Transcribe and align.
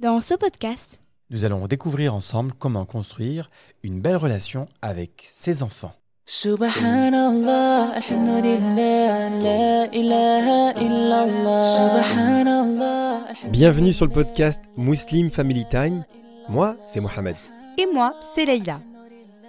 Dans 0.00 0.22
ce 0.22 0.32
podcast, 0.32 0.98
Nous 1.28 1.44
allons 1.44 1.66
découvrir 1.66 2.14
ensemble 2.14 2.54
comment 2.58 2.86
construire 2.86 3.50
une 3.82 4.00
belle 4.00 4.16
relation 4.16 4.66
avec 4.80 5.28
ses 5.30 5.62
enfants. 5.62 5.92
Subhanallah, 6.24 7.90
alhamdulillah, 7.96 9.28
la 9.28 9.94
ilaha 9.94 10.80
illallah. 10.80 11.76
Subhanallah. 11.76 13.18
Bienvenue 13.50 13.92
sur 13.92 14.06
le 14.06 14.12
podcast 14.12 14.62
Muslim 14.78 15.30
Family 15.30 15.66
Time. 15.68 16.06
Moi, 16.48 16.76
c'est 16.86 17.00
Mohamed. 17.00 17.36
Et 17.76 17.84
moi, 17.92 18.14
c'est 18.34 18.46
Leïla. 18.46 18.80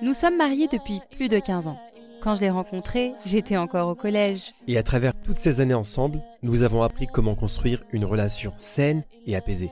Nous 0.02 0.14
sommes 0.14 0.36
mariés 0.36 0.68
depuis 0.68 1.00
plus 1.12 1.30
de 1.30 1.40
15 1.40 1.68
ans. 1.68 1.80
Quand 2.22 2.36
je 2.36 2.42
l'ai 2.42 2.50
rencontré, 2.50 3.14
j'étais 3.24 3.56
encore 3.56 3.88
au 3.88 3.96
collège. 3.96 4.54
Et 4.68 4.78
à 4.78 4.84
travers 4.84 5.14
toutes 5.24 5.38
ces 5.38 5.62
années 5.62 5.74
ensemble, 5.74 6.22
nous 6.44 6.64
avons 6.64 6.84
appris 6.84 7.08
comment 7.08 7.36
construire 7.36 7.86
une 7.94 8.04
relation 8.04 8.52
saine 8.58 9.04
et 9.26 9.38
apaisée. 9.38 9.72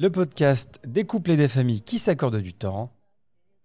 le 0.00 0.10
podcast 0.10 0.78
des 0.86 1.04
couples 1.04 1.32
et 1.32 1.36
des 1.36 1.48
familles 1.48 1.82
qui 1.82 1.98
s'accordent 1.98 2.40
du 2.40 2.54
temps. 2.54 2.92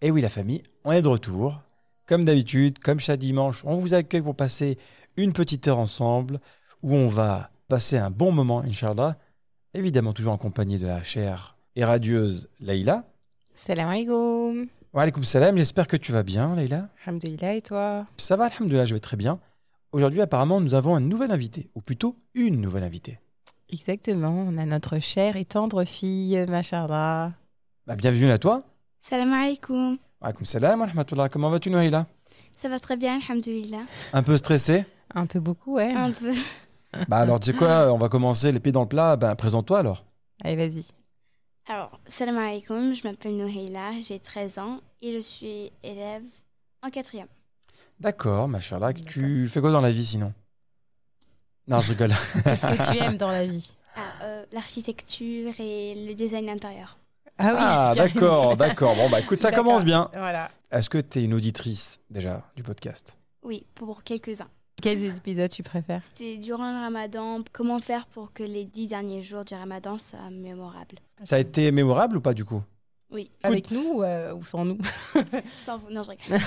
Et 0.01 0.09
oui, 0.09 0.19
la 0.19 0.29
famille, 0.29 0.63
on 0.83 0.91
est 0.91 1.03
de 1.03 1.07
retour. 1.07 1.61
Comme 2.07 2.25
d'habitude, 2.25 2.79
comme 2.79 2.99
chaque 2.99 3.19
dimanche, 3.19 3.63
on 3.65 3.75
vous 3.75 3.93
accueille 3.93 4.23
pour 4.23 4.35
passer 4.35 4.79
une 5.15 5.31
petite 5.31 5.67
heure 5.67 5.77
ensemble 5.77 6.39
où 6.81 6.95
on 6.95 7.07
va 7.07 7.51
passer 7.67 7.99
un 7.99 8.09
bon 8.09 8.31
moment, 8.31 8.61
Inch'Allah. 8.61 9.15
Évidemment, 9.75 10.11
toujours 10.11 10.33
en 10.33 10.39
compagnie 10.39 10.79
de 10.79 10.87
la 10.87 11.03
chère 11.03 11.55
et 11.75 11.85
radieuse 11.85 12.49
Leïla. 12.59 13.05
Salam 13.53 13.89
alaikum. 13.89 14.65
Wa 14.91 15.03
alaikum 15.03 15.23
salam, 15.23 15.55
j'espère 15.55 15.87
que 15.87 15.97
tu 15.97 16.11
vas 16.11 16.23
bien, 16.23 16.55
Leïla. 16.55 16.89
Alhamdulillah 17.05 17.53
et 17.53 17.61
toi? 17.61 18.07
Ça 18.17 18.37
va, 18.37 18.45
alhamdoulilah, 18.45 18.87
je 18.87 18.95
vais 18.95 18.99
très 18.99 19.17
bien. 19.17 19.39
Aujourd'hui, 19.91 20.21
apparemment, 20.21 20.61
nous 20.61 20.73
avons 20.73 20.95
un 20.95 20.99
nouvel 20.99 21.29
invité, 21.29 21.69
ou 21.75 21.81
plutôt 21.81 22.17
une 22.33 22.59
nouvelle 22.59 22.83
invitée. 22.83 23.19
Exactement, 23.73 24.45
on 24.47 24.59
a 24.59 24.67
notre 24.67 24.99
chère 24.99 25.35
et 25.35 25.45
tendre 25.45 25.83
fille, 25.83 26.45
machallah. 26.47 27.31
Bah, 27.87 27.95
bienvenue 27.95 28.29
à 28.29 28.37
toi. 28.37 28.63
salam 28.99 29.33
alaikum. 29.33 29.97
Wa 30.21 30.27
alaikum 30.27 30.45
salam 30.45 30.79
wa 30.81 30.85
rahmatullah. 30.85 31.27
Comment 31.27 31.49
vas-tu, 31.49 31.71
Noïla 31.71 32.05
Ça 32.55 32.69
va 32.69 32.77
très 32.77 32.97
bien, 32.97 33.19
alhamdulillah. 33.19 33.81
Un 34.13 34.21
peu 34.21 34.37
stressé 34.37 34.85
Un 35.15 35.25
peu 35.25 35.39
beaucoup, 35.39 35.77
ouais. 35.77 35.91
Un 35.91 36.11
peu. 36.11 36.33
Bah 37.07 37.17
alors, 37.17 37.39
tu 37.39 37.49
sais 37.49 37.57
quoi, 37.57 37.91
on 37.91 37.97
va 37.97 38.09
commencer 38.09 38.51
les 38.51 38.59
pieds 38.59 38.71
dans 38.71 38.83
le 38.83 38.87
plat. 38.87 39.15
Ben, 39.15 39.33
présente-toi 39.33 39.79
alors. 39.79 40.05
Allez, 40.43 40.55
vas-y. 40.55 40.85
Alors, 41.67 41.99
salam 42.05 42.37
alaikum, 42.37 42.93
je 42.93 43.07
m'appelle 43.07 43.35
Nouheila, 43.35 43.99
j'ai 44.07 44.19
13 44.19 44.59
ans 44.59 44.81
et 45.01 45.15
je 45.15 45.19
suis 45.19 45.71
élève 45.81 46.21
en 46.83 46.91
quatrième. 46.91 47.25
D'accord, 47.99 48.47
machallah. 48.47 48.93
Tu 48.93 49.47
fais 49.47 49.61
quoi 49.61 49.71
dans 49.71 49.81
la 49.81 49.89
vie 49.89 50.05
sinon? 50.05 50.31
Non, 51.67 51.81
je 51.81 51.89
rigole. 51.91 52.09
Qu'est-ce 52.43 52.65
que 52.65 52.91
tu 52.93 53.03
aimes 53.03 53.17
dans 53.17 53.31
la 53.31 53.45
vie? 53.47 53.73
Ah, 53.95 53.99
euh, 54.23 54.45
L'architecture 54.51 55.53
et 55.59 56.05
le 56.07 56.13
design 56.13 56.49
intérieur. 56.49 56.97
Ah, 57.37 57.91
carrément. 57.93 58.13
d'accord, 58.13 58.57
d'accord. 58.57 58.95
Bon, 58.95 59.09
bah 59.09 59.19
écoute, 59.19 59.39
ça 59.39 59.51
commence 59.51 59.83
bien. 59.85 60.09
Voilà. 60.13 60.49
Est-ce 60.71 60.89
que 60.89 60.97
tu 60.97 61.19
es 61.19 61.23
une 61.23 61.33
auditrice 61.33 61.99
déjà 62.09 62.43
du 62.55 62.63
podcast? 62.63 63.17
Oui, 63.43 63.65
pour 63.75 64.03
quelques-uns. 64.03 64.47
Quels 64.81 65.03
épisodes 65.05 65.49
tu 65.49 65.63
préfères? 65.63 66.01
C'était 66.03 66.37
durant 66.37 66.71
le 66.71 66.79
ramadan. 66.79 67.39
Comment 67.53 67.79
faire 67.79 68.07
pour 68.07 68.33
que 68.33 68.43
les 68.43 68.65
dix 68.65 68.87
derniers 68.87 69.21
jours 69.21 69.45
du 69.45 69.53
ramadan 69.53 69.97
soient 69.99 70.29
mémorables? 70.31 70.97
Ça 71.23 71.35
a 71.37 71.39
été 71.39 71.71
mémorable 71.71 72.17
ou 72.17 72.21
pas 72.21 72.33
du 72.33 72.43
coup? 72.43 72.61
Oui, 73.11 73.29
Avec 73.43 73.69
nous 73.69 73.97
ou, 73.99 74.03
euh, 74.03 74.33
ou 74.33 74.43
sans 74.43 74.65
nous? 74.65 74.79
Sans 75.59 75.77
vous. 75.77 75.91
Non, 75.91 76.01
je 76.01 76.09
rigole. 76.09 76.39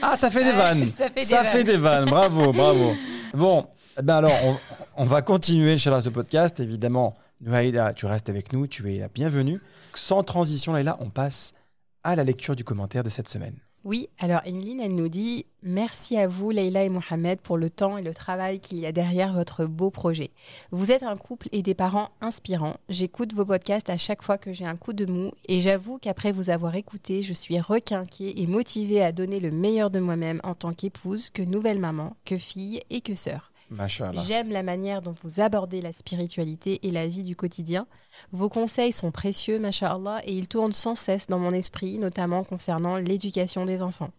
Ah, 0.00 0.14
ça 0.16 0.30
fait 0.30 0.44
des 0.44 0.52
vannes. 0.52 0.86
Ça 0.86 1.08
fait 1.08 1.14
des 1.20 1.26
Ça 1.26 1.42
vannes. 1.42 1.52
fait 1.52 1.64
des 1.64 1.76
vannes, 1.76 2.04
bravo, 2.04 2.52
bravo. 2.52 2.94
Bon, 3.34 3.66
ben 4.02 4.16
alors, 4.16 4.60
on, 4.96 5.04
va 5.04 5.22
continuer, 5.22 5.72
Inch'Allah, 5.72 6.00
ce 6.00 6.08
podcast. 6.08 6.60
Évidemment, 6.60 7.16
Nouhaïla, 7.40 7.94
tu 7.94 8.06
restes 8.06 8.28
avec 8.28 8.52
nous, 8.52 8.66
tu 8.66 8.94
es 8.94 8.98
la 8.98 9.08
bienvenue. 9.08 9.60
Sans 9.94 10.22
transition, 10.22 10.72
là, 10.74 10.96
on 11.00 11.10
passe 11.10 11.54
à 12.04 12.16
la 12.16 12.24
lecture 12.24 12.56
du 12.56 12.64
commentaire 12.64 13.04
de 13.04 13.10
cette 13.10 13.28
semaine. 13.28 13.56
Oui, 13.82 14.10
alors 14.18 14.42
Emeline, 14.44 14.80
elle 14.80 14.94
nous 14.94 15.08
dit 15.08 15.46
Merci 15.62 16.18
à 16.18 16.28
vous, 16.28 16.50
Leïla 16.50 16.84
et 16.84 16.90
Mohamed, 16.90 17.40
pour 17.40 17.56
le 17.56 17.70
temps 17.70 17.96
et 17.96 18.02
le 18.02 18.12
travail 18.12 18.60
qu'il 18.60 18.78
y 18.78 18.84
a 18.84 18.92
derrière 18.92 19.32
votre 19.32 19.64
beau 19.64 19.90
projet. 19.90 20.30
Vous 20.70 20.92
êtes 20.92 21.02
un 21.02 21.16
couple 21.16 21.48
et 21.52 21.62
des 21.62 21.74
parents 21.74 22.10
inspirants. 22.20 22.76
J'écoute 22.90 23.32
vos 23.32 23.46
podcasts 23.46 23.88
à 23.88 23.96
chaque 23.96 24.22
fois 24.22 24.36
que 24.36 24.52
j'ai 24.52 24.66
un 24.66 24.76
coup 24.76 24.92
de 24.92 25.06
mou 25.06 25.30
et 25.48 25.60
j'avoue 25.60 25.98
qu'après 25.98 26.30
vous 26.30 26.50
avoir 26.50 26.74
écouté, 26.74 27.22
je 27.22 27.32
suis 27.32 27.58
requinquée 27.58 28.42
et 28.42 28.46
motivée 28.46 29.02
à 29.02 29.12
donner 29.12 29.40
le 29.40 29.50
meilleur 29.50 29.90
de 29.90 29.98
moi-même 29.98 30.40
en 30.44 30.54
tant 30.54 30.72
qu'épouse, 30.72 31.30
que 31.30 31.42
nouvelle 31.42 31.78
maman, 31.78 32.16
que 32.26 32.36
fille 32.36 32.82
et 32.90 33.00
que 33.00 33.14
sœur. 33.14 33.50
J'aime 34.26 34.50
la 34.50 34.62
manière 34.62 35.00
dont 35.00 35.14
vous 35.22 35.40
abordez 35.40 35.80
la 35.80 35.92
spiritualité 35.92 36.80
et 36.82 36.90
la 36.90 37.06
vie 37.06 37.22
du 37.22 37.36
quotidien. 37.36 37.86
Vos 38.32 38.48
conseils 38.48 38.92
sont 38.92 39.12
précieux, 39.12 39.58
mashallah, 39.60 40.20
et 40.24 40.32
ils 40.32 40.48
tournent 40.48 40.72
sans 40.72 40.96
cesse 40.96 41.28
dans 41.28 41.38
mon 41.38 41.50
esprit, 41.52 41.98
notamment 41.98 42.42
concernant 42.42 42.96
l'éducation 42.96 43.64
des 43.64 43.82
enfants. 43.82 44.10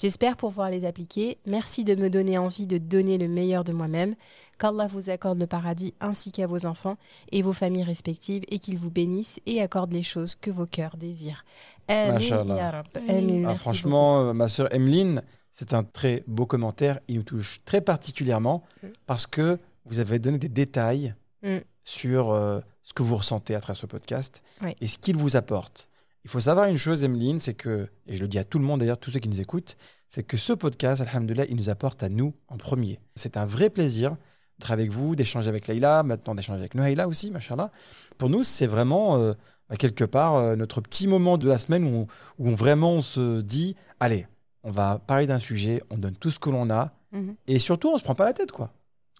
J'espère 0.00 0.36
pouvoir 0.36 0.70
les 0.70 0.84
appliquer. 0.84 1.38
Merci 1.46 1.84
de 1.84 1.94
me 1.94 2.10
donner 2.10 2.36
envie 2.36 2.66
de 2.66 2.76
donner 2.78 3.16
le 3.16 3.28
meilleur 3.28 3.64
de 3.64 3.72
moi-même. 3.72 4.14
Qu'Allah 4.58 4.86
vous 4.88 5.08
accorde 5.08 5.38
le 5.38 5.46
paradis 5.46 5.94
ainsi 6.00 6.30
qu'à 6.32 6.46
vos 6.46 6.66
enfants 6.66 6.98
et 7.32 7.40
vos 7.40 7.54
familles 7.54 7.84
respectives 7.84 8.42
et 8.48 8.58
qu'il 8.58 8.76
vous 8.76 8.90
bénisse 8.90 9.40
et 9.46 9.62
accorde 9.62 9.92
les 9.92 10.02
choses 10.02 10.34
que 10.34 10.50
vos 10.50 10.66
cœurs 10.66 10.98
désirent. 10.98 11.44
Amin, 11.88 12.18
ya 12.20 12.70
Rab. 12.70 12.86
Amin. 12.94 13.18
Amin, 13.18 13.44
Ah, 13.44 13.48
merci 13.48 13.60
franchement, 13.60 14.20
euh, 14.20 14.32
ma 14.34 14.48
sœur 14.48 14.72
Emeline, 14.74 15.22
c'est 15.52 15.74
un 15.74 15.82
très 15.84 16.22
beau 16.26 16.46
commentaire. 16.46 17.00
Il 17.08 17.16
nous 17.16 17.22
touche 17.22 17.58
très 17.64 17.80
particulièrement 17.80 18.62
parce 19.06 19.26
que 19.26 19.58
vous 19.84 19.98
avez 19.98 20.18
donné 20.18 20.38
des 20.38 20.48
détails 20.48 21.14
Mm. 21.42 21.60
sur 21.84 22.32
euh, 22.32 22.60
ce 22.82 22.92
que 22.92 23.02
vous 23.02 23.16
ressentez 23.16 23.54
à 23.54 23.60
travers 23.62 23.80
ce 23.80 23.86
podcast 23.86 24.42
Oui. 24.62 24.76
et 24.82 24.88
ce 24.88 24.98
qu'il 24.98 25.16
vous 25.16 25.36
apporte. 25.36 25.88
Il 26.22 26.28
faut 26.30 26.40
savoir 26.40 26.66
une 26.66 26.76
chose, 26.76 27.02
Emeline, 27.02 27.38
c'est 27.38 27.54
que, 27.54 27.88
et 28.06 28.14
je 28.14 28.20
le 28.20 28.28
dis 28.28 28.38
à 28.38 28.44
tout 28.44 28.58
le 28.58 28.64
monde 28.66 28.80
d'ailleurs, 28.80 28.98
tous 28.98 29.10
ceux 29.10 29.20
qui 29.20 29.28
nous 29.30 29.40
écoutent, 29.40 29.78
c'est 30.06 30.22
que 30.22 30.36
ce 30.36 30.52
podcast, 30.52 31.00
alhamdoulilah, 31.00 31.46
il 31.46 31.56
nous 31.56 31.70
apporte 31.70 32.02
à 32.02 32.10
nous 32.10 32.34
en 32.48 32.58
premier. 32.58 33.00
C'est 33.14 33.38
un 33.38 33.46
vrai 33.46 33.70
plaisir 33.70 34.16
d'être 34.58 34.70
avec 34.70 34.90
vous, 34.92 35.16
d'échanger 35.16 35.48
avec 35.48 35.66
Leïla, 35.66 36.02
maintenant 36.02 36.34
d'échanger 36.34 36.60
avec 36.60 36.74
Noaïla 36.74 37.08
aussi, 37.08 37.30
machallah. 37.30 37.70
Pour 38.18 38.28
nous, 38.28 38.42
c'est 38.42 38.66
vraiment 38.66 39.16
euh, 39.16 39.32
bah, 39.70 39.76
quelque 39.76 40.04
part 40.04 40.34
euh, 40.34 40.56
notre 40.56 40.82
petit 40.82 41.06
moment 41.06 41.38
de 41.38 41.48
la 41.48 41.56
semaine 41.56 41.84
où, 41.86 42.06
où 42.38 42.48
on 42.50 42.54
vraiment 42.54 42.92
on 42.92 43.00
se 43.00 43.40
dit, 43.40 43.76
allez, 43.98 44.26
on 44.64 44.70
va 44.70 44.98
parler 45.06 45.26
d'un 45.26 45.38
sujet, 45.38 45.82
on 45.90 45.96
donne 45.98 46.14
tout 46.16 46.30
ce 46.30 46.38
que 46.38 46.50
l'on 46.50 46.70
a, 46.70 46.92
Mhm. 47.12 47.34
et 47.48 47.58
surtout, 47.58 47.88
on 47.92 47.98
se 47.98 48.04
prend 48.04 48.14
pas 48.14 48.24
la 48.26 48.32
tête, 48.32 48.52
quoi. 48.52 48.70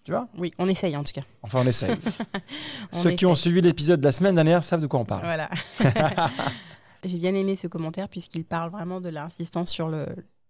Tu 0.03 0.11
vois? 0.11 0.27
Oui, 0.37 0.51
on 0.57 0.67
essaye 0.67 0.95
en 0.97 1.03
tout 1.03 1.13
cas. 1.13 1.21
Enfin, 1.43 1.61
on 1.63 1.67
essaye. 1.67 1.95
On 2.93 3.03
Ceux 3.03 3.11
qui 3.11 3.25
ont 3.27 3.35
suivi 3.35 3.61
l'épisode 3.61 3.99
de 3.99 4.05
la 4.05 4.11
semaine 4.11 4.33
dernière 4.33 4.63
savent 4.63 4.81
de 4.81 4.87
quoi 4.87 4.99
on 4.99 5.05
parle. 5.05 5.21
Voilà. 5.23 5.47
J'ai 7.05 7.17
bien 7.19 7.33
aimé 7.35 7.55
ce 7.55 7.67
commentaire 7.67 8.09
puisqu'il 8.09 8.43
parle 8.45 8.71
vraiment 8.71 8.99
de 9.01 9.09
l'insistance 9.09 9.69
sur, 9.69 9.89
le, 9.89 10.05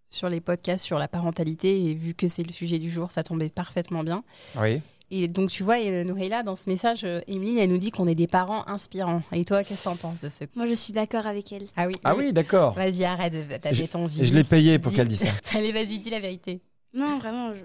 sur 0.08 0.28
les 0.30 0.40
podcasts, 0.40 0.84
sur 0.84 0.98
la 0.98 1.06
parentalité. 1.08 1.84
Et 1.86 1.94
vu 1.94 2.14
que 2.14 2.28
c'est 2.28 2.42
le 2.42 2.52
sujet 2.52 2.78
du 2.78 2.90
jour, 2.90 3.10
ça 3.10 3.22
tombait 3.22 3.48
parfaitement 3.50 4.02
bien. 4.04 4.24
Oui. 4.58 4.80
Et 5.14 5.28
donc, 5.28 5.50
tu 5.50 5.62
vois, 5.62 5.76
euh, 5.76 6.04
Nouhaila, 6.04 6.42
dans 6.42 6.56
ce 6.56 6.70
message, 6.70 7.04
euh, 7.04 7.20
Emeline, 7.28 7.58
elle 7.58 7.68
nous 7.70 7.76
dit 7.76 7.90
qu'on 7.90 8.06
est 8.08 8.14
des 8.14 8.26
parents 8.26 8.66
inspirants. 8.66 9.22
Et 9.32 9.44
toi, 9.44 9.62
qu'est-ce 9.62 9.80
que 9.80 9.84
t'en 9.84 9.96
penses 9.96 10.20
de 10.20 10.30
ce 10.30 10.44
Moi, 10.54 10.66
je 10.66 10.72
suis 10.72 10.94
d'accord 10.94 11.26
avec 11.26 11.52
elle. 11.52 11.66
Ah 11.76 11.86
oui 11.86 11.92
Ah 12.02 12.16
oui, 12.16 12.32
d'accord. 12.32 12.72
Vas-y, 12.72 13.04
arrête 13.04 13.34
de 13.34 13.56
taper 13.58 13.88
ton 13.88 14.06
vie. 14.06 14.22
Et 14.22 14.24
je 14.24 14.32
l'ai 14.32 14.42
payé 14.42 14.78
pour 14.78 14.90
Dis- 14.90 14.96
qu'elle 14.96 15.08
dise 15.08 15.20
ça. 15.20 15.28
Allez, 15.58 15.70
vas-y, 15.70 15.98
dis 15.98 16.08
la 16.08 16.18
vérité. 16.18 16.62
Non, 16.94 17.18
vraiment, 17.18 17.52
je, 17.52 17.60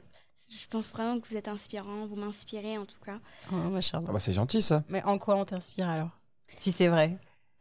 je 0.57 0.67
pense 0.69 0.91
vraiment 0.91 1.21
que 1.21 1.27
vous 1.29 1.37
êtes 1.37 1.47
inspirant, 1.47 2.05
vous 2.05 2.17
m'inspirez 2.17 2.77
en 2.77 2.85
tout 2.85 2.99
cas. 3.05 3.19
Oh. 3.53 3.55
Ah 3.93 4.11
bah, 4.11 4.19
c'est 4.19 4.33
gentil, 4.33 4.61
ça. 4.61 4.83
Mais 4.89 5.01
en 5.03 5.17
quoi 5.17 5.37
on 5.37 5.45
t'inspire 5.45 5.87
alors? 5.87 6.09
Si 6.57 6.73
c'est 6.73 6.89
vrai. 6.89 7.17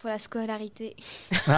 Pour 0.06 0.12
la 0.12 0.20
scolarité. 0.20 0.94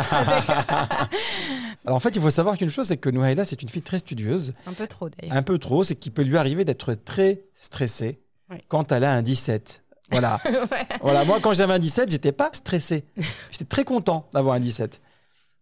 Alors, 1.85 1.97
en 1.97 2.01
fait, 2.01 2.17
il 2.17 2.23
faut 2.23 2.31
savoir 2.31 2.57
qu'une 2.57 2.71
chose, 2.71 2.87
c'est 2.89 2.97
que 2.97 3.11
Nouhaïla, 3.11 3.45
c'est 3.45 3.61
une 3.63 3.69
fille 3.69 3.83
très 3.83 3.99
studieuse. 3.99 4.55
Un 4.67 4.73
peu 4.73 4.87
trop 4.87 5.11
d'ailleurs. 5.11 5.37
Un 5.37 5.43
peu 5.43 5.59
trop, 5.59 5.85
c'est 5.85 5.97
qu'il 5.97 6.13
peut 6.13 6.23
lui 6.23 6.39
arriver 6.39 6.65
d'être 6.65 6.95
très 6.95 7.43
stressée 7.55 8.21
Ouais. 8.51 8.63
quand 8.69 8.91
elle 8.91 9.05
a 9.05 9.13
un 9.13 9.21
17. 9.21 9.83
Voilà. 10.11 10.41
voilà. 11.03 11.27
Moi, 11.27 11.41
quand 11.43 11.53
j'avais 11.53 11.75
un 11.75 11.79
17, 11.79 12.11
j'étais 12.11 12.33
pas 12.33 12.49
stressé. 12.55 13.05
J'étais 13.51 13.67
très 13.67 13.85
content 13.85 14.27
d'avoir 14.33 14.55
un 14.55 14.61
17. 14.61 14.99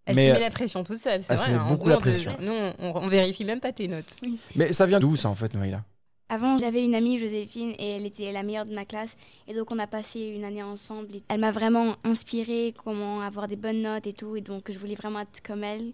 Elle 0.05 0.15
Mais, 0.15 0.27
se 0.27 0.31
euh, 0.31 0.35
met 0.35 0.41
la 0.41 0.51
pression 0.51 0.85
toute 0.85 0.99
seule, 0.99 1.25
c'est 1.25 1.33
elle 1.33 1.39
se 1.41 1.43
vrai. 1.43 1.55
met 1.55 1.59
hein. 1.59 1.67
Beaucoup 1.69 1.89
la 1.89 1.97
pression. 1.97 2.37
Nous, 2.41 2.53
on, 2.53 2.75
on 2.79 3.09
vérifie 3.09 3.45
même 3.45 3.59
pas 3.59 3.73
tes 3.73 3.89
notes. 3.89 4.15
Mais 4.55 4.73
ça 4.73 4.87
vient 4.87 5.01
d'où, 5.01 5.17
ça, 5.17 5.29
en 5.29 5.35
fait, 5.35 5.53
Nouhaïla? 5.55 5.83
Avant, 6.29 6.59
j'avais 6.59 6.85
une 6.85 6.95
amie, 6.97 7.19
Joséphine, 7.21 7.73
et 7.79 7.91
elle 7.91 8.05
était 8.05 8.33
la 8.33 8.43
meilleure 8.43 8.65
de 8.67 8.75
ma 8.75 8.85
classe. 8.85 9.17
Et 9.47 9.55
donc, 9.55 9.71
on 9.71 9.79
a 9.79 9.87
passé 9.87 10.21
une 10.21 10.43
année 10.45 10.63
ensemble. 10.63 11.15
Et 11.15 11.23
Elle 11.29 11.39
m'a 11.41 11.53
vraiment 11.53 11.95
inspirée 12.03 12.75
comment 12.85 13.21
avoir 13.21 13.47
des 13.47 13.55
bonnes 13.55 13.83
notes 13.83 14.09
et 14.09 14.13
tout. 14.13 14.35
Et 14.35 14.41
donc, 14.41 14.71
je 14.73 14.79
voulais 14.79 14.97
vraiment 14.97 15.21
être 15.21 15.41
comme 15.47 15.63
elle. 15.63 15.93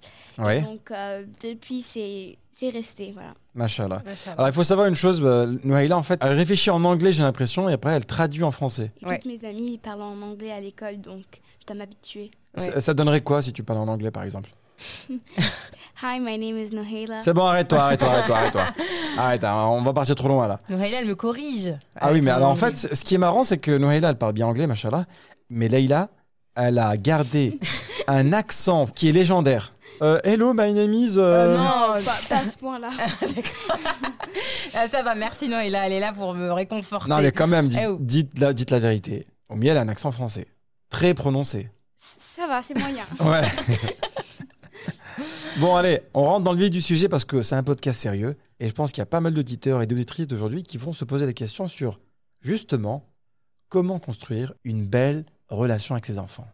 Et 0.51 0.61
donc, 0.63 0.91
euh, 0.91 1.25
depuis, 1.43 1.83
c'est 1.83 2.39
c'est 2.55 2.69
resté. 2.71 3.13
Voilà. 3.13 3.35
machallah. 3.55 4.03
Alors, 4.37 4.49
il 4.49 4.53
faut 4.53 4.65
savoir 4.65 4.87
une 4.87 4.95
chose, 4.95 5.21
bah, 5.23 5.47
en 5.97 6.03
fait, 6.03 6.19
elle 6.23 6.33
réfléchit 6.35 6.71
en 6.71 6.85
anglais, 6.85 7.11
j'ai 7.13 7.23
l'impression, 7.23 7.69
et 7.69 7.73
après, 7.75 7.93
elle 7.93 8.05
traduit 8.07 8.43
en 8.45 8.51
français. 8.51 8.91
Et 9.01 9.07
Ouais. 9.07 9.19
toutes 9.19 9.31
mes 9.33 9.45
amies 9.47 9.79
parlent 9.79 10.03
en 10.03 10.21
anglais 10.23 10.53
à 10.53 10.61
l'école, 10.61 10.99
donc 11.01 11.25
je 11.61 11.67
dois 11.67 11.77
m'habituer. 11.77 12.31
Ouais. 12.57 12.63
Ça, 12.65 12.81
ça 12.81 12.95
donnerait 12.95 13.23
quoi 13.23 13.41
si 13.43 13.53
tu 13.55 13.63
parles 13.63 13.81
en 13.81 13.89
anglais, 13.89 14.11
par 14.11 14.23
exemple? 14.23 14.51
Hi, 16.03 16.19
my 16.21 16.37
name 16.39 16.59
is 16.59 16.71
Nohela. 16.75 17.21
C'est 17.21 17.33
bon, 17.33 17.45
arrête-toi, 17.45 17.79
arrête-toi, 17.81 18.09
arrête-toi, 18.09 18.37
arrête-toi. 18.37 18.65
Arrête, 19.19 19.45
hein, 19.45 19.55
on 19.69 19.83
va 19.83 19.93
partir 19.93 20.15
trop 20.17 20.29
loin, 20.29 20.49
là. 20.49 20.59
Noélia, 20.69 21.01
elle 21.01 21.07
me 21.07 21.15
corrige. 21.15 21.75
Ah 21.97 22.11
oui, 22.13 22.21
mais 22.23 22.31
alors, 22.31 22.51
en 22.51 22.57
fait, 22.57 22.77
ce 22.77 23.05
qui 23.05 23.15
est 23.15 23.19
marrant, 23.19 23.45
c'est 23.45 23.59
que 23.59 23.71
Nouhaïla, 23.77 24.09
elle 24.11 24.17
parle 24.19 24.33
bien 24.33 24.47
anglais, 24.47 24.67
machallah, 24.67 25.05
mais 25.51 25.69
Leïla, 25.69 26.09
elle 26.57 26.79
a 26.79 26.97
gardé 26.97 27.59
un 28.09 28.33
accent 28.33 28.87
qui 28.87 29.09
est 29.11 29.13
légendaire. 29.13 29.73
Euh, 30.01 30.19
hello, 30.25 30.53
my 30.55 30.73
name 30.73 30.93
is... 30.95 31.17
euh, 31.19 31.55
Euh, 31.55 31.57
non, 31.59 32.03
Pas, 32.05 32.17
pas 32.29 32.37
à 32.41 32.45
ce 32.45 32.57
point-là. 32.59 32.89
ah, 34.75 34.89
ça 34.89 35.03
va, 35.03 35.15
merci 35.15 35.49
Noélia, 35.49 35.87
elle 35.87 35.93
est 35.93 36.01
là 36.01 36.13
pour 36.13 36.35
me 36.35 36.51
réconforter. 36.53 37.09
Non, 37.11 37.21
mais 37.21 37.31
quand 37.33 37.47
même, 37.47 37.69
dites, 37.69 37.79
Eh 37.83 37.87
oh. 37.87 37.99
dites 38.01 38.39
la, 38.39 38.53
dites 38.53 38.71
la 38.71 38.79
vérité. 38.81 39.27
Au 39.49 39.55
mieux, 39.57 39.69
elle 39.71 39.77
a 39.77 39.83
un 39.83 39.89
accent 39.89 40.11
français. 40.11 40.47
Très 40.91 41.15
prononcé. 41.15 41.71
Ça 41.97 42.47
va, 42.49 42.63
c'est 42.63 42.77
moyen. 42.79 43.05
Ouais. 43.21 43.47
Bon, 45.59 45.77
allez, 45.77 46.01
on 46.15 46.25
rentre 46.25 46.45
dans 46.45 46.53
le 46.53 46.59
vif 46.59 46.71
du 46.71 46.81
sujet 46.81 47.09
parce 47.09 47.25
que 47.25 47.43
c'est 47.43 47.55
un 47.55 47.63
podcast 47.63 48.01
sérieux. 48.01 48.37
Et 48.61 48.69
je 48.69 48.75
pense 48.75 48.93
qu'il 48.93 49.01
y 49.01 49.03
a 49.03 49.07
pas 49.07 49.21
mal 49.21 49.35
d'auditeurs 49.35 49.83
et 49.83 49.87
d'auditrices 49.87 50.27
d'aujourd'hui 50.27 50.63
qui 50.63 50.79
vont 50.79 50.93
se 50.93 51.05
poser 51.05 51.27
des 51.27 51.35
questions 51.35 51.67
sur, 51.67 52.01
justement, 52.41 53.05
comment 53.69 53.99
construire 53.99 54.55
une 54.65 54.87
belle 54.87 55.25
relation 55.49 55.95
avec 55.95 56.07
ses 56.07 56.19
enfants. 56.19 56.47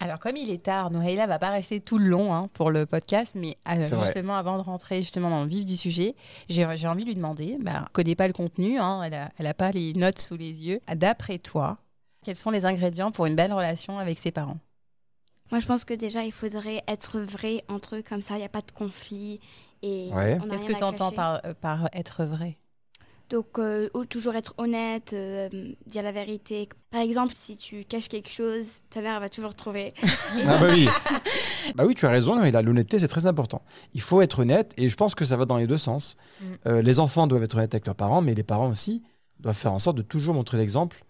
Alors, 0.00 0.18
comme 0.18 0.36
il 0.36 0.50
est 0.50 0.62
tard, 0.62 0.90
Noélia 0.90 1.26
va 1.26 1.38
pas 1.38 1.50
rester 1.50 1.80
tout 1.80 1.98
le 1.98 2.06
long 2.06 2.34
hein, 2.34 2.48
pour 2.52 2.70
le 2.70 2.84
podcast, 2.84 3.36
mais 3.38 3.56
euh, 3.68 3.82
vrai. 3.82 4.06
justement, 4.06 4.36
avant 4.36 4.58
de 4.58 4.62
rentrer 4.62 4.98
justement 5.02 5.30
dans 5.30 5.44
le 5.44 5.48
vif 5.48 5.64
du 5.64 5.76
sujet, 5.76 6.14
j'ai 6.48 6.64
envie 6.64 7.04
de 7.04 7.08
lui 7.08 7.14
demander, 7.14 7.56
bah, 7.60 7.86
connaît 7.92 8.16
pas 8.16 8.26
le 8.26 8.32
contenu, 8.32 8.78
hein, 8.78 9.02
elle, 9.02 9.14
a, 9.14 9.30
elle 9.38 9.46
a 9.46 9.54
pas 9.54 9.70
les 9.70 9.92
notes 9.94 10.18
sous 10.18 10.36
les 10.36 10.66
yeux. 10.66 10.80
D'après 10.94 11.38
toi, 11.38 11.78
quels 12.24 12.36
sont 12.36 12.50
les 12.50 12.64
ingrédients 12.64 13.12
pour 13.12 13.26
une 13.26 13.36
belle 13.36 13.52
relation 13.52 13.98
avec 13.98 14.18
ses 14.18 14.32
parents? 14.32 14.58
Moi, 15.50 15.60
je 15.60 15.66
pense 15.66 15.84
que 15.84 15.94
déjà, 15.94 16.24
il 16.24 16.32
faudrait 16.32 16.82
être 16.88 17.20
vrai 17.20 17.64
entre 17.68 17.96
eux, 17.96 18.02
comme 18.02 18.22
ça, 18.22 18.34
il 18.34 18.38
n'y 18.38 18.44
a 18.44 18.48
pas 18.48 18.62
de 18.62 18.72
conflit. 18.72 19.40
Et 19.82 20.10
Ouais. 20.12 20.38
Qu'est-ce 20.50 20.64
que 20.64 20.72
tu 20.72 20.84
entends 20.84 21.10
par, 21.10 21.40
euh, 21.44 21.54
par 21.60 21.88
être 21.92 22.24
vrai? 22.24 22.58
Donc, 23.30 23.58
euh, 23.58 23.88
ou 23.94 24.04
toujours 24.04 24.34
être 24.34 24.54
honnête, 24.58 25.12
euh, 25.14 25.48
dire 25.86 26.02
la 26.02 26.12
vérité. 26.12 26.68
Par 26.90 27.00
exemple, 27.00 27.32
si 27.34 27.56
tu 27.56 27.84
caches 27.84 28.08
quelque 28.08 28.30
chose, 28.30 28.80
ta 28.90 29.00
mère 29.00 29.18
va 29.18 29.28
toujours 29.28 29.54
trouver. 29.54 29.92
Ah 30.46 30.58
bah 30.58 30.68
oui. 30.70 30.88
bah 31.74 31.84
oui, 31.86 31.94
tu 31.94 32.04
as 32.04 32.10
raison, 32.10 32.36
mais 32.36 32.50
l'honnêteté, 32.50 32.98
c'est 32.98 33.08
très 33.08 33.26
important. 33.26 33.62
Il 33.94 34.02
faut 34.02 34.20
être 34.20 34.40
honnête, 34.40 34.74
et 34.76 34.88
je 34.88 34.96
pense 34.96 35.14
que 35.14 35.24
ça 35.24 35.36
va 35.36 35.46
dans 35.46 35.56
les 35.56 35.66
deux 35.66 35.78
sens. 35.78 36.16
Mm. 36.40 36.44
Euh, 36.66 36.82
les 36.82 36.98
enfants 36.98 37.26
doivent 37.26 37.42
être 37.42 37.54
honnêtes 37.54 37.74
avec 37.74 37.86
leurs 37.86 37.96
parents, 37.96 38.20
mais 38.20 38.34
les 38.34 38.42
parents 38.42 38.68
aussi 38.68 39.02
doivent 39.40 39.56
faire 39.56 39.72
en 39.72 39.78
sorte 39.78 39.96
de 39.96 40.02
toujours 40.02 40.34
montrer 40.34 40.58
l'exemple, 40.58 41.04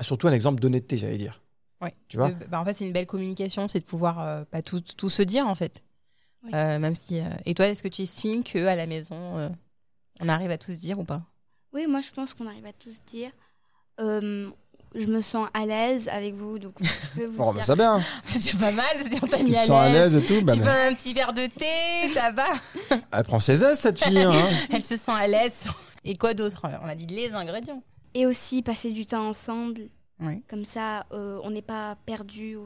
surtout 0.00 0.26
un 0.26 0.32
exemple 0.32 0.60
d'honnêteté, 0.60 0.96
j'allais 0.96 1.16
dire. 1.16 1.40
Ouais. 1.80 1.92
Tu 2.08 2.16
vois 2.16 2.30
De- 2.30 2.44
bah, 2.46 2.60
En 2.60 2.64
fait, 2.64 2.72
c'est 2.74 2.86
une 2.86 2.92
belle 2.92 3.06
communication, 3.06 3.68
c'est 3.68 3.80
de 3.80 3.84
pouvoir 3.84 4.20
euh, 4.20 4.44
pas 4.44 4.62
tout, 4.62 4.80
tout 4.80 5.10
se 5.10 5.22
dire 5.22 5.46
en 5.46 5.54
fait. 5.54 5.82
Oui. 6.44 6.50
Euh, 6.54 6.78
même 6.78 6.94
si. 6.94 7.20
euh, 7.20 7.24
Et 7.46 7.54
toi, 7.54 7.66
est-ce 7.66 7.82
que 7.82 7.88
tu 7.88 8.02
estimes 8.02 8.42
que 8.44 8.66
à 8.66 8.76
la 8.76 8.86
maison, 8.86 9.38
euh, 9.38 9.48
on 10.20 10.28
arrive 10.28 10.50
à 10.50 10.58
tout 10.58 10.72
se 10.74 10.80
dire 10.80 10.98
ou 10.98 11.04
pas? 11.04 11.22
Oui, 11.72 11.86
moi, 11.88 12.00
je 12.00 12.10
pense 12.12 12.34
qu'on 12.34 12.46
arrive 12.46 12.66
à 12.66 12.72
tous 12.72 13.02
dire. 13.10 13.30
euh, 14.00 14.50
je 14.94 15.06
me 15.08 15.20
sens 15.22 15.48
à 15.54 15.66
l'aise 15.66 16.08
avec 16.08 16.34
vous, 16.34 16.60
donc 16.60 16.74
je 16.80 17.08
peux 17.16 17.26
vous 17.26 17.36
Bon, 17.36 17.46
bah, 17.52 17.54
dire. 17.54 17.64
ça 17.64 17.74
bien. 17.74 18.00
C'est 18.26 18.56
pas 18.56 18.70
mal, 18.70 18.96
si 18.96 19.18
on 19.20 19.26
t'a 19.26 19.38
Tu 19.38 19.44
mis 19.44 19.50
te 19.52 19.56
à 19.56 19.64
sens 19.64 19.70
à 19.80 19.88
l'aise. 19.88 20.14
et 20.16 20.22
tout. 20.22 20.44
bah, 20.44 20.52
tu 20.54 20.60
veux 20.60 20.68
un 20.70 20.94
petit 20.94 21.12
verre 21.12 21.32
de 21.32 21.46
thé, 21.46 22.12
ça 22.14 22.30
va? 22.30 22.46
Elle 23.10 23.24
prend 23.24 23.40
ses 23.40 23.64
aises, 23.64 23.80
cette 23.80 23.98
fille. 24.02 24.18
hein. 24.22 24.32
Elle 24.70 24.84
se 24.84 24.96
sent 24.96 25.10
à 25.12 25.26
l'aise. 25.26 25.64
Et 26.04 26.16
quoi 26.16 26.32
d'autre? 26.34 26.62
On 26.82 26.88
a 26.88 26.94
dit 26.94 27.06
les 27.06 27.32
ingrédients. 27.32 27.82
Et 28.14 28.26
aussi 28.26 28.62
passer 28.62 28.92
du 28.92 29.04
temps 29.06 29.26
ensemble. 29.28 29.88
Oui. 30.20 30.42
Comme 30.48 30.64
ça, 30.64 31.06
euh, 31.12 31.40
on 31.42 31.50
n'est 31.50 31.62
pas 31.62 31.96
perdu. 32.06 32.56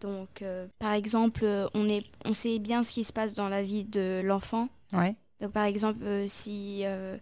Donc, 0.00 0.42
euh, 0.42 0.66
par 0.78 0.92
exemple, 0.92 1.40
euh, 1.44 1.66
on, 1.74 1.88
est, 1.88 2.04
on 2.24 2.34
sait 2.34 2.58
bien 2.58 2.82
ce 2.82 2.92
qui 2.92 3.04
se 3.04 3.12
passe 3.12 3.34
dans 3.34 3.48
la 3.48 3.62
vie 3.62 3.84
de 3.84 4.20
l'enfant. 4.24 4.68
Ouais, 4.92 5.16
Donc, 5.40 5.52
par 5.52 5.64
exemple, 5.64 6.00
euh, 6.04 6.24
si 6.28 6.80
euh, 6.84 7.16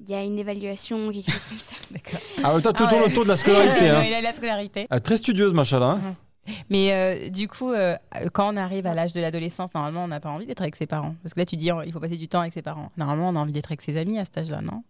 il 0.00 0.08
y 0.10 0.14
a 0.14 0.22
une 0.22 0.38
évaluation 0.38 1.08
ou 1.08 1.12
quelque 1.12 1.30
chose 1.30 1.44
comme 1.48 1.58
ça. 1.58 1.74
d'accord. 1.90 2.20
Ah, 2.42 2.60
toi, 2.60 2.72
tout 2.72 2.84
Ah 2.84 2.88
tourne 2.90 3.02
ouais. 3.02 3.10
autour 3.10 3.24
de 3.24 3.28
la 3.28 3.36
scolarité. 3.36 3.88
hein. 3.90 4.02
Il 4.06 4.14
a 4.14 4.20
la 4.20 4.32
scolarité. 4.32 4.86
Ah, 4.90 5.00
très 5.00 5.16
studieuse, 5.16 5.52
machallah. 5.52 5.98
hein. 6.02 6.16
Mais 6.70 6.92
euh, 6.92 7.28
du 7.28 7.48
coup, 7.48 7.70
euh, 7.72 7.96
quand 8.32 8.52
on 8.52 8.56
arrive 8.56 8.86
à 8.86 8.94
l'âge 8.94 9.12
de 9.12 9.20
l'adolescence, 9.20 9.72
normalement, 9.74 10.04
on 10.04 10.08
n'a 10.08 10.20
pas 10.20 10.30
envie 10.30 10.46
d'être 10.46 10.62
avec 10.62 10.74
ses 10.76 10.86
parents. 10.86 11.14
Parce 11.22 11.34
que 11.34 11.40
là, 11.40 11.46
tu 11.46 11.56
dis, 11.56 11.70
il 11.86 11.92
faut 11.92 12.00
passer 12.00 12.16
du 12.16 12.28
temps 12.28 12.40
avec 12.40 12.52
ses 12.54 12.62
parents. 12.62 12.90
Normalement, 12.96 13.28
on 13.28 13.36
a 13.36 13.38
envie 13.38 13.52
d'être 13.52 13.70
avec 13.70 13.82
ses 13.82 13.96
amis 13.98 14.18
à 14.18 14.24
cet 14.24 14.38
âge-là, 14.38 14.60
non? 14.62 14.82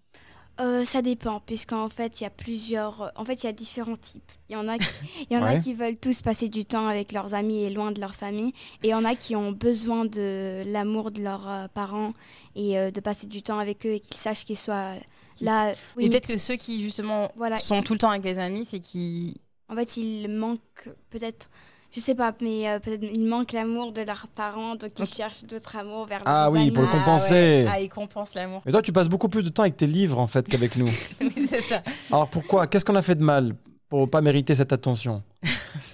Euh, 0.61 0.85
ça 0.85 1.01
dépend, 1.03 1.41
puisqu'en 1.41 1.89
fait, 1.89 2.21
il 2.21 2.25
y 2.25 2.27
a 2.27 2.31
plusieurs. 2.31 3.13
En 3.17 3.25
fait, 3.25 3.43
il 3.43 3.47
y 3.47 3.49
a 3.49 3.53
différents 3.53 3.97
types. 3.97 4.31
Il 4.49 4.53
y 4.53 4.57
en 4.57 4.69
a 4.69 4.79
qui, 4.79 4.85
y 5.31 5.37
en 5.37 5.43
Ouais. 5.43 5.57
a 5.57 5.59
qui 5.59 5.73
veulent 5.75 5.97
tous 5.97 6.21
passer 6.23 6.49
du 6.49 6.65
temps 6.65 6.87
avec 6.87 7.13
leurs 7.13 7.35
amis 7.35 7.63
et 7.63 7.71
loin 7.71 7.93
de 7.93 8.01
leur 8.01 8.15
famille. 8.15 8.53
Et 8.83 8.89
il 8.89 8.91
y 8.91 8.95
en 8.95 9.05
a 9.05 9.15
qui 9.15 9.35
ont 9.37 9.53
besoin 9.53 10.05
de 10.05 10.63
l'amour 10.67 11.11
de 11.13 11.23
leurs 11.23 11.49
euh, 11.49 11.67
parents 11.69 12.13
et 12.57 12.79
euh, 12.79 12.91
de 12.91 13.01
passer 13.01 13.27
du 13.27 13.43
temps 13.43 13.59
avec 13.59 13.87
eux 13.87 13.93
et 13.95 14.01
qu'ils 14.01 14.17
sachent 14.17 14.45
qu'ils 14.45 14.59
soient 14.59 14.95
là. 15.41 15.73
Oui, 15.97 16.05
Et 16.05 16.09
mais 16.09 16.11
peut-être 16.11 16.27
que 16.29 16.39
ceux 16.39 16.57
qui, 16.57 16.83
justement, 16.83 17.33
voilà. 17.37 17.57
sont 17.59 17.83
tout 17.83 17.95
le 17.95 17.99
temps 17.99 18.11
avec 18.11 18.25
les 18.25 18.39
amis, 18.39 18.65
c'est 18.67 18.81
qui. 18.81 19.35
En 19.69 19.75
fait, 19.77 19.97
ils 19.97 20.29
manquent 20.29 20.91
peut-être. 21.11 21.49
Je 21.93 21.99
sais 22.01 22.15
pas, 22.15 22.33
mais 22.41 22.69
euh, 22.69 22.79
peut-être 22.79 23.03
ils 23.03 23.25
manquent 23.27 23.53
l'amour 23.53 23.93
de 23.93 24.03
leurs 24.03 24.29
parents, 24.29 24.77
donc 24.77 24.93
ils 24.99 25.07
cherchent 25.07 25.43
d'autres 25.45 25.75
amours 25.77 26.07
vers 26.07 26.21
Ah 26.25 26.45
leurs 26.45 26.53
oui, 26.53 26.61
amis. 26.61 26.71
pour 26.71 26.83
le 26.85 26.89
Ah, 26.93 26.97
compenser. 26.99 27.33
ouais. 27.35 27.67
Ah, 27.69 27.81
ils 27.81 27.89
compensent 27.89 28.35
l'amour. 28.37 28.63
Mais 28.65 28.71
toi, 28.73 28.81
tu 28.83 28.93
passes 28.93 29.09
beaucoup 29.09 29.29
plus 29.29 29.43
de 29.43 29.49
temps 29.49 29.63
avec 29.63 29.77
tes 29.77 29.89
livres, 29.89 30.19
en 30.21 30.27
fait, 30.29 30.47
qu'avec 30.47 30.77
nous. 30.77 30.87
oui, 31.21 31.47
c'est 31.49 31.63
ça. 31.63 31.83
Alors 32.13 32.29
pourquoi? 32.29 32.67
Qu'est-ce 32.69 32.85
qu'on 32.85 32.95
a 32.95 33.03
fait 33.03 33.17
de 33.17 33.25
mal 33.25 33.57
pour 33.89 34.09
pas 34.09 34.21
mériter 34.21 34.55
cette 34.55 34.73
attention? 34.73 35.23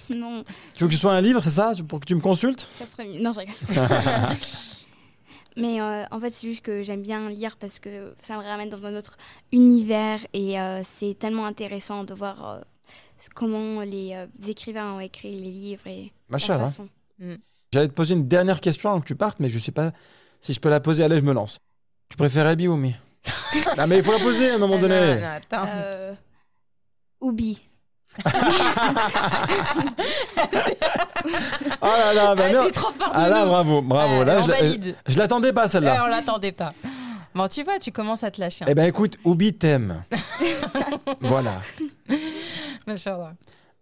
Non, 0.09 0.43
Tu 0.73 0.83
veux 0.83 0.87
que 0.87 0.93
je 0.95 0.99
sois 0.99 1.11
un 1.11 1.19
livre, 1.19 1.41
c'est 1.43 1.49
ça? 1.49 1.73
Pour 1.85 1.99
que 1.99 2.05
tu 2.05 2.15
me 2.15 2.21
consultes? 2.21 2.69
Ça 2.73 2.85
serait 2.85 3.05
mieux. 3.05 3.19
Non, 3.19 3.33
je 3.33 3.39
rigole. 3.41 3.55
Mais 5.57 5.81
euh, 5.81 6.05
en 6.11 6.19
fait, 6.19 6.29
c'est 6.31 6.47
juste 6.47 6.61
que 6.63 6.83
j'aime 6.83 7.01
bien 7.01 7.29
lire 7.29 7.57
parce 7.59 7.79
que 7.79 8.13
ça 8.21 8.37
me 8.37 8.43
ramène 8.43 8.69
dans 8.69 8.85
un 8.85 8.95
autre 8.95 9.17
univers 9.51 10.19
et 10.33 10.59
euh, 10.59 10.81
c'est 10.83 11.17
tellement 11.17 11.45
intéressant 11.45 12.03
de 12.03 12.13
voir 12.13 12.47
euh, 12.47 12.59
comment 13.35 13.81
les, 13.81 14.13
euh, 14.13 14.25
écrivains 14.47 14.93
ont 14.93 14.99
écrit 14.99 15.31
les 15.35 15.49
livres 15.51 15.87
et 15.87 16.03
la 16.29 16.33
Machallah. 16.33 16.63
façon. 16.65 16.87
J'allais 17.73 17.87
te 17.87 17.93
poser 17.93 18.13
une 18.15 18.27
dernière 18.27 18.61
question 18.61 18.89
avant 18.91 19.01
que 19.01 19.07
tu 19.07 19.15
partes, 19.15 19.39
mais 19.39 19.49
je 19.49 19.59
sais 19.59 19.71
pas 19.71 19.91
si 20.39 20.53
je 20.53 20.59
peux 20.59 20.69
la 20.69 20.79
poser. 20.79 21.03
Allez, 21.03 21.17
je 21.19 21.23
me 21.23 21.33
lance. 21.33 21.59
Tu 22.09 22.15
préfères 22.17 22.47
Abby 22.47 22.67
ou 22.67 22.73
Oumi 22.73 22.95
Ah, 23.77 23.87
mais 23.87 23.97
il 23.97 24.03
faut 24.03 24.11
la 24.13 24.19
poser 24.19 24.49
à 24.51 24.55
un 24.55 24.57
moment 24.57 24.75
Ah, 24.77 24.81
donné. 24.81 25.15
non, 25.15 25.21
non, 25.21 25.27
attends. 25.27 25.65
Euh, 25.75 26.13
Oubi. 27.21 27.61
Oh 31.81 31.85
là 31.85 32.13
là, 32.13 32.35
bah 32.35 32.43
Ah, 32.47 32.53
non. 32.53 32.63
t'es 32.65 32.71
trop 32.71 32.91
fort. 32.91 33.11
Ah 33.13 33.27
là, 33.27 33.45
bravo, 33.45 33.81
bravo. 33.81 34.23
Là, 34.23 34.41
je, 34.41 35.17
l'attendais 35.17 35.53
pas 35.53 35.67
celle-là. 35.67 36.03
on 36.03 36.07
l'attendait 36.07 36.51
pas. 36.51 36.73
Bon, 37.35 37.47
tu 37.47 37.63
vois, 37.63 37.77
tu 37.79 37.91
commences 37.91 38.23
à 38.23 38.31
te 38.31 38.39
lâcher. 38.41 38.65
Eh 38.67 38.73
ben 38.73 38.85
écoute, 38.87 39.17
Oubi 39.23 39.53
t'aime. 39.53 40.03
voilà. 41.21 41.61
Machallah. 42.93 43.33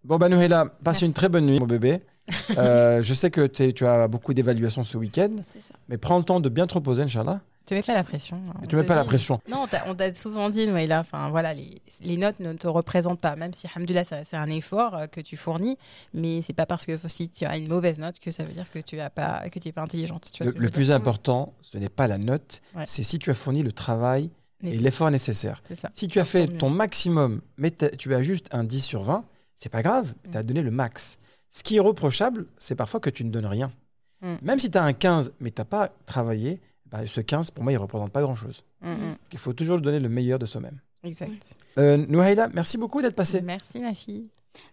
Bon, 0.04 0.18
bah 0.18 0.28
Nouhéla, 0.28 0.66
passe 0.66 0.96
Merci. 0.96 1.06
une 1.06 1.12
très 1.12 1.28
bonne 1.28 1.46
nuit, 1.46 1.58
mon 1.60 1.66
bébé. 1.66 2.00
Euh, 2.58 3.02
je 3.02 3.14
sais 3.14 3.30
que 3.30 3.46
tu 3.46 3.86
as 3.86 4.08
beaucoup 4.08 4.34
d'évaluations 4.34 4.82
ce 4.82 4.96
week-end, 4.98 5.30
C'est 5.44 5.60
ça. 5.60 5.74
mais 5.88 5.96
prends 5.96 6.18
le 6.18 6.24
temps 6.24 6.40
de 6.40 6.48
bien 6.48 6.66
te 6.66 6.74
reposer, 6.74 7.02
Inch'Allah. 7.02 7.40
Tu 7.66 7.74
mets 7.74 7.82
pas 7.82 7.94
la 7.94 8.02
pression. 8.04 8.40
hein. 8.48 8.60
Tu 8.68 8.74
mets 8.76 8.82
pas 8.84 8.94
la 8.96 9.04
pression. 9.04 9.40
Non, 9.48 9.64
on 9.86 9.94
t'a- 9.94 10.12
souvent 10.14 10.50
dit, 10.50 10.66
Noéla, 10.66 11.00
enfin 11.00 11.30
voilà, 11.30 11.54
les, 11.54 11.80
les 12.02 12.16
notes 12.16 12.40
ne 12.40 12.52
te 12.54 12.66
représentent 12.66 13.20
pas, 13.20 13.36
même 13.36 13.52
si, 13.52 13.66
alhamdoulilah, 13.68 14.02
ça- 14.04 14.24
c'est 14.24 14.36
un 14.36 14.48
effort 14.50 14.94
euh, 14.96 15.06
que 15.06 15.20
tu 15.20 15.36
fournis, 15.36 15.76
mais 16.14 16.42
c'est 16.42 16.52
pas 16.52 16.66
parce 16.66 16.84
que 16.86 16.96
si 17.08 17.28
tu 17.28 17.44
as 17.44 17.56
une 17.56 17.68
mauvaise 17.68 17.98
note 17.98 18.18
que 18.18 18.30
ça 18.32 18.42
veut 18.42 18.52
dire 18.52 18.66
que 18.72 18.80
tu 18.80 18.98
as 18.98 19.10
pas, 19.10 19.48
que 19.48 19.58
tu 19.60 19.68
es 19.68 19.72
pas 19.72 19.82
intelligente. 19.82 20.28
Tu 20.32 20.42
vois 20.44 20.52
Le, 20.56 20.70
plus 20.70 20.90
important, 20.90 21.54
ce 21.60 21.78
n'est 21.78 21.88
pas 21.88 22.08
la 22.08 22.18
note, 22.18 22.60
Ouais. 22.74 22.84
c'est 22.86 23.02
si 23.04 23.18
tu 23.20 23.30
as 23.30 23.34
fourni 23.34 23.62
le 23.62 23.70
travail 23.72 24.30
et 24.66 24.78
l'effort 24.78 25.10
nécessaire. 25.10 25.62
Si 25.92 26.08
tu 26.08 26.20
as 26.20 26.24
fait 26.24 26.46
mieux. 26.46 26.58
ton 26.58 26.70
maximum, 26.70 27.40
mais 27.56 27.70
tu 27.70 28.14
as 28.14 28.22
juste 28.22 28.48
un 28.52 28.64
10 28.64 28.80
sur 28.80 29.02
20, 29.02 29.24
c'est 29.54 29.68
pas 29.68 29.82
grave, 29.82 30.14
tu 30.30 30.36
as 30.36 30.42
donné 30.42 30.62
le 30.62 30.70
max. 30.70 31.18
Ce 31.50 31.62
qui 31.62 31.76
est 31.76 31.80
reprochable, 31.80 32.46
c'est 32.58 32.74
parfois 32.74 33.00
que 33.00 33.10
tu 33.10 33.24
ne 33.24 33.30
donnes 33.30 33.46
rien. 33.46 33.72
Mm. 34.20 34.34
Même 34.42 34.58
si 34.58 34.70
tu 34.70 34.78
as 34.78 34.84
un 34.84 34.92
15, 34.92 35.32
mais 35.40 35.50
tu 35.50 35.60
n'as 35.60 35.64
pas 35.64 35.90
travaillé, 36.04 36.60
bah, 36.86 37.06
ce 37.06 37.20
15, 37.20 37.50
pour 37.50 37.64
moi, 37.64 37.72
il 37.72 37.76
ne 37.76 37.80
représente 37.80 38.12
pas 38.12 38.20
grand-chose. 38.20 38.64
Mm, 38.82 38.92
mm. 38.92 39.16
Il 39.32 39.38
faut 39.38 39.52
toujours 39.52 39.80
donner 39.80 40.00
le 40.00 40.08
meilleur 40.08 40.38
de 40.38 40.46
soi-même. 40.46 40.78
Exact. 41.02 41.56
Euh, 41.78 41.96
Nouhaïla, 41.96 42.48
merci 42.52 42.78
beaucoup 42.78 43.00
d'être 43.00 43.14
passée. 43.14 43.40
Merci, 43.40 43.80
ma 43.80 43.94
fille. 43.94 44.28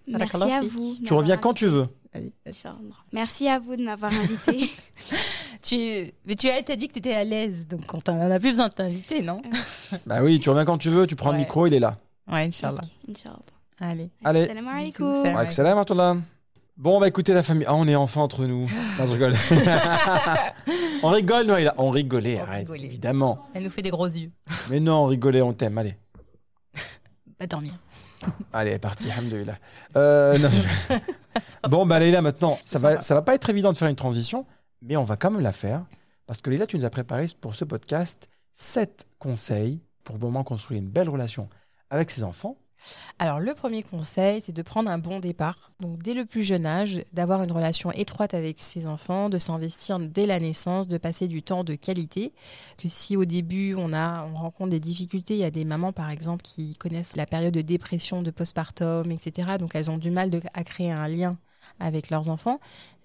Merci 0.07 0.43
à 0.43 0.61
vous. 0.61 0.97
Tu 1.05 1.13
reviens 1.13 1.37
quand 1.37 1.53
tu 1.53 1.67
veux. 1.67 1.87
Merci 3.11 3.47
à 3.47 3.59
vous 3.59 3.75
de 3.75 3.83
m'avoir 3.83 4.13
invité. 4.13 4.69
tu... 5.63 6.11
Mais 6.25 6.35
tu 6.35 6.49
as 6.49 6.61
dit 6.61 6.87
que 6.87 6.93
tu 6.93 6.99
étais 6.99 7.13
à 7.13 7.23
l'aise, 7.23 7.67
donc 7.67 7.81
on 7.93 7.99
t'en- 8.01 8.15
on 8.17 8.29
a 8.31 8.39
plus 8.39 8.51
besoin 8.51 8.67
de 8.67 8.73
t'inviter, 8.73 9.21
non? 9.21 9.41
Bah 10.05 10.21
oui, 10.21 10.39
tu 10.39 10.49
reviens 10.49 10.65
quand 10.65 10.77
tu 10.77 10.89
veux, 10.89 11.07
tu 11.07 11.15
prends 11.15 11.31
le 11.31 11.37
micro, 11.37 11.65
il 11.67 11.73
est 11.73 11.79
là. 11.79 11.97
Ouais, 12.31 12.43
Inch'Allah. 12.45 12.81
Inch'Allah. 13.09 13.39
Allez. 13.79 14.09
Allez. 14.23 14.45
Salam 14.45 14.67
alaikum. 14.67 15.23
salam. 15.51 15.83
Là. 15.97 16.17
Bon, 16.77 16.99
bah 16.99 17.07
écoutez 17.07 17.33
la 17.33 17.43
famille. 17.43 17.65
Ah, 17.67 17.75
on 17.75 17.87
est 17.87 17.95
enfin 17.95 18.21
entre 18.21 18.45
nous. 18.45 18.69
Non, 18.99 19.05
je 19.07 19.11
rigole. 19.13 19.33
on 21.03 21.09
rigole, 21.09 21.45
Noëlla. 21.47 21.73
On 21.77 21.89
rigolait, 21.89 22.39
On 22.39 22.43
arrête. 22.43 22.59
rigolait. 22.59 22.85
Évidemment. 22.85 23.39
Elle 23.53 23.63
nous 23.63 23.69
fait 23.69 23.81
des 23.81 23.89
gros 23.89 24.07
yeux. 24.07 24.31
Mais 24.69 24.79
non, 24.79 25.03
on 25.03 25.05
rigolait, 25.07 25.41
on 25.41 25.53
t'aime. 25.53 25.77
Allez. 25.77 25.95
Bah 27.39 27.47
tant 27.47 27.61
mieux. 27.61 27.69
Allez, 28.53 28.71
elle 28.71 29.49
est. 29.49 29.49
Euh, 29.97 30.37
non, 30.37 30.49
je- 30.49 31.67
bon, 31.69 31.85
bah 31.85 31.99
Leïla, 31.99 32.21
maintenant, 32.21 32.57
ça 32.63 32.79
va, 32.79 33.01
ça 33.01 33.15
va 33.15 33.21
pas 33.21 33.35
être 33.35 33.49
évident 33.49 33.73
de 33.73 33.77
faire 33.77 33.89
une 33.89 33.95
transition, 33.97 34.45
mais 34.83 34.97
on 34.97 35.03
va 35.03 35.15
quand 35.15 35.31
même 35.31 35.41
la 35.41 35.53
faire. 35.53 35.85
Parce 36.25 36.41
que 36.41 36.49
Leïla, 36.49 36.67
tu 36.67 36.77
nous 36.77 36.85
as 36.85 36.89
préparé 36.89 37.25
pour 37.41 37.55
ce 37.55 37.65
podcast 37.65 38.29
7 38.53 39.07
conseils 39.17 39.81
pour 40.03 40.17
vraiment 40.17 40.43
construire 40.43 40.79
une 40.79 40.89
belle 40.89 41.09
relation 41.09 41.49
avec 41.89 42.11
ses 42.11 42.23
enfants. 42.23 42.57
Alors, 43.17 43.39
le 43.39 43.53
premier 43.53 43.81
conseil, 43.81 44.41
c'est 44.41 44.51
de 44.51 44.61
prendre 44.61 44.91
un 44.91 44.97
bon 44.97 45.21
départ. 45.21 45.71
Donc, 45.79 46.03
dès 46.03 46.13
le 46.13 46.25
plus 46.25 46.43
jeune 46.43 46.65
âge, 46.65 47.01
d'avoir 47.13 47.41
une 47.41 47.51
relation 47.51 47.93
étroite 47.93 48.33
avec 48.33 48.59
ses 48.59 48.85
enfants, 48.85 49.29
de 49.29 49.37
s'investir 49.37 49.99
dès 49.99 50.25
la 50.25 50.37
naissance, 50.37 50.89
de 50.89 50.97
passer 50.97 51.29
du 51.29 51.41
temps 51.41 51.63
de 51.63 51.75
qualité. 51.75 52.33
Que 52.77 52.89
si 52.89 53.15
au 53.15 53.23
début, 53.23 53.73
on, 53.75 53.93
a, 53.93 54.25
on 54.25 54.35
rencontre 54.35 54.71
des 54.71 54.81
difficultés, 54.81 55.35
il 55.35 55.39
y 55.39 55.45
a 55.45 55.51
des 55.51 55.63
mamans, 55.63 55.93
par 55.93 56.09
exemple, 56.09 56.41
qui 56.41 56.75
connaissent 56.75 57.15
la 57.15 57.25
période 57.25 57.53
de 57.53 57.61
dépression, 57.61 58.21
de 58.21 58.31
postpartum, 58.31 59.11
etc. 59.11 59.51
Donc, 59.57 59.75
elles 59.75 59.89
ont 59.89 59.97
du 59.97 60.11
mal 60.11 60.29
à 60.53 60.63
créer 60.65 60.91
un 60.91 61.07
lien 61.07 61.37
avec 61.79 62.09
leurs 62.09 62.29
enfants. 62.29 62.59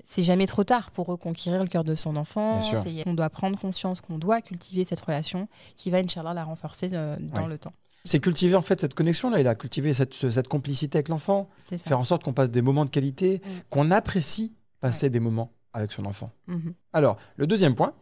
C'est 0.05 0.23
jamais 0.23 0.47
trop 0.47 0.65
tard 0.65 0.91
pour 0.91 1.07
reconquérir 1.07 1.63
le 1.63 1.69
cœur 1.69 1.85
de 1.85 1.95
son 1.95 2.17
enfant. 2.17 2.61
On 3.07 3.15
doit 3.15 3.31
prendre 3.31 3.59
conscience 3.59 4.01
qu'on 4.01 4.19
doit 4.19 4.41
cultiver 4.41 4.85
cette 4.85 5.01
relation 5.01 5.49
qui 5.77 5.91
va, 5.91 5.99
Inch'Allah, 5.99 6.35
la 6.35 6.45
renforcer 6.45 6.89
euh, 6.93 7.17
dans 7.21 7.43
Ouais. 7.43 7.49
le 7.49 7.59
temps. 7.59 7.73
C'est 8.05 8.21
cultiver 8.21 8.55
en 8.55 8.63
fait 8.63 8.81
cette 8.81 8.95
connexion, 8.95 9.29
Leïla, 9.29 9.55
cultiver 9.55 9.93
cette, 9.93 10.15
cette 10.31 10.49
complicité 10.49 10.99
avec 10.99 11.09
l'enfant, 11.09 11.49
faire 11.77 11.99
en 11.99 12.05
sorte 12.05 12.23
qu'on 12.25 12.33
passe 12.33 12.51
des 12.51 12.63
moments 12.63 12.85
de 12.87 12.91
qualité, 12.91 13.43
Mm. 13.45 13.49
qu'on 13.71 13.91
apprécie 13.91 14.55
passer 14.81 15.11
des 15.11 15.21
moments 15.21 15.51
avec 15.75 15.93
son 15.93 16.07
enfant. 16.07 16.31
Mhm. 16.47 16.73
Alors, 16.93 17.19
le 17.37 17.47
deuxième 17.47 17.75
point, 17.75 17.93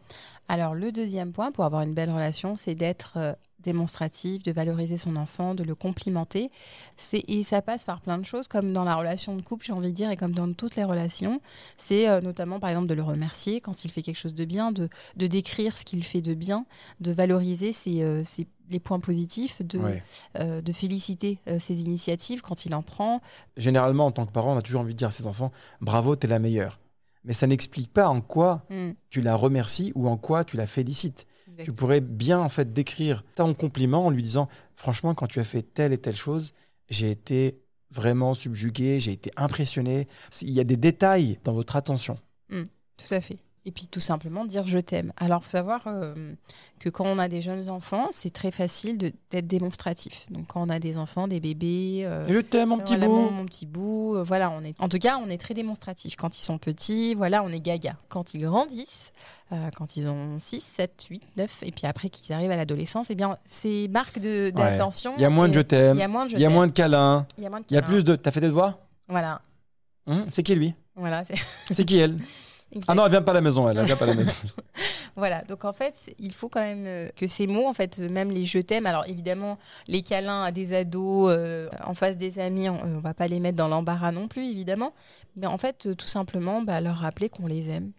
Alors, 0.47 0.75
le 0.75 0.91
deuxième 0.91 1.33
point 1.33 1.51
pour 1.51 1.65
avoir 1.65 1.81
une 1.81 1.93
belle 1.93 2.09
relation, 2.11 2.55
c'est 2.55 2.75
d'être 2.75 3.13
euh, 3.17 3.33
démonstratif, 3.59 4.43
de 4.43 4.51
valoriser 4.53 4.97
son 4.97 5.17
enfant, 5.17 5.53
de 5.55 5.63
le 5.63 5.75
complimenter. 5.75 6.51
C'est- 6.95 7.23
Et 7.27 7.43
ça 7.43 7.61
passe 7.61 7.83
par 7.83 7.99
plein 7.99 8.17
de 8.17 8.23
choses, 8.23 8.47
comme 8.47 8.71
dans 8.71 8.85
la 8.85 8.95
relation 8.95 9.35
de 9.35 9.41
couple, 9.41 9.65
j'ai 9.65 9.73
envie 9.73 9.89
de 9.89 9.95
dire, 9.95 10.09
et 10.09 10.15
comme 10.15 10.31
dans 10.31 10.51
toutes 10.53 10.77
les 10.77 10.85
relations. 10.85 11.41
C'est 11.75 12.07
euh, 12.07 12.21
notamment, 12.21 12.59
par 12.61 12.69
exemple, 12.69 12.87
de 12.87 12.93
le 12.93 13.03
remercier 13.03 13.59
quand 13.59 13.83
il 13.83 13.91
fait 13.91 14.01
quelque 14.01 14.15
chose 14.17 14.35
de 14.35 14.45
bien, 14.45 14.71
de, 14.71 14.87
de 15.17 15.27
décrire 15.27 15.77
ce 15.77 15.83
qu'il 15.83 16.03
fait 16.03 16.21
de 16.21 16.33
bien, 16.33 16.65
de 17.01 17.11
valoriser 17.11 17.73
ses, 17.73 18.03
euh, 18.03 18.23
ses- 18.23 18.47
les 18.69 18.79
points 18.79 18.99
positifs, 19.01 19.61
de, 19.61 19.79
ouais. 19.79 20.03
euh, 20.39 20.61
de 20.61 20.71
féliciter 20.73 21.39
euh, 21.49 21.59
ses 21.59 21.81
initiatives 21.83 22.41
quand 22.41 22.65
il 22.65 22.73
en 22.73 22.83
prend. 22.83 23.21
généralement, 23.57 24.05
en 24.05 24.11
tant 24.11 24.25
que 24.25 24.31
parent, 24.31 24.53
on 24.53 24.57
a 24.57 24.61
toujours 24.61 24.81
envie 24.81 24.93
de 24.93 24.97
dire 24.97 25.07
à 25.09 25.11
ses 25.11 25.27
enfants 25.27 25.51
Bravo, 25.81 26.15
t'es 26.15 26.27
la 26.27 26.39
meilleure. 26.39 26.79
Mais 27.27 27.33
ça 27.33 27.45
n'explique 27.45 27.91
pas 27.91 28.07
en 28.07 28.21
quoi 28.21 28.65
tu 29.09 29.21
la 29.21 29.35
remercies 29.35 29.91
ou 29.95 30.07
en 30.07 30.17
quoi 30.17 30.43
tu 30.45 30.57
la 30.57 30.65
félicites. 30.65 31.27
Tu 31.63 31.73
pourrais 31.73 32.01
bien 32.01 32.39
en 32.39 32.49
fait 32.49 32.71
décrire 32.71 33.23
ton 33.35 33.53
compliment 33.53 34.05
en 34.05 34.09
lui 34.09 34.23
disant 34.23 34.47
franchement 34.75 35.13
quand 35.13 35.27
tu 35.27 35.39
as 35.39 35.43
fait 35.43 35.61
telle 35.61 35.91
et 35.91 35.97
telle 35.97 36.15
chose, 36.15 36.53
j'ai 36.89 37.11
été 37.11 37.59
vraiment 37.91 38.33
subjugué, 38.33 38.99
j'ai 38.99 39.11
été 39.11 39.31
impressionné. 39.35 40.07
Il 40.41 40.51
y 40.51 40.59
a 40.59 40.63
des 40.63 40.77
détails 40.77 41.39
dans 41.43 41.53
votre 41.53 41.75
attention. 41.75 42.17
Tout 42.49 43.13
à 43.13 43.21
fait. 43.21 43.37
Et 43.67 43.71
puis 43.71 43.87
tout 43.87 43.99
simplement 43.99 44.45
dire 44.45 44.65
je 44.65 44.79
t'aime. 44.79 45.11
Alors 45.17 45.43
faut 45.43 45.49
savoir 45.51 45.81
euh, 45.87 46.13
que 46.79 46.87
quand 46.87 47.03
on 47.05 47.19
a 47.19 47.27
des 47.27 47.41
jeunes 47.41 47.69
enfants, 47.69 48.07
c'est 48.11 48.31
très 48.31 48.49
facile 48.49 48.97
de- 48.97 49.11
d'être 49.29 49.45
démonstratif. 49.45 50.25
Donc 50.31 50.47
quand 50.47 50.61
on 50.65 50.69
a 50.69 50.79
des 50.79 50.95
enfants, 50.95 51.27
des 51.27 51.41
bébés, 51.41 52.03
euh, 52.05 52.25
Je 52.29 52.39
t'aime 52.39 52.69
mon 52.69 52.77
petit 52.77 52.93
voilà, 52.93 53.07
bout. 53.07 53.13
mon, 53.15 53.31
mon 53.31 53.45
petit 53.45 53.65
bout, 53.65 54.15
euh, 54.15 54.23
voilà, 54.23 54.51
on 54.51 54.63
est. 54.63 54.73
En 54.79 54.87
tout 54.87 54.99
cas, 54.99 55.19
on 55.21 55.29
est 55.29 55.37
très 55.37 55.53
démonstratif. 55.53 56.15
Quand 56.15 56.37
ils 56.39 56.43
sont 56.43 56.57
petits, 56.57 57.13
voilà, 57.13 57.43
on 57.43 57.49
est 57.49 57.59
gaga. 57.59 57.97
Quand 58.07 58.33
ils 58.33 58.39
grandissent, 58.41 59.11
quand 59.75 59.97
ils 59.97 60.07
ont 60.07 60.39
6, 60.39 60.61
7, 60.63 61.07
8, 61.09 61.23
9, 61.35 61.63
et 61.63 61.71
puis 61.71 61.87
après 61.87 62.07
qu'ils 62.09 62.33
arrivent 62.33 62.51
à 62.51 62.55
l'adolescence, 62.57 63.09
eh 63.09 63.15
bien, 63.15 63.37
c'est 63.43 63.89
marque 63.89 64.19
de- 64.19 64.49
d'attention. 64.55 65.13
Il 65.17 65.21
y 65.21 65.25
a 65.25 65.29
moins 65.29 65.49
de 65.49 65.53
je 65.55 65.61
t'aime, 65.61 65.97
Il 65.97 65.99
y 65.99 66.03
a 66.03 66.07
moins 66.07 66.23
de 66.25 66.29
je 66.31 66.35
il 66.37 66.41
y 66.41 66.45
a 66.45 66.49
moins 66.49 66.67
de 66.67 66.71
câlins, 66.71 67.27
il 67.37 67.43
y 67.43 67.47
a 67.47 67.49
moins 67.49 67.59
de 67.59 67.65
il 67.69 67.73
y 67.73 67.77
a 67.77 67.81
câlins. 67.81 67.93
plus 67.93 68.05
de. 68.05 68.15
T'as 68.15 68.31
fait 68.31 68.39
des 68.39 68.47
devoirs? 68.47 68.77
Voilà, 69.09 69.41
Hum, 70.07 70.25
C'est 70.29 70.41
qui 70.43 70.55
lui? 70.55 70.73
Voilà. 70.95 71.23
C'est 71.69 71.83
qui 71.83 71.97
elle? 71.97 72.17
Ah 72.87 72.95
non, 72.95 73.05
elle 73.05 73.11
vient 73.11 73.21
pas 73.21 73.31
à 73.31 73.35
la 73.35 73.41
maison, 73.41 73.69
elle, 73.69 73.77
elle 73.77 73.85
vient 73.85 73.95
pas 73.95 74.05
à 74.05 74.09
la 74.09 74.15
maison. 74.15 74.33
Voilà, 75.15 75.41
donc 75.41 75.65
en 75.65 75.73
fait, 75.73 75.95
il 76.19 76.31
faut 76.31 76.47
quand 76.47 76.59
même 76.59 76.85
euh, 76.85 77.09
que 77.15 77.25
ces 77.25 77.47
mots, 77.47 77.65
en 77.65 77.73
fait, 77.73 77.97
euh, 77.99 78.07
même 78.07 78.29
les 78.29 78.45
je 78.45 78.59
t'aime, 78.59 78.85
alors 78.85 79.03
évidemment, 79.07 79.57
les 79.87 80.03
câlins 80.03 80.43
à 80.43 80.51
des 80.51 80.75
ados 80.75 81.31
euh, 81.35 81.69
en 81.83 81.95
face 81.95 82.17
des 82.17 82.37
amis, 82.37 82.69
on, 82.69 82.79
on 82.83 82.99
va 82.99 83.15
pas 83.15 83.27
les 83.27 83.39
mettre 83.39 83.57
dans 83.57 83.67
l'embarras 83.67 84.11
non 84.11 84.27
plus, 84.27 84.45
évidemment, 84.45 84.93
mais 85.37 85.47
en 85.47 85.57
fait, 85.57 85.85
euh, 85.85 85.95
tout 85.95 86.07
simplement, 86.07 86.61
bah, 86.61 86.81
leur 86.81 86.97
rappeler 86.97 87.29
qu'on 87.29 87.47
les 87.47 87.69
aime, 87.69 87.91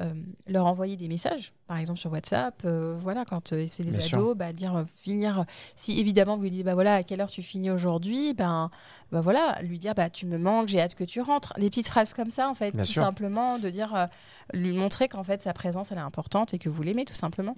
Euh, 0.00 0.12
leur 0.48 0.66
envoyer 0.66 0.96
des 0.96 1.06
messages, 1.06 1.52
par 1.68 1.78
exemple 1.78 2.00
sur 2.00 2.10
WhatsApp, 2.10 2.62
euh, 2.64 2.96
voilà, 2.98 3.24
quand 3.24 3.52
euh, 3.52 3.66
c'est 3.68 3.84
des 3.84 3.90
Bien 3.96 4.06
ados, 4.18 4.36
bah, 4.36 4.52
dire 4.52 4.84
finir, 4.96 5.44
si 5.76 6.00
évidemment 6.00 6.36
vous 6.36 6.42
lui 6.44 6.50
dites, 6.50 6.64
bah 6.64 6.74
voilà, 6.74 6.94
à 6.96 7.02
quelle 7.04 7.20
heure 7.20 7.30
tu 7.30 7.42
finis 7.42 7.70
aujourd'hui, 7.70 8.34
ben 8.34 8.70
bah 9.12 9.20
voilà, 9.20 9.60
lui 9.62 9.78
dire, 9.78 9.94
bah 9.94 10.10
tu 10.10 10.26
me 10.26 10.36
manques, 10.36 10.66
j'ai 10.68 10.80
hâte 10.80 10.96
que 10.96 11.04
tu 11.04 11.20
rentres, 11.20 11.52
des 11.58 11.70
petites 11.70 11.86
phrases 11.88 12.12
comme 12.12 12.30
ça, 12.32 12.48
en 12.48 12.54
fait, 12.54 12.72
Bien 12.72 12.84
tout 12.84 12.90
sûr. 12.90 13.02
simplement, 13.02 13.58
de 13.60 13.70
dire, 13.70 13.94
euh, 13.94 14.06
lui 14.52 14.72
montrer 14.72 15.08
qu'en 15.08 15.22
fait 15.22 15.42
sa 15.42 15.52
présence 15.52 15.92
elle 15.92 15.98
est 15.98 16.00
importante 16.00 16.54
et 16.54 16.58
que 16.58 16.68
vous 16.68 16.82
l'aimez 16.82 17.04
tout 17.04 17.14
simplement. 17.14 17.54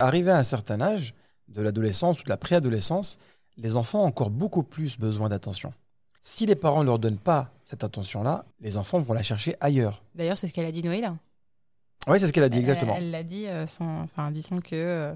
Arrivé 0.00 0.30
à 0.32 0.38
un 0.38 0.44
certain 0.44 0.80
âge, 0.80 1.14
de 1.48 1.62
l'adolescence 1.62 2.20
ou 2.20 2.24
de 2.24 2.28
la 2.30 2.36
préadolescence, 2.36 3.18
les 3.56 3.76
enfants 3.76 4.02
ont 4.02 4.06
encore 4.06 4.30
beaucoup 4.30 4.62
plus 4.64 4.98
besoin 4.98 5.28
d'attention. 5.28 5.72
Si 6.22 6.46
les 6.46 6.56
parents 6.56 6.80
ne 6.80 6.86
leur 6.86 6.98
donnent 6.98 7.18
pas 7.18 7.50
cette 7.64 7.84
attention-là, 7.84 8.44
les 8.60 8.76
enfants 8.76 8.98
vont 8.98 9.14
la 9.14 9.22
chercher 9.22 9.54
ailleurs. 9.60 10.02
D'ailleurs, 10.14 10.36
c'est 10.36 10.48
ce 10.48 10.52
qu'elle 10.52 10.66
a 10.66 10.72
dit 10.72 10.82
Noéla. 10.82 11.16
Oui, 12.06 12.18
c'est 12.20 12.26
ce 12.26 12.32
qu'elle 12.32 12.44
a 12.44 12.48
dit 12.48 12.58
exactement. 12.58 12.94
Elle 12.96 13.10
l'a 13.10 13.22
dit 13.22 13.46
euh, 13.46 13.66
sans, 13.66 14.02
enfin, 14.02 14.30
disons 14.30 14.60
que 14.60 14.74
euh, 14.74 15.14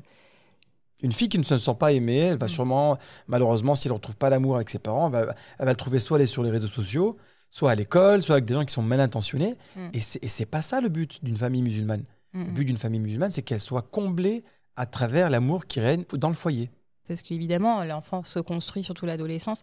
Une 1.03 1.13
fille 1.13 1.29
qui 1.29 1.39
ne 1.39 1.43
se 1.43 1.59
sent 1.59 1.75
pas 1.79 1.93
aimée, 1.93 2.19
elle 2.19 2.39
va 2.39 2.47
Mm. 2.47 2.51
sûrement, 2.51 2.99
malheureusement, 3.27 3.75
si 3.75 3.89
elle 3.89 3.93
ne 3.93 3.97
retrouve 3.97 4.17
pas 4.17 4.31
l'amour 4.31 4.57
avec 4.57 4.71
ses 4.71 4.79
parents, 4.79 5.07
elle 5.07 5.27
va, 5.27 5.35
elle 5.59 5.65
va 5.67 5.73
le 5.73 5.77
trouver 5.77 5.99
soit 6.01 6.25
sur 6.27 6.43
les 6.43 6.51
réseaux 6.51 6.69
sociaux, 6.69 7.17
soit 7.51 7.71
à 7.71 7.75
l'école, 7.75 8.23
soit 8.23 8.35
avec 8.37 8.45
des 8.45 8.55
gens 8.55 8.65
qui 8.65 8.73
sont 8.75 8.83
mal 8.83 9.01
intentionnés. 9.01 9.57
Mm. 9.77 9.89
Et 9.95 10.01
c'est 10.01 10.47
pas 10.47 10.63
ça 10.63 10.81
le 10.81 10.89
but 10.89 11.23
d'une 11.25 11.37
famille 11.37 11.63
musulmane. 11.63 12.05
mm, 12.35 12.45
Le 12.47 12.51
but 12.53 12.65
d'une 12.67 12.79
famille 12.79 13.01
musulmane, 13.01 13.31
c'est 13.31 13.43
qu'elle 13.43 13.61
soit 13.61 13.83
comblée 13.83 14.45
à 14.77 14.87
travers 14.87 15.29
l'amour 15.31 15.67
qui 15.67 15.81
règne 15.81 16.05
dans 16.15 16.29
le 16.29 16.35
foyer. 16.35 16.71
Parce 17.13 17.23
qu'évidemment, 17.23 17.85
l'enfant 17.85 18.23
se 18.23 18.39
construit, 18.39 18.83
surtout 18.83 19.07
l'adolescence, 19.07 19.61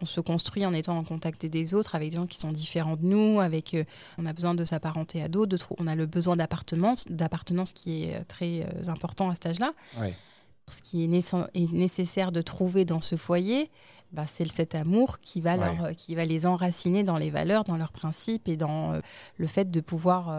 on 0.00 0.06
se 0.06 0.20
construit 0.20 0.64
en 0.66 0.72
étant 0.72 0.96
en 0.96 1.04
contact 1.04 1.46
des 1.46 1.74
autres, 1.74 1.94
avec 1.94 2.10
des 2.10 2.16
gens 2.16 2.26
qui 2.26 2.38
sont 2.38 2.52
différents 2.52 2.96
de 2.96 3.04
nous, 3.04 3.40
avec, 3.40 3.74
euh, 3.74 3.84
on 4.18 4.26
a 4.26 4.32
besoin 4.32 4.54
de 4.54 4.64
s'apparenter 4.64 5.22
à 5.22 5.28
d'autres, 5.28 5.72
on 5.78 5.86
a 5.86 5.94
le 5.94 6.06
besoin 6.06 6.36
d'appartenance, 6.36 7.06
d'appartenance 7.08 7.72
qui 7.72 8.04
est 8.04 8.16
euh, 8.16 8.20
très 8.26 8.62
euh, 8.62 8.88
important 8.90 9.30
à 9.30 9.34
cet 9.34 9.46
âge-là. 9.46 9.72
Ouais. 9.98 10.14
Ce 10.68 10.82
qui 10.82 11.04
est, 11.04 11.72
nécessaire 11.72 12.30
de 12.32 12.42
trouver 12.42 12.84
dans 12.84 13.00
ce 13.00 13.16
foyer, 13.16 13.70
bah, 14.12 14.24
c'est 14.26 14.48
cet 14.48 14.74
amour 14.76 15.18
qui 15.18 15.40
va, 15.40 15.56
Ouais. 15.56 15.76
leur, 15.76 15.92
qui 15.92 16.14
va 16.14 16.24
les 16.24 16.46
enraciner 16.46 17.02
dans 17.02 17.16
les 17.16 17.30
valeurs, 17.30 17.64
dans 17.64 17.76
leurs 17.76 17.92
principes 17.92 18.46
et 18.46 18.56
dans 18.56 18.92
euh, 18.92 19.00
le 19.36 19.46
fait 19.48 19.70
de 19.70 19.80
pouvoir 19.80 20.32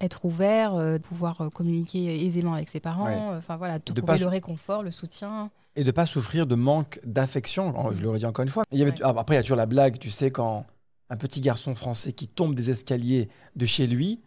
être 0.00 0.24
ouvert, 0.24 0.74
de 0.74 0.98
pouvoir 0.98 1.50
communiquer 1.52 2.24
aisément 2.24 2.54
avec 2.54 2.68
ses 2.68 2.80
parents, 2.80 3.36
enfin 3.36 3.56
voilà, 3.56 3.78
De 3.78 3.84
trouver 3.84 4.02
pas 4.02 4.16
le 4.16 4.26
réconfort, 4.26 4.82
le 4.82 4.90
soutien. 4.90 5.50
Et 5.76 5.82
de 5.84 5.90
pas 5.90 6.06
souffrir 6.06 6.46
de 6.46 6.54
manque 6.54 7.00
d'affection. 7.04 7.74
Oh, 7.76 7.92
Je 7.92 8.00
le 8.02 8.10
redis 8.10 8.26
encore 8.26 8.44
une 8.44 8.48
fois. 8.50 8.64
Il 8.70 8.78
y 8.78 8.82
avait, 8.82 8.92
Ouais. 8.92 8.98
ah, 9.02 9.14
Après, 9.16 9.34
il 9.34 9.38
y 9.38 9.40
a 9.40 9.42
toujours 9.42 9.56
la 9.56 9.66
blague, 9.66 9.98
tu 9.98 10.10
sais, 10.10 10.30
quand 10.30 10.66
un 11.10 11.16
petit 11.16 11.40
garçon 11.40 11.74
français 11.74 12.12
qui 12.12 12.28
tombe 12.28 12.54
des 12.54 12.70
escaliers 12.70 13.28
de 13.56 13.66
chez 13.66 13.86
lui, 13.86 14.20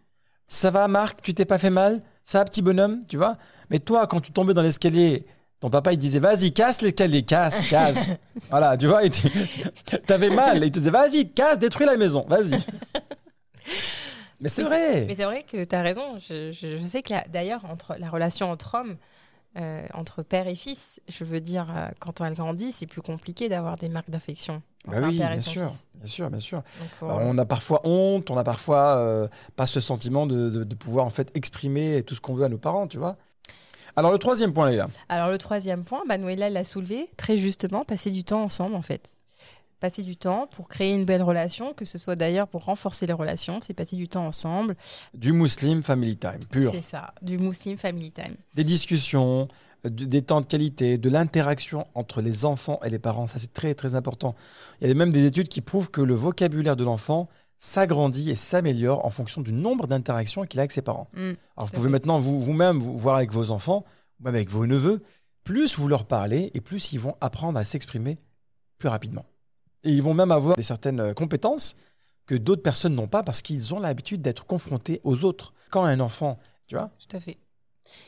ça 0.48 0.70
va 0.72 0.88
Marc, 0.88 1.22
tu 1.22 1.34
t'es 1.34 1.46
pas 1.46 1.58
fait 1.58 1.70
mal? 1.70 2.02
Ça 2.24 2.40
va 2.40 2.46
petit 2.46 2.62
bonhomme, 2.62 3.00
tu 3.08 3.18
vois? 3.18 3.38
Mais 3.70 3.80
toi, 3.80 4.08
quand 4.08 4.20
tu 4.22 4.32
tombais 4.32 4.54
dans 4.54 4.62
l'escalier, 4.62 5.24
ton 5.60 5.70
papa 5.70 5.92
il 5.94 5.98
disait 5.98 6.20
vas-y, 6.20 6.54
casse 6.54 6.82
l'escalier, 6.82 7.24
casse, 7.24 7.66
casse. 7.68 8.16
voilà, 8.50 8.78
tu 8.78 8.88
vois, 8.88 9.02
t'avais 10.06 10.30
mal. 10.30 10.64
Il 10.64 10.72
te 10.72 10.80
disait 10.80 10.92
vas-y, 10.92 11.30
casse, 11.32 11.60
détruis 11.60 11.86
la 11.86 11.98
maison, 11.98 12.26
vas-y. 12.30 12.60
Mais 14.40 14.50
c'est 14.50 14.64
vrai. 14.64 15.06
Mais 15.08 15.16
c'est 15.16 15.26
vrai 15.26 15.44
que 15.44 15.64
tu 15.64 15.76
as 15.76 15.82
raison. 15.82 16.20
Je, 16.20 16.52
je- 16.52 16.78
je 16.78 16.86
sais 16.86 17.02
que 17.02 17.14
d'ailleurs, 17.30 17.66
entre 17.66 17.96
la 17.98 18.10
relation 18.10 18.52
entre 18.52 18.76
hommes, 18.76 18.98
euh, 19.58 19.86
entre 19.94 20.22
père 20.24 20.48
et 20.48 20.56
fils, 20.56 21.00
je 21.08 21.24
veux 21.24 21.40
dire, 21.42 21.68
euh, 21.76 21.88
quand 22.00 22.22
elle 22.22 22.34
grandit, 22.36 22.72
c'est 22.72 22.86
plus 22.88 23.02
compliqué 23.02 23.50
d'avoir 23.50 23.78
des 23.78 23.90
marques 23.90 24.10
d'affection. 24.10 24.62
Bah 24.86 24.98
oui, 25.04 25.18
bien 25.18 25.40
sûr, 25.42 25.68
bien 25.96 26.08
sûr, 26.08 26.30
bien 26.30 26.40
sûr. 26.40 26.62
Faut- 27.00 27.08
Alors, 27.10 27.22
on 27.22 27.38
a 27.38 27.46
parfois 27.46 27.82
honte, 27.86 28.30
on 28.32 28.38
a 28.38 28.44
parfois 28.44 28.98
euh, 28.98 29.28
pas 29.56 29.66
ce 29.66 29.80
sentiment 29.80 30.26
de, 30.28 30.50
de- 30.50 30.64
de 30.64 30.76
pouvoir 30.76 31.06
en 31.06 31.10
fait 31.10 31.32
exprimer 31.36 32.04
tout 32.04 32.16
ce 32.16 32.22
qu'on 32.22 32.34
veut 32.34 32.46
à 32.46 32.50
nos 32.50 32.58
parents, 32.60 32.88
tu 32.88 32.98
vois. 32.98 33.18
Alors 33.96 34.12
le 34.12 34.20
troisième 34.20 34.54
point, 34.54 34.72
gars. 34.76 34.88
Alors 35.10 35.30
le 35.30 35.38
troisième 35.40 35.84
point, 35.84 36.04
bah, 36.08 36.18
Noëlla 36.20 36.50
l'a 36.52 36.64
soulevé 36.64 37.10
très 37.18 37.36
justement, 37.36 37.84
passer 37.84 38.12
du 38.12 38.24
temps 38.24 38.44
ensemble 38.44 38.76
en 38.76 38.82
fait. 38.84 39.10
Passer 39.80 40.04
du 40.04 40.18
temps 40.18 40.48
pour 40.48 40.68
créer 40.68 40.94
une 40.94 41.06
belle 41.06 41.22
relation, 41.24 41.74
que 41.74 41.86
ce 41.86 41.98
soit 41.98 42.16
d'ailleurs 42.16 42.48
pour 42.48 42.66
renforcer 42.66 43.06
les 43.06 43.14
relations, 43.14 43.60
c'est 43.62 43.74
passer 43.74 43.96
du 43.96 44.08
temps 44.08 44.26
ensemble. 44.26 44.76
Du 45.14 45.34
Muslim 45.34 45.84
Family 45.84 46.18
Time, 46.18 46.40
pur. 46.52 46.72
C'est 46.74 46.82
ça, 46.82 47.14
du 47.22 47.38
Muslim 47.38 47.78
Family 47.78 48.12
Time. 48.12 48.36
Des 48.56 48.64
discussions, 48.64 49.48
euh, 49.86 49.90
des 49.90 50.22
temps 50.24 50.42
de 50.42 50.46
qualité, 50.48 50.98
de 50.98 51.10
l'interaction 51.10 51.86
entre 51.94 52.22
les 52.22 52.46
enfants 52.46 52.80
et 52.84 52.90
les 52.90 53.00
parents. 53.00 53.28
Ça, 53.28 53.38
c'est 53.40 53.54
très, 53.54 53.74
très 53.76 53.94
important. 53.96 54.34
Il 54.82 54.88
y 54.88 54.92
a 54.92 54.94
même 54.94 55.12
des 55.12 55.26
études 55.26 55.48
qui 55.50 55.62
prouvent 55.62 55.92
que 55.92 56.02
le 56.02 56.16
vocabulaire 56.16 56.76
de 56.76 56.84
l'enfant 56.84 57.30
s'agrandit 57.60 58.30
et 58.30 58.36
s'améliore 58.36 59.06
en 59.06 59.10
fonction 59.10 59.42
du 59.42 59.52
nombre 59.52 59.88
d'interactions 59.88 60.46
qu'il 60.46 60.60
a 60.60 60.62
avec 60.62 60.72
ses 60.72 60.82
parents. 60.84 61.08
Mm, 61.14 61.32
Alors, 61.58 61.68
vous 61.70 61.74
pouvez 61.74 61.88
fait. 61.88 61.92
maintenant 61.92 62.20
vous- 62.20 62.40
vous-même 62.42 62.80
vous, 62.80 62.98
voir 62.98 63.16
avec 63.16 63.32
vos 63.32 63.52
enfants, 63.52 63.84
ou 64.20 64.24
même 64.26 64.36
avec 64.36 64.50
vos 64.50 64.66
neveux, 64.68 65.02
plus 65.44 65.78
vous 65.78 65.88
leur 65.88 66.06
parlez 66.06 66.52
et 66.54 66.62
plus 66.62 66.92
ils 66.94 67.00
vont 67.00 67.16
apprendre 67.22 67.58
à 67.58 67.64
s'exprimer 67.66 68.16
plus 68.78 68.90
rapidement. 68.90 69.26
Et 69.88 69.92
ils 69.92 70.04
vont 70.04 70.14
même 70.14 70.34
avoir 70.34 70.58
des 70.58 70.64
certaines 70.64 71.00
euh, 71.00 71.14
compétences 71.14 71.76
que 72.26 72.36
d'autres 72.36 72.62
personnes 72.62 72.94
n'ont 72.94 73.08
pas 73.08 73.24
parce 73.24 73.42
qu'ils 73.42 73.74
ont 73.74 73.80
l'habitude 73.80 74.22
d'être 74.22 74.46
confrontés 74.46 75.00
aux 75.06 75.24
autres. 75.24 75.54
Quand 75.72 75.86
un 75.86 76.02
enfant, 76.02 76.38
tu 76.68 76.76
vois, 76.76 76.92
Tout 77.00 77.16
à 77.16 77.22
fait. 77.22 77.38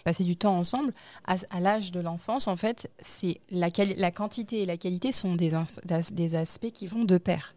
Passer 0.03 0.25
du 0.25 0.35
temps 0.35 0.57
ensemble, 0.57 0.93
à, 1.25 1.61
l'âge 1.61 1.93
de 1.93 2.01
l'enfance, 2.01 2.49
en 2.49 2.57
fait, 2.57 2.91
c'est 2.99 3.39
la, 3.49 3.71
quantité 4.11 4.63
et 4.63 4.65
la 4.65 4.75
qualité 4.75 5.13
sont 5.13 5.37
des 5.37 6.35
aspects 6.35 6.71
qui 6.71 6.85
vont 6.85 7.05
de 7.05 7.17
pair. 7.17 7.55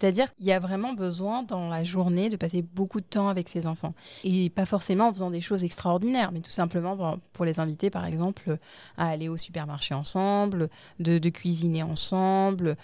C'est-à-dire 0.00 0.34
qu'il 0.34 0.46
y 0.46 0.52
a 0.52 0.58
vraiment 0.58 0.94
besoin 0.94 1.42
dans 1.42 1.68
la 1.68 1.84
journée 1.84 2.28
de 2.30 2.36
passer 2.36 2.62
beaucoup 2.62 3.00
de 3.00 3.06
temps 3.06 3.28
avec 3.28 3.48
ses 3.50 3.66
enfants. 3.66 3.92
Et 4.24 4.48
pas 4.50 4.64
forcément 4.66 5.08
en 5.08 5.12
faisant 5.12 5.30
des 5.30 5.42
choses 5.42 5.64
extraordinaires, 5.64 6.32
mais 6.32 6.40
tout 6.40 6.50
simplement 6.50 6.96
pour- 7.34 7.44
les 7.44 7.60
inviter, 7.60 7.90
par 7.90 8.06
exemple, 8.06 8.56
à 8.96 9.08
aller 9.08 9.28
au 9.28 9.36
supermarché 9.36 9.94
ensemble, 9.94 10.70
de, 10.98 11.18
de 11.18 11.28
cuisiner 11.28 11.82
ensemble. 11.82 12.76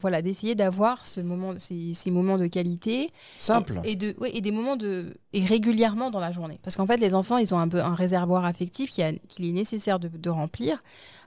Voilà, 0.00 0.22
d'essayer 0.22 0.54
d'avoir 0.54 1.04
ce 1.06 1.20
moment, 1.20 1.54
ces, 1.58 1.94
ces 1.94 2.10
moments 2.10 2.38
de 2.38 2.46
qualité 2.46 3.10
simple. 3.36 3.80
et, 3.84 3.92
et 3.92 3.96
de, 3.96 4.14
ouais, 4.20 4.30
et 4.36 4.40
des 4.40 4.50
moments 4.52 4.76
de. 4.76 5.14
et 5.32 5.44
régulièrement 5.44 6.10
dans 6.10 6.20
la 6.20 6.30
journée. 6.30 6.60
Parce 6.62 6.76
qu'en 6.76 6.86
fait, 6.86 6.98
les 6.98 7.14
enfants, 7.14 7.38
ils 7.38 7.54
ont 7.54 7.58
un 7.58 7.68
peu 7.68 7.80
un 7.82 7.94
réservoir 7.94 8.44
affectif 8.44 8.90
qu'il 8.90 9.04
est 9.46 9.52
nécessaire 9.52 9.98
de, 9.98 10.08
de 10.08 10.30
remplir, 10.30 10.78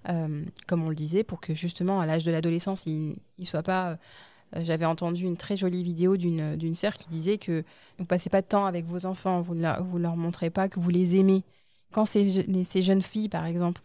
euh, 0.10 0.44
comme 0.68 0.84
on 0.84 0.90
le 0.90 0.96
disait, 0.96 1.24
pour 1.24 1.42
que 1.42 1.54
justement, 1.54 2.00
à 2.00 2.06
l'âge 2.06 2.24
de 2.24 2.32
l'adolescence, 2.32 2.86
ils 2.86 3.16
ne 3.40 3.46
soient 3.46 3.64
pas. 3.64 3.90
euh, 3.90 3.96
J'avais 4.62 4.86
entendu 4.86 5.26
une 5.26 5.38
très 5.38 5.58
jolie 5.58 5.84
vidéo 5.84 6.18
d'une 6.18 6.56
d'une 6.56 6.76
sœur 6.76 6.94
qui 6.94 7.10
disait 7.10 7.38
que 7.38 7.64
vous 7.98 8.06
passez 8.06 8.30
pas 8.30 8.42
de 8.42 8.48
temps 8.48 8.66
avec 8.66 8.86
vos 8.86 9.06
enfants, 9.06 9.42
vous 9.42 9.56
ne 9.56 9.62
leur, 9.62 9.84
vous 9.84 9.98
leur 9.98 10.16
montrez 10.16 10.50
pas 10.50 10.70
que 10.70 10.80
vous 10.80 10.90
les 10.90 11.18
aimez. 11.18 11.44
Quand 11.92 12.06
ces 12.06 12.82
jeunes 12.82 13.02
filles, 13.02 13.30
par 13.30 13.46
exemple, 13.46 13.82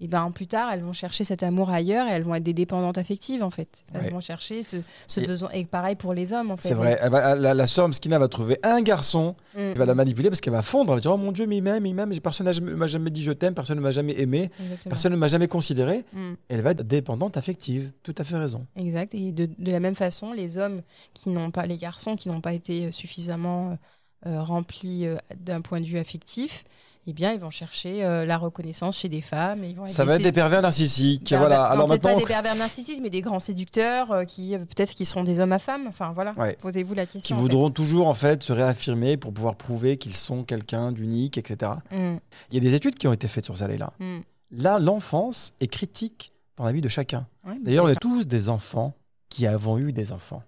et 0.00 0.08
ben 0.08 0.30
plus 0.32 0.46
tard, 0.48 0.70
elles 0.72 0.82
vont 0.82 0.92
chercher 0.92 1.22
cet 1.24 1.42
amour 1.44 1.70
ailleurs 1.70 2.06
et 2.08 2.10
elles 2.10 2.24
vont 2.24 2.34
être 2.34 2.42
des 2.42 2.52
dépendantes 2.52 2.98
affectives 2.98 3.42
en 3.44 3.50
fait. 3.50 3.84
Elles 3.94 4.00
Ouais. 4.02 4.10
vont 4.10 4.20
chercher 4.20 4.62
ce, 4.64 4.78
ce 5.06 5.20
Et- 5.20 5.26
besoin. 5.26 5.50
Et 5.50 5.64
pareil 5.64 5.94
pour 5.94 6.12
les 6.14 6.32
hommes 6.32 6.50
en 6.50 6.56
fait. 6.56 6.68
C'est 6.68 6.74
vrai. 6.74 6.98
Elle 7.00 7.10
va- 7.12 7.34
la, 7.36 7.54
la 7.54 7.66
sœur 7.68 7.88
Mskina 7.88 8.18
va 8.18 8.26
trouver 8.28 8.58
un 8.64 8.82
garçon 8.82 9.36
Mm, 9.56 9.72
qui 9.72 9.78
va 9.78 9.86
la 9.86 9.94
manipuler 9.94 10.30
parce 10.30 10.40
qu'elle 10.40 10.52
va 10.52 10.62
fondre. 10.62 10.90
Elle 10.92 10.96
va 10.96 11.00
dire 11.00 11.12
Oh 11.12 11.16
mon 11.16 11.30
Dieu, 11.30 11.46
mais 11.46 11.58
il 11.58 11.62
m'aime, 11.62 11.86
il 11.86 11.94
m'aime. 11.94 12.12
Personne 12.20 12.48
ne 12.50 12.74
m'a 12.74 12.86
jamais 12.88 13.10
dit 13.10 13.22
je 13.22 13.30
t'aime, 13.32 13.54
personne 13.54 13.76
ne 13.76 13.82
m'a 13.82 13.92
jamais 13.92 14.18
aimé, 14.20 14.50
Exactement. 14.60 14.90
personne 14.90 15.12
ne 15.12 15.16
m'a 15.16 15.28
jamais 15.28 15.46
considéré. 15.48 16.04
Mm, 16.12 16.32
Elle 16.48 16.62
va 16.62 16.72
être 16.72 16.82
dépendante 16.82 17.36
affective. 17.36 17.92
Tout 18.02 18.14
à 18.18 18.24
fait 18.24 18.36
raison. 18.36 18.66
exact. 18.76 19.14
Et 19.14 19.30
de, 19.30 19.46
de 19.46 19.70
la 19.70 19.78
même 19.80 19.94
façon, 19.94 20.32
les 20.32 20.58
hommes 20.58 20.82
qui 21.14 21.30
n'ont 21.30 21.52
pas, 21.52 21.66
les 21.66 21.76
garçons 21.78 22.16
qui 22.16 22.28
n'ont 22.28 22.40
pas 22.40 22.52
été 22.52 22.90
suffisamment 22.90 23.78
euh, 24.26 24.42
remplis 24.42 25.06
euh, 25.06 25.16
d'un 25.36 25.60
point 25.60 25.80
de 25.80 25.86
vue 25.86 25.98
affectif, 25.98 26.64
eh 27.06 27.12
bien, 27.12 27.32
ils 27.32 27.38
vont 27.40 27.50
chercher 27.50 28.04
euh, 28.04 28.24
la 28.24 28.38
reconnaissance 28.38 28.96
chez 28.98 29.08
des 29.08 29.20
femmes. 29.20 29.62
Et 29.64 29.68
ils 29.68 29.76
vont 29.76 29.86
Ça 29.88 30.04
va 30.04 30.16
être 30.16 30.22
des 30.22 30.32
pervers 30.32 30.62
narcissiques. 30.62 31.28
pervers- 31.28 31.38
voilà. 31.48 31.64
Alors 31.64 31.86
peut-être 31.86 32.02
maintenant, 32.04 32.14
pas 32.14 32.20
des 32.20 32.26
pervers 32.26 32.54
narcissiques, 32.56 33.00
mais 33.02 33.10
des 33.10 33.20
grands 33.20 33.38
séducteurs 33.38 34.10
euh, 34.12 34.24
qui 34.24 34.54
euh, 34.54 34.58
peut-être 34.58 34.90
qui 34.92 35.04
sont 35.04 35.22
des 35.24 35.40
hommes 35.40 35.52
à 35.52 35.58
femmes. 35.58 35.86
Enfin 35.86 36.12
voilà. 36.14 36.32
Ouais. 36.38 36.56
Posez-vous 36.60 36.94
la 36.94 37.06
qui 37.06 37.14
question. 37.14 37.36
en 37.36 37.38
fait. 37.38 37.42
voudront 37.42 37.70
toujours 37.70 38.06
en 38.08 38.14
fait 38.14 38.42
se 38.42 38.52
réaffirmer 38.52 39.16
pour 39.16 39.32
pouvoir 39.34 39.56
prouver 39.56 39.96
qu'ils 39.96 40.14
sont 40.14 40.44
quelqu'un 40.44 40.92
d'unique, 40.92 41.36
etc. 41.38 41.72
Mm, 41.90 42.14
Il 42.50 42.54
y 42.54 42.56
a 42.58 42.60
des 42.70 42.74
études 42.74 42.94
qui 42.94 43.06
ont 43.08 43.12
été 43.12 43.28
faites 43.28 43.44
sur 43.44 43.56
ça 43.56 43.68
là. 43.68 43.92
mm. 43.98 44.20
Là, 44.52 44.78
l'enfance 44.78 45.52
est 45.60 45.66
critique 45.66 46.32
dans 46.56 46.64
la 46.64 46.72
vie 46.72 46.80
de 46.80 46.88
chacun. 46.88 47.26
Ouais, 47.46 47.54
D'ailleurs, 47.62 47.84
on 47.86 47.88
est 47.88 47.94
d'accord. 47.94 48.12
tous 48.12 48.26
des 48.28 48.48
enfants 48.48 48.94
qui 49.28 49.46
avons 49.46 49.78
eu 49.78 49.92
des 49.92 50.12
enfants. 50.12 50.42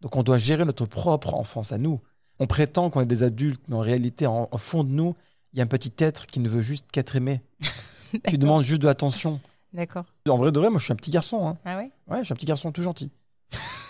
Donc 0.00 0.16
on 0.16 0.22
doit 0.24 0.38
gérer 0.38 0.64
notre 0.64 0.84
propre 0.84 1.34
enfance 1.34 1.70
à 1.72 1.78
nous. 1.78 2.00
On 2.40 2.46
prétend 2.48 2.90
qu'on 2.90 3.02
est 3.02 3.06
des 3.06 3.22
adultes, 3.22 3.62
mais 3.68 3.76
en 3.76 3.80
réalité, 3.80 4.26
en, 4.26 4.48
au 4.50 4.58
fond 4.58 4.82
de 4.82 4.88
nous, 4.90 5.14
il 5.52 5.58
y 5.58 5.60
a 5.60 5.64
un 5.64 5.68
petit 5.68 5.92
être 5.98 6.26
qui 6.26 6.40
ne 6.40 6.48
veut 6.48 6.62
juste 6.62 6.86
qu'être 6.92 7.16
aimé, 7.16 7.40
qui 8.28 8.38
demande 8.38 8.62
juste 8.62 8.82
de 8.82 8.86
l'attention. 8.86 9.40
D'accord. 9.72 10.04
En 10.28 10.36
vrai 10.36 10.52
de 10.52 10.58
vrai, 10.60 10.70
moi 10.70 10.78
je 10.78 10.84
suis 10.84 10.92
un 10.92 10.96
petit 10.96 11.10
garçon. 11.10 11.46
Hein. 11.48 11.56
Ah 11.64 11.76
ouais? 11.78 11.90
Ouais, 12.08 12.18
je 12.20 12.24
suis 12.24 12.32
un 12.32 12.36
petit 12.36 12.46
garçon 12.46 12.72
tout 12.72 12.82
gentil. 12.82 13.10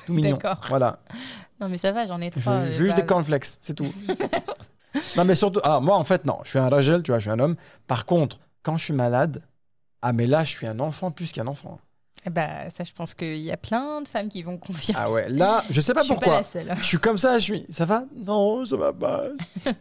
Tout 0.07 0.13
mignon. 0.13 0.37
D'accord. 0.37 0.61
Voilà. 0.69 1.01
Non 1.61 1.69
mais 1.69 1.77
ça 1.77 1.93
va, 1.93 2.07
j'en 2.07 2.21
ai 2.21 2.31
Je 2.35 2.41
trois. 2.41 2.57
veux 2.59 2.69
euh, 2.69 2.71
juste 2.71 2.95
bah, 2.97 3.01
des 3.03 3.07
cornflakes, 3.07 3.47
c'est 3.61 3.75
tout. 3.75 3.93
non, 5.17 5.25
mais 5.25 5.35
surtout, 5.35 5.61
ah, 5.65 5.81
moi 5.81 5.97
en 5.97 6.05
fait, 6.05 6.25
non, 6.25 6.39
je 6.45 6.51
suis 6.51 6.59
un 6.59 6.69
ragel, 6.69 7.03
tu 7.03 7.11
vois, 7.13 7.19
je 7.19 7.23
suis 7.25 7.31
un 7.31 7.39
homme. 7.39 7.57
Par 7.87 8.05
contre, 8.07 8.39
quand 8.63 8.77
je 8.77 8.85
suis 8.85 8.93
malade, 8.95 9.43
ah, 10.03 10.13
mais 10.13 10.27
là, 10.27 10.45
je 10.45 10.51
suis 10.51 10.67
un 10.67 10.81
enfant 10.81 11.11
plus 11.13 11.31
qu'un 11.33 11.47
enfant. 11.47 11.79
eh 12.27 12.31
bah, 12.31 12.69
ça, 12.71 12.83
je 12.85 12.93
pense 12.93 13.15
qu'il 13.15 13.37
y 13.39 13.53
a 13.53 13.57
plein 13.57 14.03
de 14.03 14.09
femmes 14.09 14.29
qui 14.29 14.43
vont 14.43 14.59
confirmer. 14.59 15.01
Ah 15.01 15.11
ouais, 15.11 15.29
là, 15.29 15.65
je 15.71 15.81
sais 15.81 15.95
pas 15.95 16.01
je 16.03 16.07
suis 16.07 16.15
pourquoi. 16.15 16.33
pas 16.35 16.39
la 16.39 16.43
seule. 16.45 16.75
Je 16.79 16.85
suis 16.85 16.99
comme 16.99 17.19
ça, 17.19 17.39
je 17.39 17.45
suis. 17.45 17.67
Ça 17.69 17.85
va? 17.85 18.05
Non, 18.15 18.65
ça 18.65 18.77
va 18.77 18.93
pas. 18.93 19.25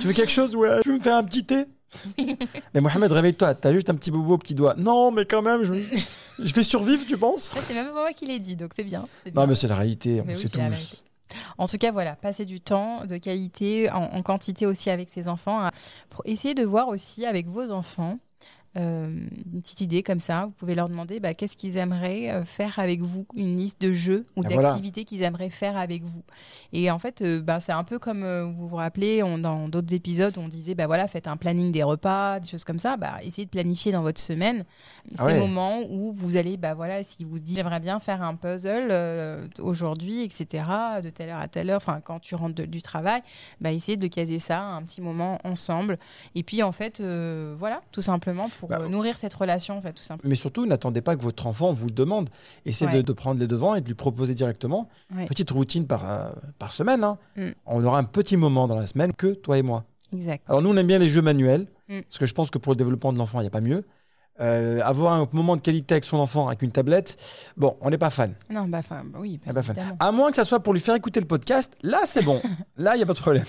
tu 0.00 0.06
veux 0.06 0.12
quelque 0.12 0.32
chose 0.32 0.56
Ouais. 0.56 0.80
Tu 0.82 0.88
veux 0.90 0.98
me 0.98 1.02
faire 1.02 1.16
un 1.16 1.24
petit 1.24 1.44
thé? 1.44 1.64
Mais 2.74 2.80
Mohamed, 2.80 3.10
réveille-toi, 3.10 3.54
t'as 3.54 3.72
juste 3.72 3.90
un 3.90 3.94
petit 3.96 4.10
bobo 4.10 4.34
au 4.34 4.38
petit 4.38 4.54
doigt. 4.54 4.74
Non, 4.78 5.10
mais 5.10 5.24
quand 5.24 5.42
même, 5.42 5.64
je, 5.64 5.74
je 6.38 6.54
vais 6.54 6.62
survivre, 6.62 7.04
tu 7.06 7.18
penses? 7.18 7.52
C'est 7.60 7.74
même 7.74 7.86
pas 7.86 7.92
moi 7.92 8.12
qui 8.12 8.26
l'ai 8.26 8.38
dit, 8.38 8.54
donc 8.54 8.70
c'est 8.76 8.84
bien. 8.84 9.08
Non, 9.34 9.46
mais 9.48 9.56
c'est 9.56 9.66
la 9.66 9.74
réalité, 9.74 10.22
on 10.24 10.28
oui, 10.28 10.38
sait 10.38 10.48
tous. 10.48 10.60
En 11.58 11.66
tout 11.66 11.78
cas, 11.78 11.90
voilà, 11.92 12.14
passer 12.16 12.44
du 12.44 12.60
temps 12.60 13.04
de 13.06 13.16
qualité, 13.16 13.90
en, 13.90 14.02
en 14.04 14.22
quantité 14.22 14.66
aussi 14.66 14.88
avec 14.90 15.08
ses 15.08 15.26
enfants. 15.28 15.64
hein. 15.64 15.70
Pour 16.10 16.22
essayer 16.26 16.54
de 16.54 16.64
voir 16.64 16.88
aussi 16.88 17.26
avec 17.26 17.48
vos 17.48 17.70
enfants 17.72 18.18
euh, 18.76 19.08
une 19.52 19.60
petite 19.62 19.80
idée 19.80 20.02
comme 20.02 20.20
ça. 20.20 20.44
Vous 20.46 20.52
pouvez 20.52 20.74
leur 20.74 20.88
demander 20.88 21.18
bah, 21.20 21.34
qu'est-ce 21.34 21.56
qu'ils 21.56 21.76
aimeraient 21.76 22.30
euh, 22.30 22.44
faire 22.44 22.78
avec 22.78 23.00
vous, 23.02 23.26
une 23.34 23.56
liste 23.56 23.80
de 23.80 23.92
jeux 23.92 24.24
ou 24.36 24.42
Ah, 24.44 24.48
voilà. 24.52 24.68
d'activités 24.68 25.04
qu'ils 25.04 25.22
aimeraient 25.22 25.50
faire 25.50 25.76
avec 25.76 26.04
vous. 26.04 26.22
Et 26.72 26.90
en 26.90 26.98
fait, 26.98 27.22
euh, 27.22 27.40
bah, 27.42 27.58
c'est 27.60 27.72
un 27.72 27.82
peu 27.84 27.98
comme 27.98 28.22
euh, 28.22 28.44
vous 28.44 28.68
vous 28.68 28.76
rappelez, 28.76 29.22
on- 29.22 29.38
dans 29.38 29.68
d'autres 29.68 29.92
épisodes, 29.94 30.36
on 30.38 30.46
disait 30.48 30.74
bah 30.74 30.86
voilà, 30.86 31.08
faites 31.08 31.26
un 31.26 31.36
planning 31.36 31.72
des 31.72 31.82
repas, 31.82 32.38
des 32.40 32.48
choses 32.48 32.64
comme 32.64 32.78
ça. 32.78 32.96
Bah, 32.96 33.18
essayez 33.24 33.44
de 33.46 33.50
planifier 33.50 33.92
dans 33.92 34.02
votre 34.02 34.20
semaine 34.20 34.64
Ah 35.18 35.24
ces 35.26 35.32
ouais. 35.32 35.38
moments 35.40 35.80
où 35.90 36.12
vous 36.12 36.36
allez, 36.36 36.56
bah 36.56 36.74
voilà, 36.74 37.02
si 37.02 37.24
vous 37.24 37.38
dites 37.40 37.56
j'aimerais 37.56 37.80
bien 37.80 37.98
faire 37.98 38.22
un 38.22 38.34
puzzle 38.36 38.92
aujourd'hui, 39.58 40.22
etc., 40.22 40.46
de 41.02 41.10
telle 41.10 41.30
heure 41.30 41.38
à 41.40 41.48
telle 41.48 41.70
heure, 41.70 41.76
enfin 41.78 42.00
quand 42.02 42.20
tu 42.20 42.34
rentres 42.34 42.54
de- 42.54 42.66
du 42.66 42.82
travail, 42.82 43.22
bah 43.60 43.72
essayez 43.72 43.96
de 43.96 44.06
caser 44.06 44.38
ça, 44.38 44.62
un 44.62 44.82
petit 44.82 45.00
moment 45.00 45.38
ensemble. 45.44 45.98
Et 46.34 46.42
puis 46.42 46.62
en 46.62 46.72
fait, 46.72 47.00
voilà, 47.58 47.82
tout 47.92 48.02
simplement 48.02 48.48
pour 48.59 48.59
Bah, 48.68 48.78
euh, 48.80 48.88
nourrir 48.88 49.16
cette 49.16 49.34
relation, 49.34 49.78
en 49.78 49.80
fait, 49.80 49.92
tout 49.92 50.02
simplement. 50.02 50.28
Mais 50.28 50.34
surtout, 50.36 50.66
n'attendez 50.66 51.00
pas 51.00 51.16
que 51.16 51.22
votre 51.22 51.46
enfant 51.46 51.72
vous 51.72 51.86
le 51.86 51.92
demande. 51.92 52.28
Essayez 52.66 52.90
de, 52.90 52.96
Ouais. 52.98 53.02
de 53.02 53.12
prendre 53.12 53.40
les 53.40 53.46
devants 53.46 53.74
et 53.74 53.80
de 53.80 53.86
lui 53.86 53.94
proposer 53.94 54.34
directement. 54.34 54.88
Ouais. 55.14 55.26
Petite 55.26 55.50
routine 55.50 55.86
par, 55.86 56.08
euh, 56.10 56.30
par 56.58 56.72
semaine. 56.72 57.04
hein. 57.04 57.18
Mm. 57.36 57.50
On 57.66 57.84
aura 57.84 57.98
un 57.98 58.04
petit 58.04 58.36
moment 58.36 58.66
dans 58.68 58.76
la 58.76 58.86
semaine 58.86 59.12
que 59.12 59.28
toi 59.34 59.58
et 59.58 59.62
moi. 59.62 59.84
Exact. 60.12 60.42
Alors 60.48 60.60
nous, 60.62 60.70
on 60.70 60.76
aime 60.76 60.86
bien 60.86 60.98
les 60.98 61.08
jeux 61.08 61.22
manuels, 61.22 61.66
Mm. 61.88 62.00
parce 62.02 62.18
que 62.18 62.26
je 62.26 62.34
pense 62.34 62.50
que 62.50 62.58
pour 62.58 62.72
le 62.72 62.76
développement 62.76 63.12
de 63.12 63.18
l'enfant, 63.18 63.38
il 63.40 63.42
n'y 63.42 63.48
a 63.48 63.50
pas 63.50 63.60
mieux. 63.60 63.84
Euh, 64.40 64.80
avoir 64.82 65.12
un 65.12 65.28
moment 65.32 65.54
de 65.54 65.60
qualité 65.60 65.92
avec 65.94 66.04
son 66.04 66.16
enfant 66.16 66.48
avec 66.48 66.62
une 66.62 66.70
tablette, 66.70 67.16
bon, 67.58 67.76
on 67.82 67.90
n'est 67.90 67.98
pas 67.98 68.08
fan. 68.08 68.34
Non, 68.48 68.66
bah, 68.68 68.78
enfin, 68.78 69.02
bah 69.04 69.18
oui, 69.20 69.38
bah, 69.44 69.52
pas 69.52 69.62
fan. 69.62 69.76
À 69.98 70.12
moins 70.12 70.30
que 70.30 70.36
ça 70.36 70.44
soit 70.44 70.60
pour 70.60 70.72
lui 70.72 70.80
faire 70.80 70.94
écouter 70.94 71.20
le 71.20 71.26
podcast, 71.26 71.74
là 71.82 72.00
c'est 72.06 72.22
bon. 72.22 72.40
là, 72.78 72.94
il 72.94 72.98
n'y 72.98 73.02
a 73.02 73.06
pas 73.06 73.12
de 73.12 73.18
problème. 73.20 73.44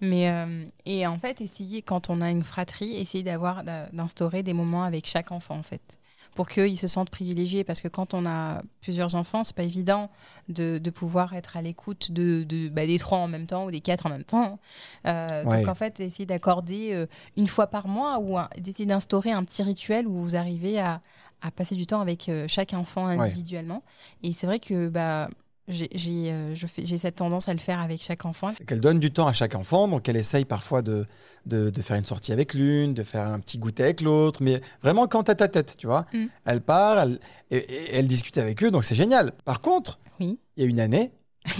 Mais 0.00 0.28
euh, 0.30 0.64
et 0.86 1.06
en 1.06 1.18
fait, 1.18 1.40
essayer 1.40 1.82
quand 1.82 2.10
on 2.10 2.20
a 2.20 2.30
une 2.30 2.42
fratrie, 2.42 2.96
essayer 2.96 3.22
d'avoir 3.24 3.64
d'a- 3.64 3.88
d'instaurer 3.92 4.42
des 4.42 4.52
moments 4.54 4.84
avec 4.84 5.06
chaque 5.06 5.30
enfant 5.32 5.56
en 5.58 5.62
fait, 5.62 5.98
pour 6.34 6.48
qu'ils 6.48 6.78
se 6.78 6.86
sentent 6.88 7.10
privilégiés. 7.10 7.64
Parce 7.64 7.80
que 7.82 7.88
quand 7.88 8.14
on 8.14 8.24
a 8.24 8.62
plusieurs 8.80 9.14
enfants, 9.14 9.44
c'est 9.44 9.54
pas 9.54 9.62
évident 9.64 10.10
de, 10.48 10.78
de 10.78 10.90
pouvoir 10.90 11.34
être 11.34 11.56
à 11.56 11.62
l'écoute 11.62 12.12
de, 12.12 12.44
de 12.44 12.68
bah, 12.70 12.86
des 12.86 12.98
trois 12.98 13.18
en 13.18 13.28
même 13.28 13.46
temps 13.46 13.66
ou 13.66 13.70
des 13.70 13.80
quatre 13.80 14.06
en 14.06 14.10
même 14.10 14.24
temps. 14.24 14.58
Euh, 15.06 15.44
Ouais. 15.44 15.58
Donc 15.60 15.68
en 15.68 15.74
fait, 15.74 16.00
essayer 16.00 16.26
d'accorder 16.26 16.92
euh, 16.94 17.06
une 17.36 17.46
fois 17.46 17.66
par 17.66 17.86
mois 17.86 18.18
ou 18.20 18.38
d'essayer 18.58 18.86
d'instaurer 18.86 19.32
un 19.32 19.44
petit 19.44 19.62
rituel 19.62 20.06
où 20.06 20.22
vous 20.22 20.34
arrivez 20.36 20.78
à, 20.80 21.02
à 21.42 21.50
passer 21.50 21.74
du 21.74 21.86
temps 21.86 22.00
avec 22.00 22.28
euh, 22.28 22.46
chaque 22.48 22.72
enfant 22.74 23.06
individuellement. 23.24 23.82
Et 24.22 24.32
c'est 24.32 24.46
vrai 24.46 24.60
que 24.60 24.88
bah 24.88 25.28
j'ai 25.68 26.32
euh, 26.32 26.54
cette 26.98 27.16
tendance 27.16 27.48
à 27.48 27.52
le 27.52 27.58
faire 27.60 27.80
avec 27.80 28.02
chaque 28.02 28.24
enfant. 28.26 28.52
Qu'elle 28.66 28.80
donne 28.80 28.98
du 28.98 29.12
temps 29.12 29.26
à 29.28 29.32
chaque 29.32 29.54
enfant, 29.54 29.86
donc 29.88 30.08
elle 30.08 30.16
essaye 30.16 30.44
parfois 30.44 30.82
de, 30.82 31.06
de, 31.46 31.70
de 31.70 31.82
faire 31.82 31.96
une 31.96 32.04
sortie 32.04 32.32
avec 32.32 32.54
l'une, 32.54 32.92
de 32.94 33.02
faire 33.04 33.26
un 33.26 33.38
petit 33.38 33.58
goûter 33.58 33.84
avec 33.84 34.00
l'autre, 34.00 34.42
mais 34.42 34.60
vraiment 34.82 35.06
quand 35.06 35.22
tête 35.24 35.42
à 35.42 35.48
tête, 35.48 35.76
tu 35.78 35.86
vois. 35.86 36.06
Mm. 36.12 36.26
Elle 36.46 36.60
part, 36.60 36.98
elle, 36.98 37.18
et, 37.50 37.58
et 37.58 37.94
elle 37.96 38.08
discute 38.08 38.36
avec 38.38 38.62
eux, 38.64 38.70
donc 38.70 38.84
c'est 38.84 38.94
génial. 38.96 39.32
Par 39.44 39.60
contre, 39.60 39.98
Oui. 40.18 40.38
il 40.56 40.62
y 40.64 40.66
a 40.66 40.68
une 40.68 40.80
année, 40.80 41.12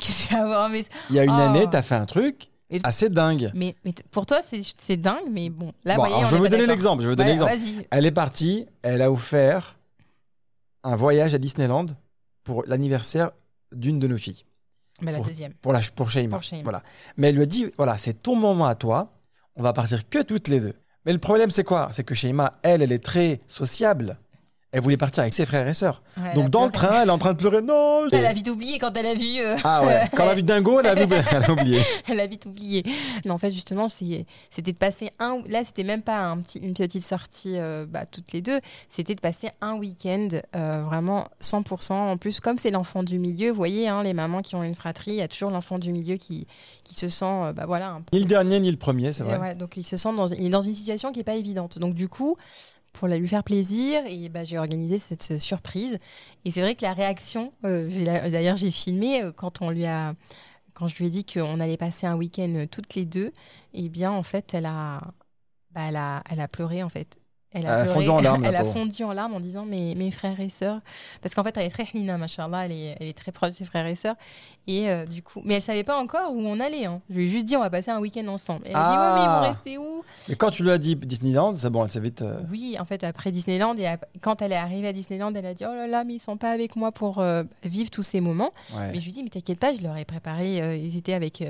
mais, 0.71 0.85
il 1.11 1.17
y 1.17 1.19
a 1.19 1.25
une 1.25 1.31
Oh. 1.31 1.35
année, 1.35 1.67
tu 1.71 1.77
as 1.77 1.83
fait 1.83 1.95
un 1.95 2.07
truc 2.07 2.51
Et- 2.71 2.81
assez 2.83 3.09
dingue. 3.11 3.51
mais, 3.55 3.75
pour 4.11 4.27
toi, 4.27 4.41
c'est 4.43 4.97
dingue, 4.97 5.29
mais 5.31 5.51
bon, 5.51 5.73
là, 5.85 5.95
Bon, 5.97 6.03
voyez, 6.03 6.15
alors, 6.17 6.27
on 6.27 6.31
je 6.31 6.35
vais 6.37 6.41
vous 6.43 6.49
donner 6.49 6.67
l'exemple. 6.67 7.03
Je 7.03 7.07
vais 7.09 7.13
vous 7.13 7.17
donner 7.17 7.31
l'exemple. 7.31 7.53
Elle 7.91 8.07
est 8.07 8.11
partie, 8.13 8.67
elle 8.83 9.03
a 9.03 9.11
offert 9.13 9.77
un 10.83 10.97
voyage 10.97 11.35
à 11.35 11.39
Disneyland 11.39 11.87
pour 12.45 12.65
l'anniversaire 12.67 13.31
d'une 13.73 13.99
de 13.99 14.07
nos 14.09 14.19
filles, 14.19 14.45
Mais 15.01 15.13
la 15.13 15.19
Pour- 15.19 15.27
deuxième. 15.27 15.55
pour, 15.55 15.73
la, 15.73 15.81
pour 15.95 16.11
Shaima. 16.11 16.37
Pour 16.37 16.43
Shaima. 16.43 16.63
Voilà. 16.63 16.83
Mais 17.17 17.29
elle 17.29 17.37
lui 17.37 17.43
a 17.43 17.47
dit, 17.47 17.67
voilà, 17.77 17.97
c'est 17.99 18.23
ton 18.23 18.37
moment 18.37 18.67
à 18.67 18.75
toi, 18.75 19.13
on 19.57 19.63
va 19.63 19.73
partir 19.73 20.09
que 20.09 20.23
toutes 20.23 20.49
les 20.49 20.61
deux. 20.61 20.75
Mais 21.07 21.13
le 21.13 21.19
problème, 21.19 21.51
c'est 21.51 21.65
quoi? 21.65 21.89
C'est 21.93 22.05
que 22.05 22.15
Shaima, 22.15 22.59
elle, 22.63 22.83
elle 22.83 22.93
est 22.93 23.03
très 23.05 23.41
sociable. 23.47 24.19
Elle 24.73 24.83
voulait 24.83 24.97
partir 24.97 25.23
avec 25.23 25.35
ses 25.35 25.47
frères 25.47 25.67
et 25.67 25.75
sœurs. 25.75 26.01
Ouais, 26.17 26.33
Donc 26.35 26.49
dans 26.51 26.65
le 26.65 26.71
train, 26.71 27.03
elle 27.03 27.09
est 27.09 27.13
en 27.13 27.19
train 27.19 27.33
de 27.33 27.39
pleurer. 27.39 27.61
Non 27.61 28.07
Elle 28.13 28.25
a 28.25 28.33
vite 28.33 28.49
oublié 28.49 28.79
quand 28.79 28.97
elle 28.97 29.07
a 29.07 29.15
vu. 29.17 29.39
euh, 29.41 29.57
Ah 29.65 29.85
ouais, 29.85 30.03
quand 30.15 30.23
elle 30.23 30.29
a 30.31 30.35
vu 30.35 30.43
Dingo, 30.45 30.79
elle 30.79 30.87
a, 30.87 30.95
vu- 30.95 31.13
elle 31.33 31.43
a 31.45 31.51
oublié. 31.51 31.81
Elle 32.09 32.21
a 32.21 32.27
vite 32.29 32.47
oublié. 32.47 32.85
Mais 33.25 33.31
en 33.33 33.39
fait, 33.39 33.51
justement, 33.51 33.89
c'était 33.89 34.27
de 34.63 34.71
passer 34.73 35.11
un. 35.19 35.39
Là, 35.49 35.65
c'était 35.65 35.83
même 35.83 36.03
pas 36.03 36.21
un 36.21 36.39
petit, 36.39 36.59
une 36.61 36.75
petite 36.75 37.03
sortie 37.03 37.55
euh, 37.57 37.85
bah, 37.89 38.05
toutes 38.07 38.33
les 38.33 38.43
deux. 38.43 38.61
C'était 38.89 39.15
de 39.17 39.21
passer 39.21 39.49
un 39.61 39.75
week-end 39.75 40.29
euh, 40.55 40.83
vraiment 40.85 41.27
100%. 41.43 41.93
En 41.93 42.17
plus, 42.17 42.39
comme 42.39 42.59
c'est 42.59 42.71
l'enfant 42.71 43.03
du 43.03 43.19
milieu, 43.19 43.51
vous 43.51 43.57
voyez, 43.57 43.89
hein, 43.89 44.03
les 44.05 44.13
mamans 44.13 44.41
qui 44.43 44.55
ont 44.55 44.63
une 44.63 44.75
fratrie, 44.77 45.11
il 45.13 45.17
y 45.17 45.23
a 45.23 45.29
toujours 45.29 45.51
l'enfant 45.51 45.79
du 45.81 45.91
milieu 45.93 46.17
qui, 46.17 46.47
qui 46.85 46.95
se 46.95 47.09
sent. 47.09 47.53
bah, 47.57 47.65
voilà, 47.67 47.89
un 47.91 48.03
Ni 48.13 48.21
le 48.21 48.25
dernier, 48.27 48.61
ni 48.61 48.71
le 48.71 48.77
premier, 48.77 49.13
c'est 49.13 49.25
vrai. 49.25 49.37
ouais, 49.39 49.55
donc 49.57 49.77
il 49.77 49.85
se 49.85 49.97
sent 49.97 50.15
dans, 50.17 50.27
il 50.29 50.47
est 50.47 50.51
dans 50.51 50.61
une 50.63 50.75
situation 50.75 51.11
qui 51.11 51.19
n'est 51.19 51.25
pas 51.25 51.35
évidente. 51.35 51.79
Donc 51.81 51.95
du 51.95 52.09
coup, 52.09 52.37
pour 52.93 53.09
lui 53.09 53.29
faire 53.29 53.45
plaisir, 53.45 54.03
et 54.07 54.29
bah, 54.29 54.45
j'ai 54.45 54.59
organisé 54.59 54.99
cette 54.99 55.31
euh, 55.33 55.39
surprise. 55.39 55.99
Et 56.45 56.51
c'est 56.51 56.61
vrai 56.61 56.75
que 56.75 56.83
la 56.83 56.93
réaction, 56.93 57.53
euh, 57.65 57.89
d'ailleurs 58.31 58.57
j'ai 58.57 58.71
filmé 58.71 59.23
euh, 59.23 59.33
quand 59.33 59.63
on 59.63 59.71
lui 59.71 59.87
a, 59.87 60.15
quand 60.75 60.89
je 60.89 60.97
lui 60.97 61.07
ai 61.07 61.11
dit 61.11 61.25
qu'on 61.25 61.61
allait 61.61 61.77
passer 61.77 62.07
un 62.07 62.17
week-end 62.17 62.67
toutes 62.71 62.95
les 62.95 63.05
deux. 63.05 63.33
Et 63.75 63.89
bien 63.89 64.11
en 64.13 64.23
fait, 64.23 64.55
elle 64.55 64.67
a, 64.67 65.01
bah, 65.73 65.83
elle 65.89 65.97
a, 65.97 66.23
elle 66.31 66.41
a 66.41 66.49
pleuré 66.49 66.83
en 66.83 66.89
fait. 66.89 67.20
Elle 67.53 67.63
Elle 67.63 67.67
a 67.67 67.83
pleuré. 67.83 67.95
fondu 67.95 68.09
en 68.11 68.21
larmes, 68.21 68.43
la 68.45 68.49
Elle 68.51 68.57
a 68.57 68.61
pauvre. 68.61 68.73
fondu 68.75 69.03
en 69.05 69.13
larmes 69.13 69.35
en 69.35 69.41
disant 69.41 69.65
mes, 69.65 69.95
mes 69.97 70.11
frères 70.13 70.39
et 70.39 70.49
sœurs. 70.49 70.81
Parce 71.21 71.35
qu'en 71.35 71.43
fait, 71.43 71.57
elle 71.57 71.65
est 71.67 71.71
très 71.71 71.85
hnina, 71.85 72.17
machallah, 72.17 72.67
elle 72.67 72.73
est, 72.73 72.97
elle 73.01 73.09
est 73.09 73.17
très 73.19 73.33
proche 73.33 73.51
de 73.51 73.55
ses 73.57 73.65
frères 73.65 73.87
et 73.87 73.97
sœurs. 73.97 74.15
Et 74.69 74.89
euh, 74.89 75.05
du 75.05 75.21
coup, 75.23 75.41
mais 75.45 75.55
elle 75.55 75.63
savait 75.63 75.83
pas 75.83 75.99
encore 75.99 76.33
où 76.33 76.39
on 76.41 76.61
allait. 76.61 76.85
hein. 76.85 77.01
Je 77.11 77.17
lui 77.17 77.25
ai 77.25 77.29
juste 77.29 77.47
dit 77.47 77.57
on 77.57 77.61
va 77.61 77.71
passer 77.71 77.91
un 77.91 77.99
week-end 77.99 78.27
ensemble. 78.29 78.63
Elle 78.67 78.77
a 78.77 78.85
dit 78.85 78.93
ouais, 78.93 79.15
mais 79.15 79.21
ils 79.21 79.27
Ah. 79.29 79.41
vont 79.41 79.47
rester 79.49 79.79
où? 79.79 80.05
Et 80.29 80.37
quand 80.37 80.51
tu 80.53 80.63
lui 80.63 80.71
as 80.71 80.79
dit 80.79 80.95
Disneyland, 80.95 81.55
c'est 81.55 81.71
bon, 81.71 81.85
elle 81.85 81.91
s'est 81.91 81.99
vite. 81.99 82.23
euh, 82.23 82.41
Oui, 82.53 82.77
en 82.79 82.85
fait, 82.85 83.03
après 83.03 83.33
Disneyland, 83.33 83.75
et 83.79 83.87
quand 84.21 84.43
elle 84.43 84.53
est 84.53 84.57
arrivée 84.57 84.87
à 84.89 84.93
Disneyland, 84.93 85.35
elle 85.35 85.47
a 85.47 85.55
dit 85.55 85.65
oh 85.69 85.75
là 85.75 85.89
là, 85.89 86.05
mais 86.05 86.15
ils 86.15 86.19
sont 86.21 86.37
pas 86.37 86.51
avec 86.53 86.77
moi 86.77 86.93
pour 86.93 87.19
euh, 87.19 87.43
vivre 87.65 87.91
tous 87.91 88.03
ces 88.05 88.21
moments. 88.21 88.53
ouais. 88.77 88.91
Mais 88.93 89.01
je 89.01 89.05
lui 89.07 89.13
dis 89.13 89.25
mais 89.25 89.31
t'inquiète 89.31 89.59
pas, 89.59 89.75
je 89.75 89.81
leur 89.83 89.97
ai 89.97 90.05
préparé. 90.05 90.63
euh, 90.63 90.77
ils 90.77 90.97
étaient 90.97 91.15
avec 91.15 91.43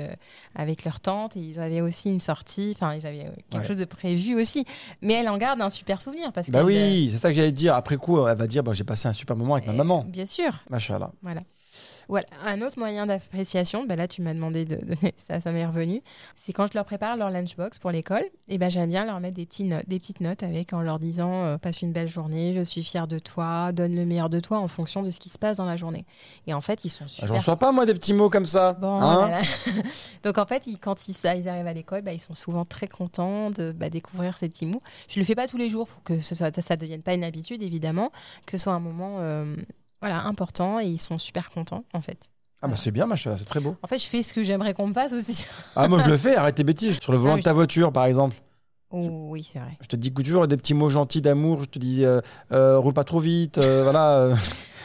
avec 0.55 0.83
leur 0.83 0.99
tante 0.99 1.35
et 1.37 1.41
ils 1.41 1.59
avaient 1.59 1.81
aussi 1.81 2.09
une 2.09 2.19
sortie. 2.19 2.73
Enfin, 2.75 2.95
ils 2.95 3.05
avaient 3.05 3.27
quelque 3.51 3.61
Ouais. 3.61 3.67
chose 3.67 3.77
de 3.77 3.85
prévu 3.85 4.39
aussi. 4.39 4.65
Mais 5.01 5.13
elle 5.13 5.29
en 5.29 5.37
garde 5.37 5.61
un 5.61 5.69
super 5.69 5.90
souvenir 5.99 6.31
parce 6.31 6.51
Bah 6.51 6.63
oui, 6.63 7.09
c'est 7.11 7.17
ça 7.17 7.29
que 7.29 7.35
j'allais 7.35 7.51
dire. 7.51 7.73
Après 7.73 7.97
coup, 7.97 8.25
elle 8.27 8.37
va 8.37 8.47
dire 8.47 8.63
bah, 8.63 8.73
j'ai 8.73 8.83
passé 8.83 9.07
un 9.07 9.13
super 9.13 9.35
moment 9.35 9.55
avec 9.55 9.65
ma 9.65 9.73
euh, 9.73 9.77
maman. 9.77 10.05
Bien 10.07 10.27
sûr. 10.27 10.51
Machallah. 10.69 11.11
Voilà. 11.23 11.41
Un 12.45 12.61
autre 12.61 12.77
moyen 12.77 13.05
d'appréciation, 13.05 13.85
bah 13.85 13.95
là 13.95 14.07
tu 14.07 14.21
m'as 14.21 14.33
demandé 14.33 14.65
de 14.65 14.75
donner 14.75 15.13
ça, 15.15 15.39
ça 15.39 15.51
m'est 15.51 15.65
revenu, 15.65 16.01
c'est 16.35 16.51
quand 16.53 16.67
je 16.67 16.73
leur 16.73 16.83
prépare 16.85 17.15
leur 17.15 17.29
lunchbox 17.29 17.79
pour 17.79 17.91
l'école, 17.91 18.23
et 18.49 18.57
ben 18.57 18.69
j'aime 18.69 18.89
bien 18.89 19.05
leur 19.05 19.19
mettre 19.19 19.35
des, 19.35 19.45
petits 19.45 19.63
no- 19.63 19.79
des 19.87 19.97
petites 19.99 20.19
notes 20.19 20.43
avec 20.43 20.73
en 20.73 20.81
leur 20.81 20.99
disant 20.99 21.31
euh, 21.45 21.57
passe 21.57 21.81
une 21.81 21.91
belle 21.93 22.09
journée, 22.09 22.53
je 22.53 22.61
suis 22.61 22.83
fière 22.83 23.07
de 23.07 23.17
toi, 23.19 23.71
donne 23.71 23.95
le 23.95 24.05
meilleur 24.05 24.29
de 24.29 24.39
toi 24.39 24.59
en 24.59 24.67
fonction 24.67 25.03
de 25.03 25.09
ce 25.11 25.19
qui 25.19 25.29
se 25.29 25.37
passe 25.39 25.57
dans 25.57 25.65
la 25.65 25.77
journée. 25.77 26.05
Et 26.47 26.53
en 26.53 26.61
fait 26.61 26.83
ils 26.85 26.89
sont 26.89 27.05
Ah, 27.05 27.09
super. 27.09 27.27
Je 27.27 27.33
reçois 27.33 27.55
pas 27.57 27.71
moi 27.71 27.85
des 27.85 27.93
petits 27.93 28.13
mots 28.13 28.29
comme 28.29 28.45
ça. 28.45 28.73
Bon, 28.73 28.93
hein? 28.99 29.15
voilà. 29.15 29.41
Donc 30.23 30.37
en 30.37 30.45
fait, 30.45 30.67
ils- 30.67 30.77
quand 30.79 31.07
ils, 31.07 31.27
arrivent 31.27 31.47
à 31.47 31.73
l'école, 31.73 32.01
bah, 32.01 32.13
ils 32.13 32.19
sont 32.19 32.33
souvent 32.33 32.65
très 32.65 32.87
contents 32.87 33.51
de 33.51 33.71
bah, 33.71 33.89
découvrir 33.89 34.37
ces 34.37 34.49
petits 34.49 34.65
mots. 34.65 34.81
Je 35.07 35.19
le 35.19 35.25
fais 35.25 35.35
pas 35.35 35.47
tous 35.47 35.57
les 35.57 35.69
jours 35.69 35.87
pour 35.87 36.03
que 36.03 36.19
ce 36.19 36.35
soit, 36.35 36.53
ça 36.61 36.75
ne 36.75 36.79
devienne 36.81 37.01
pas 37.01 37.13
une 37.13 37.23
habitude, 37.23 37.61
évidemment, 37.61 38.11
que 38.45 38.57
ce 38.57 38.63
soit 38.65 38.73
un 38.73 38.79
moment 38.79 39.17
euh, 39.19 39.55
voilà, 40.01 40.23
important 40.25 40.79
et 40.79 40.85
ils 40.85 40.97
sont 40.99 41.17
super 41.17 41.49
contents 41.51 41.83
en 41.93 42.01
fait. 42.01 42.31
Ah 42.63 42.67
bah 42.67 42.75
c'est 42.75 42.91
bien, 42.91 43.05
machallah, 43.07 43.37
c'est 43.37 43.45
très 43.45 43.59
beau. 43.59 43.75
En 43.81 43.87
fait, 43.87 43.97
je 43.97 44.05
fais 44.05 44.21
ce 44.21 44.33
que 44.33 44.43
j'aimerais 44.43 44.73
qu'on 44.75 44.87
me 44.87 44.93
fasse 44.93 45.13
aussi. 45.13 45.43
Ah 45.75 45.87
moi 45.87 45.99
je 46.01 46.07
le 46.07 46.17
fais, 46.17 46.35
arrête 46.35 46.55
tes 46.55 46.63
bêtises. 46.63 46.99
Sur 46.99 47.11
le 47.11 47.17
volant 47.17 47.33
Ah 47.33 47.35
de 47.35 47.39
oui. 47.39 47.43
ta 47.43 47.53
voiture 47.53 47.91
par 47.91 48.05
exemple. 48.05 48.35
Oh, 48.93 49.27
oui, 49.29 49.47
c'est 49.51 49.57
vrai. 49.59 49.77
Je 49.79 49.87
te 49.87 49.95
dis 49.95 50.11
toujours 50.13 50.47
des 50.47 50.57
petits 50.57 50.73
mots 50.73 50.89
gentils 50.89 51.21
d'amour. 51.21 51.61
Je 51.61 51.65
te 51.69 51.79
dis 51.79 52.03
euh, 52.03 52.19
euh, 52.51 52.77
roule 52.77 52.93
pas 52.93 53.05
trop 53.05 53.19
vite. 53.19 53.57
euh, 53.57 53.83
voilà. 53.83 54.17
euh. 54.17 54.35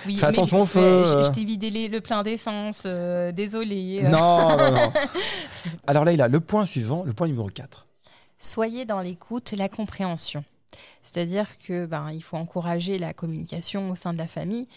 Oui, 0.06 0.16
Fais 0.16 0.26
attention 0.26 0.62
au 0.62 0.66
feu, 0.66 1.04
Je, 1.04 1.26
je 1.26 1.30
t'ai 1.32 1.44
vidé 1.44 1.68
les- 1.70 1.88
le 1.88 2.00
plein 2.00 2.22
d'essence, 2.22 2.84
euh, 2.86 3.32
désolé. 3.32 4.02
Non, 4.04 4.56
non, 4.56 4.70
non. 4.70 4.92
Alors 5.88 6.04
là, 6.04 6.12
il 6.12 6.22
a 6.22 6.28
le 6.28 6.38
point 6.38 6.64
suivant, 6.66 7.02
le 7.04 7.12
point 7.12 7.26
numéro 7.26 7.48
4. 7.48 7.86
Soyez 8.38 8.84
dans 8.84 9.00
l'écoute, 9.00 9.52
la 9.56 9.68
compréhension. 9.68 10.44
C'est-à-dire 11.02 11.46
que 11.58 11.86
ben, 11.86 12.10
il 12.12 12.22
faut 12.22 12.36
encourager 12.36 12.98
la 12.98 13.12
communication 13.14 13.90
au 13.90 13.96
sein 13.96 14.12
de 14.12 14.18
la 14.18 14.28
famille, 14.28 14.68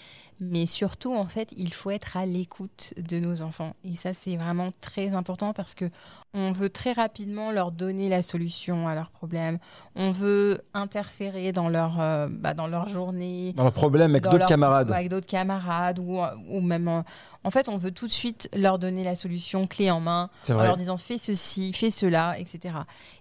mais 0.41 0.65
surtout 0.65 1.13
en 1.13 1.25
fait, 1.25 1.53
il 1.57 1.73
faut 1.73 1.91
être 1.91 2.15
à 2.17 2.25
l'écoute 2.25 2.93
de 2.97 3.19
nos 3.19 3.41
enfants. 3.41 3.75
Et 3.83 3.95
ça, 3.95 4.13
c'est 4.13 4.35
vraiment 4.37 4.71
très 4.81 5.13
important 5.13 5.53
parce 5.53 5.75
que 5.75 5.89
on 6.33 6.51
veut 6.51 6.69
très 6.69 6.91
rapidement 6.93 7.51
leur 7.51 7.71
donner 7.71 8.07
la 8.09 8.21
solution 8.21 8.87
à 8.87 8.95
leurs 8.95 9.09
problèmes. 9.11 9.59
On 9.95 10.11
veut 10.11 10.61
interférer 10.73 11.51
dans 11.51 11.69
leur 11.69 11.99
euh, 11.99 12.27
bah, 12.29 12.53
dans 12.53 12.67
leur 12.67 12.87
journée, 12.87 13.53
Dans 13.53 13.65
le 13.65 13.71
problème 13.71 14.11
avec 14.11 14.23
d'autres 14.23 14.37
leur- 14.37 14.47
camarades. 14.47 14.91
Avec 14.91 15.09
d'autres 15.09 15.27
camarades 15.27 15.99
ou, 15.99 16.19
ou 16.49 16.61
même 16.61 16.87
en, 16.87 17.03
en 17.43 17.49
fait, 17.51 17.67
on 17.69 17.77
veut 17.77 17.91
tout 17.91 18.07
de 18.07 18.11
suite 18.11 18.49
leur 18.55 18.79
donner 18.79 19.03
la 19.03 19.15
solution 19.15 19.67
clé 19.67 19.89
en 19.91 19.99
main 19.99 20.29
en 20.59 20.63
leur 20.63 20.77
disant 20.77 20.97
fais 20.97 21.17
ceci, 21.17 21.73
fais 21.73 21.91
cela, 21.91 22.37
etc. 22.39 22.75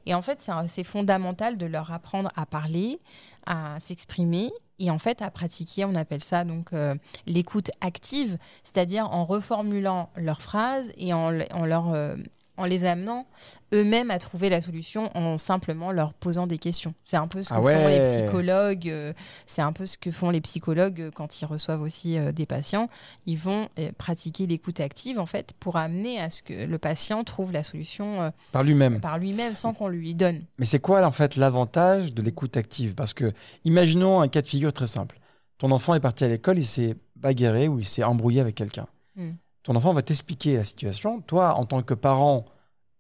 Et 0.07 0.15
en 0.15 0.23
fait, 0.23 0.43
un- 0.49 0.67
c'est 0.69 0.85
fondamental 0.85 1.57
de 1.59 1.67
leur 1.67 1.93
apprendre 1.93 2.31
à 2.37 2.47
parler, 2.47 3.01
à 3.47 3.79
s'exprimer 3.81 4.51
et 4.79 4.91
en 4.91 4.99
fait 4.99 5.23
à 5.23 5.31
pratiquer. 5.31 5.85
On 5.85 5.95
appelle 5.95 6.23
ça 6.23 6.45
donc 6.45 6.73
euh, 6.73 6.95
l'écoute 7.27 7.71
active, 7.81 8.39
c'est-à-dire 8.65 9.09
en 9.11 9.25
reformulant 9.25 10.11
leurs 10.17 10.41
phrases 10.43 10.91
et 10.97 11.13
en, 11.13 11.31
le- 11.31 11.47
en 11.53 11.65
leur 11.67 11.93
euh, 11.95 12.17
en 12.59 12.65
les 12.67 12.85
amenant 12.85 13.27
eux-mêmes 13.73 14.11
à 14.11 14.19
trouver 14.19 14.49
la 14.49 14.61
solution 14.61 15.11
en 15.17 15.39
simplement 15.39 15.93
leur 15.93 16.13
posant 16.15 16.47
des 16.47 16.59
questions. 16.59 16.95
C'est 17.05 17.17
un 17.17 17.29
peu 17.29 17.43
ce 17.43 17.51
que 17.51 17.55
Ah 17.55 17.63
font 17.63 17.89
les 17.89 18.03
psychologues. 18.03 18.89
euh, 18.89 19.13
c'est 19.47 19.63
un 19.63 19.73
peu 19.73 19.87
ce 19.87 19.97
que 19.99 20.11
font 20.11 20.31
les 20.31 20.41
psychologues 20.41 21.01
euh, 21.01 21.11
quand 21.15 21.41
ils 21.41 21.45
reçoivent 21.47 21.83
aussi 21.83 22.19
euh, 22.19 22.33
des 22.33 22.47
patients. 22.47 22.89
Ils 23.27 23.39
vont 23.39 23.69
euh, 23.79 23.91
pratiquer 23.97 24.47
l'écoute 24.47 24.81
active 24.81 25.19
en 25.19 25.27
fait 25.27 25.53
pour 25.61 25.77
amener 25.77 26.21
à 26.21 26.31
ce 26.31 26.43
que 26.43 26.67
le 26.67 26.79
patient 26.79 27.25
trouve 27.25 27.53
la 27.53 27.63
solution 27.63 28.33
Par 28.53 28.65
lui-même. 28.65 29.01
par 29.01 29.19
lui-même 29.19 29.55
sans 29.55 29.73
qu'on 29.75 29.89
lui 29.89 30.15
donne. 30.15 30.43
Mais 30.59 30.67
c'est 30.67 30.81
quoi 30.81 31.05
en 31.07 31.13
fait 31.13 31.37
l'avantage 31.37 32.13
de 32.13 32.23
l'écoute 32.23 32.57
active? 32.57 32.95
Parce 32.95 33.15
que 33.15 33.33
imaginons 33.65 34.21
un 34.21 34.29
cas 34.29 34.41
de 34.43 34.47
figure 34.47 34.73
très 34.73 34.87
simple. 34.87 35.19
Ton 35.59 35.71
enfant 35.73 35.95
est 35.95 36.01
parti 36.01 36.25
à 36.25 36.29
l'école, 36.29 36.59
il 36.59 36.67
s'est 36.67 36.95
bagarré 37.17 37.69
ou 37.69 37.79
il 37.81 37.87
s'est 37.87 38.05
embrouillé 38.05 38.41
avec 38.41 38.55
quelqu'un. 38.55 38.87
Hmm. 39.17 39.33
Ton 39.69 39.77
enfant 39.77 39.93
va 39.93 40.01
t'expliquer 40.01 40.57
la 40.57 40.65
situation. 40.65 41.21
Toi, 41.21 41.53
en 41.55 41.67
tant 41.67 41.83
que 41.83 41.93
parent, 41.93 42.47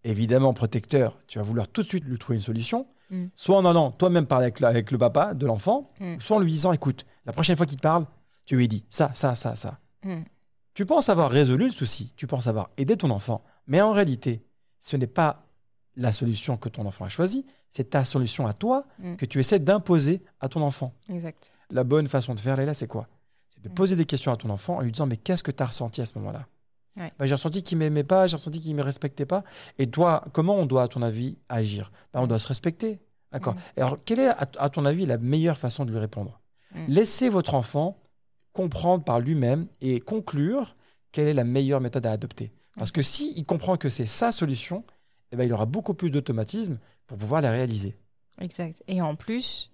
évidemment 0.05 0.53
protecteur, 0.53 1.17
tu 1.27 1.39
vas 1.39 1.43
vouloir 1.43 1.67
tout 1.67 1.81
de 1.83 1.87
suite 1.89 2.05
lui 2.05 2.19
trouver 2.19 2.37
une 2.37 2.43
solution. 2.43 2.87
Hmm. 3.11 3.29
Soit 3.35 3.57
en 3.57 3.65
allant 3.65 3.91
toi-même 3.91 4.27
parler 4.27 4.45
avec, 4.45 4.61
la- 4.61 4.69
avec 4.69 4.91
le 4.91 4.99
papa 4.99 5.33
de 5.33 5.47
l'enfant, 5.47 5.91
Hmm. 5.99 6.21
soit 6.21 6.37
en 6.37 6.41
lui 6.41 6.51
disant 6.51 6.71
écoute, 6.75 7.07
la 7.25 7.33
prochaine 7.33 7.57
fois 7.57 7.65
qu'il 7.65 7.79
te 7.79 7.81
parle, 7.83 8.05
tu 8.45 8.55
lui 8.55 8.69
dis 8.69 8.85
ça, 8.91 9.11
ça, 9.15 9.35
ça, 9.35 9.55
ça. 9.55 9.79
Hmm. 10.05 10.25
Tu 10.75 10.85
penses 10.85 11.09
avoir 11.09 11.31
résolu 11.31 11.65
le 11.65 11.71
souci, 11.71 12.13
tu 12.19 12.27
penses 12.27 12.49
avoir 12.49 12.69
aidé 12.77 12.99
ton 12.99 13.09
enfant, 13.09 13.43
mais 13.67 13.81
en 13.81 13.93
réalité, 13.93 14.45
ce 14.79 14.99
n'est 14.99 15.07
pas 15.07 15.47
la 15.97 16.13
solution 16.13 16.59
que 16.59 16.69
ton 16.69 16.85
enfant 16.85 17.07
a 17.07 17.09
choisie, 17.09 17.47
c'est 17.71 17.89
ta 17.89 18.05
solution 18.05 18.47
à 18.47 18.53
toi 18.53 18.85
Mm. 18.99 19.17
que 19.17 19.25
tu 19.25 19.41
essaies 19.41 19.59
d'imposer 19.59 20.23
à 20.41 20.51
ton 20.51 20.61
enfant. 20.61 20.93
Exact. 21.09 21.51
La 21.71 21.83
bonne 21.83 22.09
façon 22.09 22.35
de 22.35 22.41
faire, 22.41 22.57
Leïla, 22.57 22.75
c'est 22.75 22.87
quoi? 22.89 23.09
C'est 23.49 23.63
de 23.63 23.71
Mm. 23.71 23.75
poser 23.75 23.97
des 23.97 24.05
questions 24.05 24.31
à 24.33 24.37
ton 24.37 24.51
enfant 24.51 24.77
en 24.77 24.81
lui 24.83 24.93
disant 24.93 25.07
Mais 25.07 25.17
qu'est-ce 25.17 25.43
que 25.43 25.51
tu 25.51 25.63
as 25.63 25.67
ressenti 25.67 26.03
à 26.03 26.07
ce 26.07 26.17
moment-là? 26.19 26.47
Ouais. 26.99 27.13
Bah, 27.19 27.27
J'ai 27.27 27.35
ressenti 27.35 27.63
qu'il 27.63 27.79
m'aimait 27.79 28.05
pas, 28.05 28.27
j'ai 28.27 28.37
ressenti 28.37 28.61
qu'il 28.61 28.75
me 28.75 28.83
respectait 28.83 29.27
pas. 29.27 29.45
Et 29.79 29.87
toi, 29.87 30.25
comment 30.33 30.57
on 30.57 30.67
doit, 30.67 30.83
à 30.83 30.89
ton 30.89 31.03
avis, 31.03 31.37
agir? 31.49 31.91
Bah, 32.13 32.21
On 32.23 32.27
doit 32.27 32.39
se 32.39 32.49
respecter. 32.49 33.01
D'accord? 33.33 33.55
Mm. 33.55 33.59
Alors, 33.77 33.99
quelle 34.05 34.21
est, 34.21 34.29
à, 34.29 34.69
ton 34.71 34.85
avis, 34.85 35.07
la 35.07 35.19
meilleure 35.19 35.57
façon 35.57 35.85
de 35.85 35.93
lui 35.93 35.99
répondre? 35.99 36.41
Mm. 36.75 36.85
Laissez 36.89 37.29
votre 37.29 37.55
enfant 37.55 37.99
comprendre 38.53 39.05
par 39.05 39.21
lui-même 39.21 39.69
et 39.81 40.01
conclure 40.01 40.75
quelle 41.13 41.29
est 41.29 41.35
la 41.35 41.45
meilleure 41.45 41.81
méthode 41.81 42.07
à 42.07 42.13
adopter. 42.13 42.53
Parce 42.77 42.91
que 42.91 43.03
s'il 43.03 43.45
comprend 43.45 43.77
que 43.77 43.89
c'est 43.89 44.07
sa 44.07 44.33
solution, 44.33 44.85
eh 45.33 45.37
ben, 45.37 45.45
il 45.45 45.53
aura 45.53 45.67
beaucoup 45.67 45.95
plus 45.95 46.11
d'automatisme 46.11 46.79
pour 47.07 47.19
pouvoir 47.19 47.41
la 47.41 47.51
réaliser. 47.51 47.97
Exact. 48.41 48.83
Et 48.87 49.03
en 49.03 49.15
plus, 49.15 49.73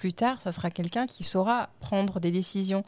plus 0.00 0.14
tard, 0.14 0.40
ça 0.40 0.50
sera 0.50 0.70
quelqu'un 0.70 1.04
qui 1.04 1.22
saura 1.22 1.68
prendre 1.78 2.20
des 2.20 2.30
décisions. 2.30 2.84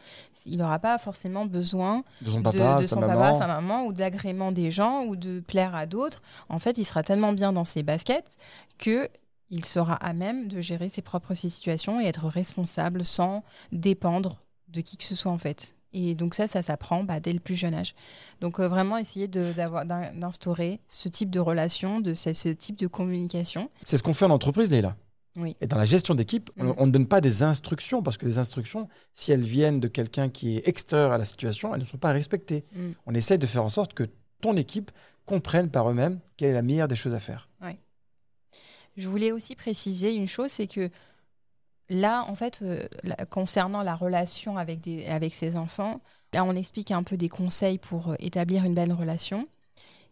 Il 0.47 0.57
n'aura 0.57 0.79
pas 0.79 0.97
forcément 0.97 1.45
besoin 1.45 2.05
De 2.23 2.31
son 2.31 2.43
papa, 2.43 2.77
de, 2.77 2.83
de, 2.83 2.87
sa 2.87 2.97
maman. 2.97 3.13
papa, 3.13 3.35
sa 3.35 3.47
maman 3.47 3.85
ou 3.85 3.93
de 3.93 4.01
l'agrément 4.01 4.51
des 4.51 4.71
gens 4.71 5.05
ou 5.05 5.15
de 5.15 5.41
plaire 5.41 5.75
à 5.75 5.85
d'autres. 5.85 6.23
En 6.49 6.59
fait, 6.59 6.79
il 6.79 6.87
sera 6.87 7.03
tellement 7.03 7.35
bien 7.35 7.53
dans 7.53 7.65
ses 7.65 7.83
baskets 7.83 8.39
que 8.79 9.11
il 9.51 9.67
sera 9.67 9.93
à 9.97 10.15
même 10.15 10.49
de 10.49 10.63
gérer 10.63 10.89
ses 10.89 11.03
propres 11.03 11.35
situations 11.35 12.01
et 12.01 12.07
être 12.07 12.27
responsable 12.29 13.05
sans 13.05 13.45
dépendre 13.73 14.41
de 14.69 14.81
qui 14.81 14.97
que 14.97 15.05
ce 15.05 15.15
soit 15.15 15.31
en 15.33 15.37
fait. 15.37 15.75
Et 15.93 16.15
donc 16.15 16.35
ça, 16.35 16.47
ça 16.47 16.63
s'apprend 16.63 17.05
bah, 17.05 17.21
dès 17.21 17.35
le 17.35 17.41
plus 17.41 17.57
jeune 17.57 17.75
âge. 17.75 17.95
Donc 18.41 18.59
euh, 18.59 18.69
vraiment 18.69 18.97
essayer 18.97 19.29
d'instaurer 19.29 20.81
ce 20.89 21.11
type 21.11 21.29
de 21.29 21.41
relation, 21.41 22.01
de 22.01 22.15
ce, 22.15 22.33
ce 22.33 22.49
type 22.49 22.79
de 22.79 22.87
communication. 22.87 23.69
C'est 23.85 23.99
ce 23.99 24.03
qu'on 24.03 24.15
fait 24.15 24.25
en 24.25 24.31
entreprise, 24.31 24.71
Leïla. 24.71 24.97
Oui. 25.37 25.57
Et 25.63 25.67
dans 25.67 25.79
la 25.79 25.85
gestion 25.87 26.15
d'équipe, 26.15 26.51
on- 26.59 26.65
Mm. 26.65 26.75
on 26.79 26.87
ne 26.87 26.93
donne 26.93 27.07
pas 27.07 27.21
des 27.21 27.43
instructions, 27.43 28.03
parce 28.03 28.17
que 28.19 28.27
les 28.27 28.39
instructions, 28.39 28.89
si 29.15 29.33
elles 29.33 29.41
viennent 29.41 29.81
de 29.81 29.89
quelqu'un 29.89 30.29
qui 30.29 30.59
est 30.59 30.69
extérieur 30.69 31.13
à 31.13 31.19
la 31.19 31.25
situation, 31.25 31.75
elles 31.75 31.81
ne 31.81 31.87
sont 31.87 31.99
pas 31.99 32.13
respectées. 32.13 32.65
Mm. 32.75 32.91
On 33.07 33.15
essaie 33.15 33.39
de 33.39 33.47
faire 33.47 33.65
en 33.65 33.69
sorte 33.71 33.95
que 33.95 34.05
ton 34.41 34.57
équipe 34.57 34.91
comprenne 35.25 35.71
par 35.71 35.89
eux-mêmes 35.91 36.21
quelle 36.37 36.51
est 36.51 36.55
la 36.55 36.63
meilleure 36.63 36.89
des 36.89 36.97
choses 36.97 37.15
à 37.15 37.21
faire. 37.21 37.49
Je 38.99 39.09
voulais 39.09 39.33
aussi 39.33 39.57
préciser 39.57 40.15
une 40.15 40.29
chose, 40.29 40.51
c'est 40.51 40.67
que 40.67 40.91
là, 41.89 42.27
en 42.29 42.35
fait, 42.35 42.61
euh, 42.61 42.87
concernant 43.31 43.83
la 43.83 43.95
relation 43.95 44.59
avec, 44.59 44.83
des, 44.83 45.07
avec 45.07 45.33
ses 45.33 45.57
enfants, 45.57 46.03
là, 46.35 46.45
on 46.45 46.55
explique 46.55 46.91
un 46.91 47.03
peu 47.03 47.17
des 47.17 47.31
conseils 47.31 47.79
pour 47.79 48.11
euh, 48.11 48.17
établir 48.19 48.65
une 48.65 48.75
belle 48.75 48.93
relation. 48.93 49.49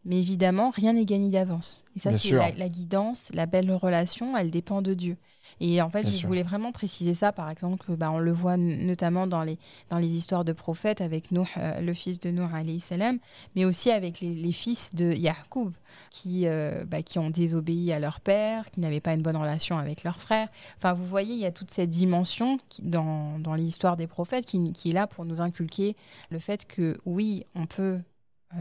Mais 0.06 0.18
évidemment, 0.18 0.70
rien 0.70 0.94
n'est 0.94 1.04
gagné 1.04 1.30
d'avance. 1.30 1.84
Et 1.94 1.98
ça, 1.98 2.16
c'est 2.16 2.30
la, 2.32 2.52
la 2.52 2.68
guidance, 2.70 3.30
la 3.34 3.44
belle 3.46 3.70
relation, 3.70 4.34
elle 4.36 4.50
dépend 4.50 4.80
de 4.80 4.94
Dieu. 4.94 5.16
Et 5.60 5.82
en 5.82 5.90
fait, 5.90 6.02
Bien 6.02 6.10
je 6.10 6.16
sûr. 6.16 6.28
voulais 6.28 6.42
vraiment 6.42 6.72
préciser 6.72 7.12
ça. 7.12 7.32
Par 7.32 7.50
exemple, 7.50 7.94
bah, 7.96 8.10
on 8.10 8.18
le 8.18 8.32
voit 8.32 8.56
notamment 8.56 9.26
dans 9.26 9.42
les, 9.42 9.58
dans 9.90 9.98
les 9.98 10.16
histoires 10.16 10.44
de 10.44 10.52
prophètes 10.52 11.00
avec 11.02 11.32
Nuh, 11.32 11.40
euh, 11.58 11.80
le 11.80 11.92
fils 11.92 12.18
de 12.20 12.30
Nuh, 12.30 12.78
salam, 12.78 13.18
mais 13.56 13.64
aussi 13.66 13.90
avec 13.90 14.20
les, 14.20 14.34
les 14.34 14.52
fils 14.52 14.94
de 14.94 15.12
Yacoub 15.12 15.72
qui, 16.10 16.46
euh, 16.46 16.84
bah, 16.86 17.02
qui 17.02 17.18
ont 17.18 17.28
désobéi 17.30 17.92
à 17.92 17.98
leur 17.98 18.20
père, 18.20 18.70
qui 18.70 18.80
n'avaient 18.80 19.00
pas 19.00 19.12
une 19.12 19.22
bonne 19.22 19.36
relation 19.36 19.76
avec 19.76 20.02
leur 20.04 20.20
frère. 20.20 20.48
Enfin, 20.78 20.94
vous 20.94 21.04
voyez, 21.06 21.34
il 21.34 21.40
y 21.40 21.46
a 21.46 21.52
toute 21.52 21.70
cette 21.72 21.90
dimension 21.90 22.58
qui- 22.70 22.82
dans, 22.82 23.38
dans 23.38 23.54
l'histoire 23.54 23.96
des 23.98 24.06
prophètes 24.06 24.46
qui, 24.46 24.72
qui 24.72 24.90
est 24.90 24.94
là 24.94 25.06
pour 25.06 25.26
nous 25.26 25.42
inculquer 25.42 25.94
le 26.30 26.38
fait 26.38 26.64
que 26.66 26.96
oui, 27.04 27.44
on 27.54 27.66
peut 27.66 27.98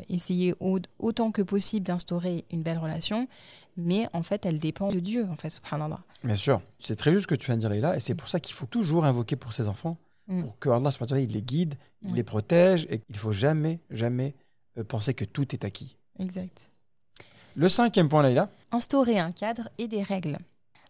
essayer 0.10 0.54
au- 0.60 0.80
autant 1.00 1.32
que 1.32 1.42
possible 1.42 1.86
d'instaurer 1.86 2.46
une 2.52 2.62
belle 2.62 2.78
relation, 2.78 3.28
mais 3.78 4.08
en 4.14 4.24
fait, 4.24 4.46
elle 4.46 4.60
dépend 4.60 4.90
de 4.90 5.00
Dieu, 5.00 5.28
en 5.32 5.36
fait, 5.36 5.50
subhanallah. 5.50 6.00
Bien 6.24 6.36
sûr. 6.36 6.62
C'est 6.80 6.96
très 6.96 7.12
juste 7.12 7.24
ce 7.24 7.28
que 7.28 7.36
tu 7.36 7.46
viens 7.48 7.56
de 7.56 7.62
dire, 7.62 7.70
Leïla, 7.70 7.96
et 7.96 8.00
c'est 8.00 8.16
pour 8.16 8.28
ça 8.28 8.40
qu'il 8.40 8.54
faut 8.56 8.66
toujours 8.66 9.06
invoquer 9.06 9.36
pour 9.36 9.54
ses 9.54 9.68
enfants, 9.68 9.98
Mm. 10.28 10.44
pour 10.44 10.60
que 10.60 10.70
Allah 10.70 10.90
il 11.18 11.30
les 11.32 11.42
guide, 11.42 11.74
il 12.04 12.14
les 12.14 12.24
protège, 12.24 12.86
et 12.92 13.02
il 13.10 13.18
faut 13.18 13.32
jamais, 13.32 13.80
jamais 13.90 14.36
euh, 14.78 14.84
penser 14.84 15.14
que 15.16 15.26
tout 15.26 15.56
est 15.56 15.66
acquis. 15.66 15.98
Exact. 16.20 16.70
Le 17.56 17.68
cinquième 17.68 18.10
point, 18.10 18.22
Leïla, 18.22 18.50
instaurer 18.72 19.18
un 19.18 19.32
cadre 19.32 19.70
et 19.80 19.88
des 19.88 20.04
règles. 20.04 20.38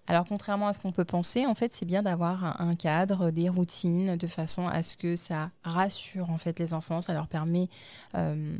Alors 0.07 0.25
contrairement 0.27 0.67
à 0.67 0.73
ce 0.73 0.79
qu'on 0.79 0.91
peut 0.91 1.05
penser, 1.05 1.45
en 1.45 1.53
fait, 1.55 1.71
c'est 1.73 1.85
bien 1.85 2.01
d'avoir 2.03 2.43
un, 2.43 2.69
un 2.69 2.75
cadre, 2.75 3.29
des 3.31 3.47
routines, 3.47 4.17
de 4.17 4.27
façon 4.27 4.67
à 4.67 4.81
ce 4.83 4.97
que 4.97 5.15
ça 5.15 5.51
rassure 5.63 6.31
en 6.31 6.37
fait 6.37 6.57
les 6.59 6.73
enfants, 6.73 6.99
ça 6.99 7.13
leur 7.13 7.27
permet, 7.27 7.69
euh, 8.15 8.57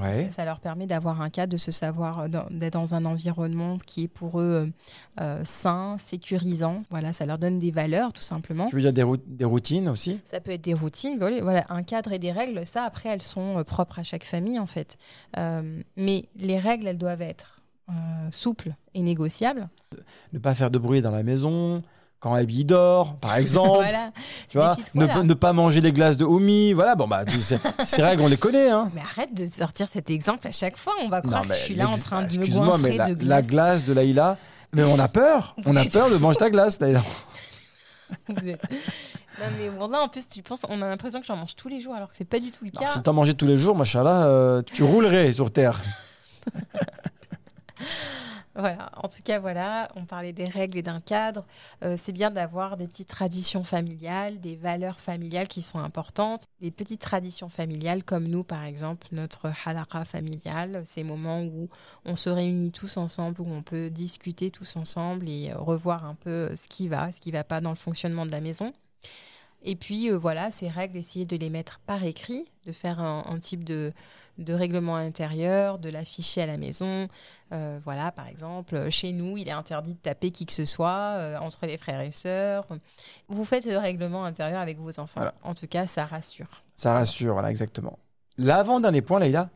ouais. 0.00 0.24
ça, 0.24 0.36
ça 0.36 0.44
leur 0.44 0.60
permet 0.60 0.86
d'avoir 0.86 1.20
un 1.20 1.30
cadre, 1.30 1.52
de 1.52 1.56
se 1.56 1.70
savoir, 1.70 2.20
euh, 2.20 2.28
d'être 2.50 2.74
dans 2.74 2.94
un 2.94 3.04
environnement 3.04 3.78
qui 3.78 4.04
est 4.04 4.08
pour 4.08 4.40
eux 4.40 4.70
euh, 5.18 5.20
euh, 5.20 5.40
sain, 5.44 5.96
sécurisant. 5.98 6.82
Voilà, 6.90 7.12
ça 7.12 7.26
leur 7.26 7.38
donne 7.38 7.58
des 7.58 7.70
valeurs 7.70 8.12
tout 8.12 8.22
simplement. 8.22 8.66
tu 8.66 8.76
veux 8.76 8.82
dire 8.82 8.92
des, 8.92 9.02
rout- 9.02 9.22
des 9.26 9.44
routines 9.44 9.88
aussi? 9.88 10.20
Ça 10.24 10.40
peut 10.40 10.52
être 10.52 10.64
des 10.64 10.74
routines, 10.74 11.18
voilà, 11.18 11.64
un 11.68 11.82
cadre 11.82 12.12
et 12.12 12.18
des 12.18 12.32
règles. 12.32 12.66
Ça, 12.66 12.84
après, 12.84 13.10
elles 13.10 13.22
sont 13.22 13.62
propres 13.64 13.98
à 13.98 14.02
chaque 14.02 14.24
famille, 14.24 14.58
en 14.58 14.66
fait. 14.66 14.98
Euh, 15.36 15.82
mais 15.96 16.28
les 16.36 16.58
règles, 16.58 16.86
elles 16.88 16.98
doivent 16.98 17.22
être 17.22 17.62
euh, 17.88 17.92
souples 18.30 18.74
et 18.94 19.00
négociables. 19.02 19.68
Ne 20.32 20.38
pas 20.38 20.54
faire 20.54 20.70
de 20.70 20.78
bruit 20.78 21.02
dans 21.02 21.10
la 21.12 21.22
maison, 21.22 21.82
quand 22.20 22.34
Abby 22.34 22.64
dort, 22.64 23.16
par 23.16 23.36
exemple. 23.38 23.68
voilà. 23.76 24.10
Tu 24.48 24.56
Des 24.58 24.64
vois, 24.64 24.76
ne, 24.94 25.04
voilà. 25.06 25.22
ne 25.22 25.34
pas 25.34 25.52
manger 25.52 25.80
les 25.80 25.92
glaces 25.92 26.16
de 26.16 26.24
Oumi, 26.24 26.72
voilà, 26.72 26.94
bon 26.96 27.06
bah 27.06 27.24
ces 27.84 28.02
règles 28.02 28.22
on 28.22 28.28
les 28.28 28.36
connaît 28.36 28.70
hein. 28.70 28.90
Mais 28.94 29.00
arrête 29.02 29.34
de 29.34 29.46
sortir 29.46 29.88
cet 29.88 30.10
exemple 30.10 30.46
à 30.48 30.52
chaque 30.52 30.76
fois. 30.76 30.94
On 31.02 31.08
va 31.08 31.20
croire 31.22 31.42
que 31.46 31.54
je 31.54 31.58
suis 31.60 31.74
là 31.74 31.88
en 31.88 31.96
train 31.96 32.22
de 32.22 32.32
me 32.36 32.38
excuse-moi, 32.44 32.78
mais 32.78 32.96
goinfrer 32.96 32.96
la, 32.96 33.14
de 33.14 33.24
la 33.28 33.42
glace. 33.42 33.46
glace 33.50 33.84
de 33.84 33.92
Laïla, 33.92 34.38
mais 34.72 34.82
on 34.84 34.98
a 34.98 35.08
peur, 35.08 35.54
on 35.66 35.76
a 35.76 35.84
peur 35.84 36.10
de 36.10 36.16
manger 36.16 36.38
ta 36.38 36.50
glace 36.50 36.80
Laïla. 36.80 37.02
Non 39.38 39.48
mais 39.58 39.68
bon, 39.68 39.86
là 39.88 40.00
en 40.00 40.08
plus 40.08 40.26
tu 40.28 40.42
penses, 40.42 40.62
on 40.70 40.80
a 40.80 40.88
l'impression 40.88 41.20
que 41.20 41.26
j'en 41.26 41.36
mange 41.36 41.56
tous 41.56 41.68
les 41.68 41.78
jours 41.80 41.94
alors 41.94 42.08
que 42.08 42.16
c'est 42.16 42.24
pas 42.24 42.38
du 42.40 42.50
tout 42.52 42.64
le 42.64 42.70
Non, 42.74 42.80
cas. 42.80 42.88
Si 42.88 43.02
t'en 43.02 43.12
mangeais 43.12 43.34
tous 43.34 43.44
les 43.44 43.58
jours, 43.58 43.76
machallah, 43.76 44.24
euh, 44.26 44.62
tu 44.72 44.82
roulerais 44.82 45.30
sur 45.34 45.50
terre. 45.50 45.82
Voilà, 48.58 48.90
en 48.96 49.08
tout 49.08 49.22
cas, 49.22 49.38
voilà, 49.38 49.90
on 49.96 50.06
parlait 50.06 50.32
des 50.32 50.46
règles 50.46 50.78
et 50.78 50.82
d'un 50.82 51.00
cadre. 51.00 51.44
Euh, 51.84 51.96
c'est 51.98 52.12
bien 52.12 52.30
d'avoir 52.30 52.78
des 52.78 52.88
petites 52.88 53.08
traditions 53.08 53.64
familiales, 53.64 54.40
des 54.40 54.56
valeurs 54.56 54.98
familiales 54.98 55.46
qui 55.46 55.60
sont 55.60 55.78
importantes. 55.78 56.44
Des 56.62 56.70
petites 56.70 57.02
traditions 57.02 57.50
familiales 57.50 58.02
comme 58.02 58.26
nous, 58.26 58.44
par 58.44 58.64
exemple, 58.64 59.08
notre 59.12 59.52
halaqa 59.66 60.06
familiale, 60.06 60.80
ces 60.86 61.04
moments 61.04 61.42
où 61.42 61.68
on 62.06 62.16
se 62.16 62.30
réunit 62.30 62.72
tous 62.72 62.96
ensemble, 62.96 63.42
où 63.42 63.46
on 63.46 63.62
peut 63.62 63.90
discuter 63.90 64.50
tous 64.50 64.76
ensemble 64.76 65.28
et 65.28 65.50
euh, 65.50 65.58
revoir 65.58 66.06
un 66.06 66.14
peu 66.14 66.56
ce 66.56 66.66
qui 66.66 66.88
va, 66.88 67.12
ce 67.12 67.20
qui 67.20 67.32
va 67.32 67.44
pas 67.44 67.60
dans 67.60 67.70
le 67.70 67.76
fonctionnement 67.76 68.24
de 68.24 68.30
la 68.30 68.40
maison. 68.40 68.72
Et 69.66 69.76
puis, 69.76 70.10
euh, 70.10 70.16
voilà, 70.16 70.50
ces 70.50 70.68
règles, 70.68 70.96
essayer 70.96 71.26
de 71.26 71.36
les 71.36 71.50
mettre 71.50 71.80
par 71.80 72.02
écrit, 72.04 72.44
de 72.66 72.72
faire 72.72 73.00
un, 73.00 73.24
un 73.28 73.38
type 73.38 73.64
de, 73.64 73.92
de 74.38 74.54
règlement 74.54 74.96
intérieur, 74.96 75.78
de 75.78 75.90
l'afficher 75.90 76.42
à 76.42 76.46
la 76.46 76.56
maison. 76.56 77.08
Euh, 77.52 77.78
voilà, 77.84 78.12
par 78.12 78.28
exemple, 78.28 78.76
euh, 78.76 78.90
chez 78.90 79.12
nous, 79.12 79.36
il 79.36 79.48
est 79.48 79.52
interdit 79.52 79.94
de 79.94 79.98
taper 79.98 80.30
qui 80.30 80.46
que 80.46 80.52
ce 80.52 80.64
soit 80.64 81.16
euh, 81.16 81.36
entre 81.38 81.66
les 81.66 81.78
frères 81.78 82.00
et 82.00 82.12
sœurs. 82.12 82.64
Vous 83.28 83.44
faites 83.44 83.66
le 83.66 83.76
règlement 83.76 84.24
intérieur 84.24 84.60
avec 84.60 84.78
vos 84.78 85.00
enfants. 85.00 85.20
Voilà. 85.20 85.34
En 85.42 85.54
tout 85.54 85.66
cas, 85.66 85.86
ça 85.86 86.06
rassure. 86.06 86.62
Ça 86.74 86.92
rassure, 86.94 87.32
voilà, 87.32 87.50
exactement. 87.50 87.98
L'avant-dernier 88.38 89.02
point, 89.02 89.18
Laïla, 89.18 89.50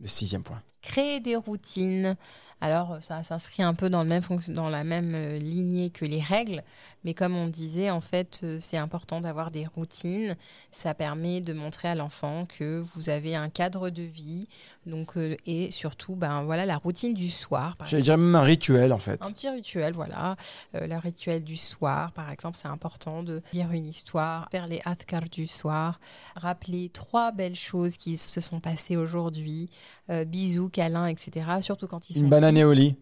le 0.00 0.08
sixième 0.08 0.42
point. 0.42 0.62
Créer 0.84 1.18
des 1.18 1.34
routines. 1.34 2.14
Alors, 2.60 2.98
ça 3.00 3.22
s'inscrit 3.22 3.62
un 3.62 3.74
peu 3.74 3.90
dans, 3.90 4.02
le 4.02 4.08
même 4.08 4.22
dans 4.48 4.68
la 4.68 4.84
même 4.84 5.14
euh, 5.14 5.38
lignée 5.38 5.90
que 5.90 6.04
les 6.04 6.20
règles, 6.20 6.62
mais 7.04 7.12
comme 7.12 7.36
on 7.36 7.46
disait, 7.46 7.90
en 7.90 8.00
fait, 8.00 8.40
euh, 8.42 8.58
c'est 8.60 8.78
important 8.78 9.20
d'avoir 9.20 9.50
des 9.50 9.66
routines. 9.66 10.36
Ça 10.70 10.94
permet 10.94 11.40
de 11.40 11.52
montrer 11.52 11.88
à 11.88 11.94
l'enfant 11.94 12.46
que 12.46 12.82
vous 12.94 13.10
avez 13.10 13.36
un 13.36 13.50
cadre 13.50 13.90
de 13.90 14.02
vie, 14.02 14.48
donc 14.86 15.16
euh, 15.16 15.36
et 15.46 15.70
surtout, 15.70 16.16
ben 16.16 16.42
voilà, 16.42 16.64
la 16.64 16.78
routine 16.78 17.12
du 17.12 17.30
soir. 17.30 17.76
J'allais 17.84 18.02
dire 18.02 18.16
même 18.16 18.34
un 18.34 18.42
rituel 18.42 18.92
en 18.92 18.98
fait. 18.98 19.22
Un 19.22 19.30
petit 19.30 19.50
rituel, 19.50 19.92
voilà. 19.92 20.36
Euh, 20.74 20.86
le 20.86 20.96
rituel 20.96 21.44
du 21.44 21.56
soir, 21.56 22.12
par 22.12 22.30
exemple, 22.30 22.56
c'est 22.60 22.68
important 22.68 23.22
de 23.22 23.42
lire 23.52 23.70
une 23.72 23.86
histoire, 23.86 24.48
faire 24.50 24.66
les 24.66 24.80
adkar 24.84 25.28
du 25.30 25.46
soir, 25.46 26.00
rappeler 26.36 26.88
trois 26.88 27.32
belles 27.32 27.54
choses 27.54 27.98
qui 27.98 28.16
se 28.16 28.40
sont 28.40 28.60
passées 28.60 28.96
aujourd'hui, 28.96 29.68
euh, 30.03 30.03
bisous, 30.26 30.68
câlins, 30.68 31.06
etc. 31.06 31.46
Surtout 31.60 31.86
quand 31.86 32.10
ils 32.10 32.14
sont 32.14 32.20
Une 32.20 32.28
banane 32.28 32.54
petits. 32.54 32.64
au 32.64 32.72
lit. 32.72 32.96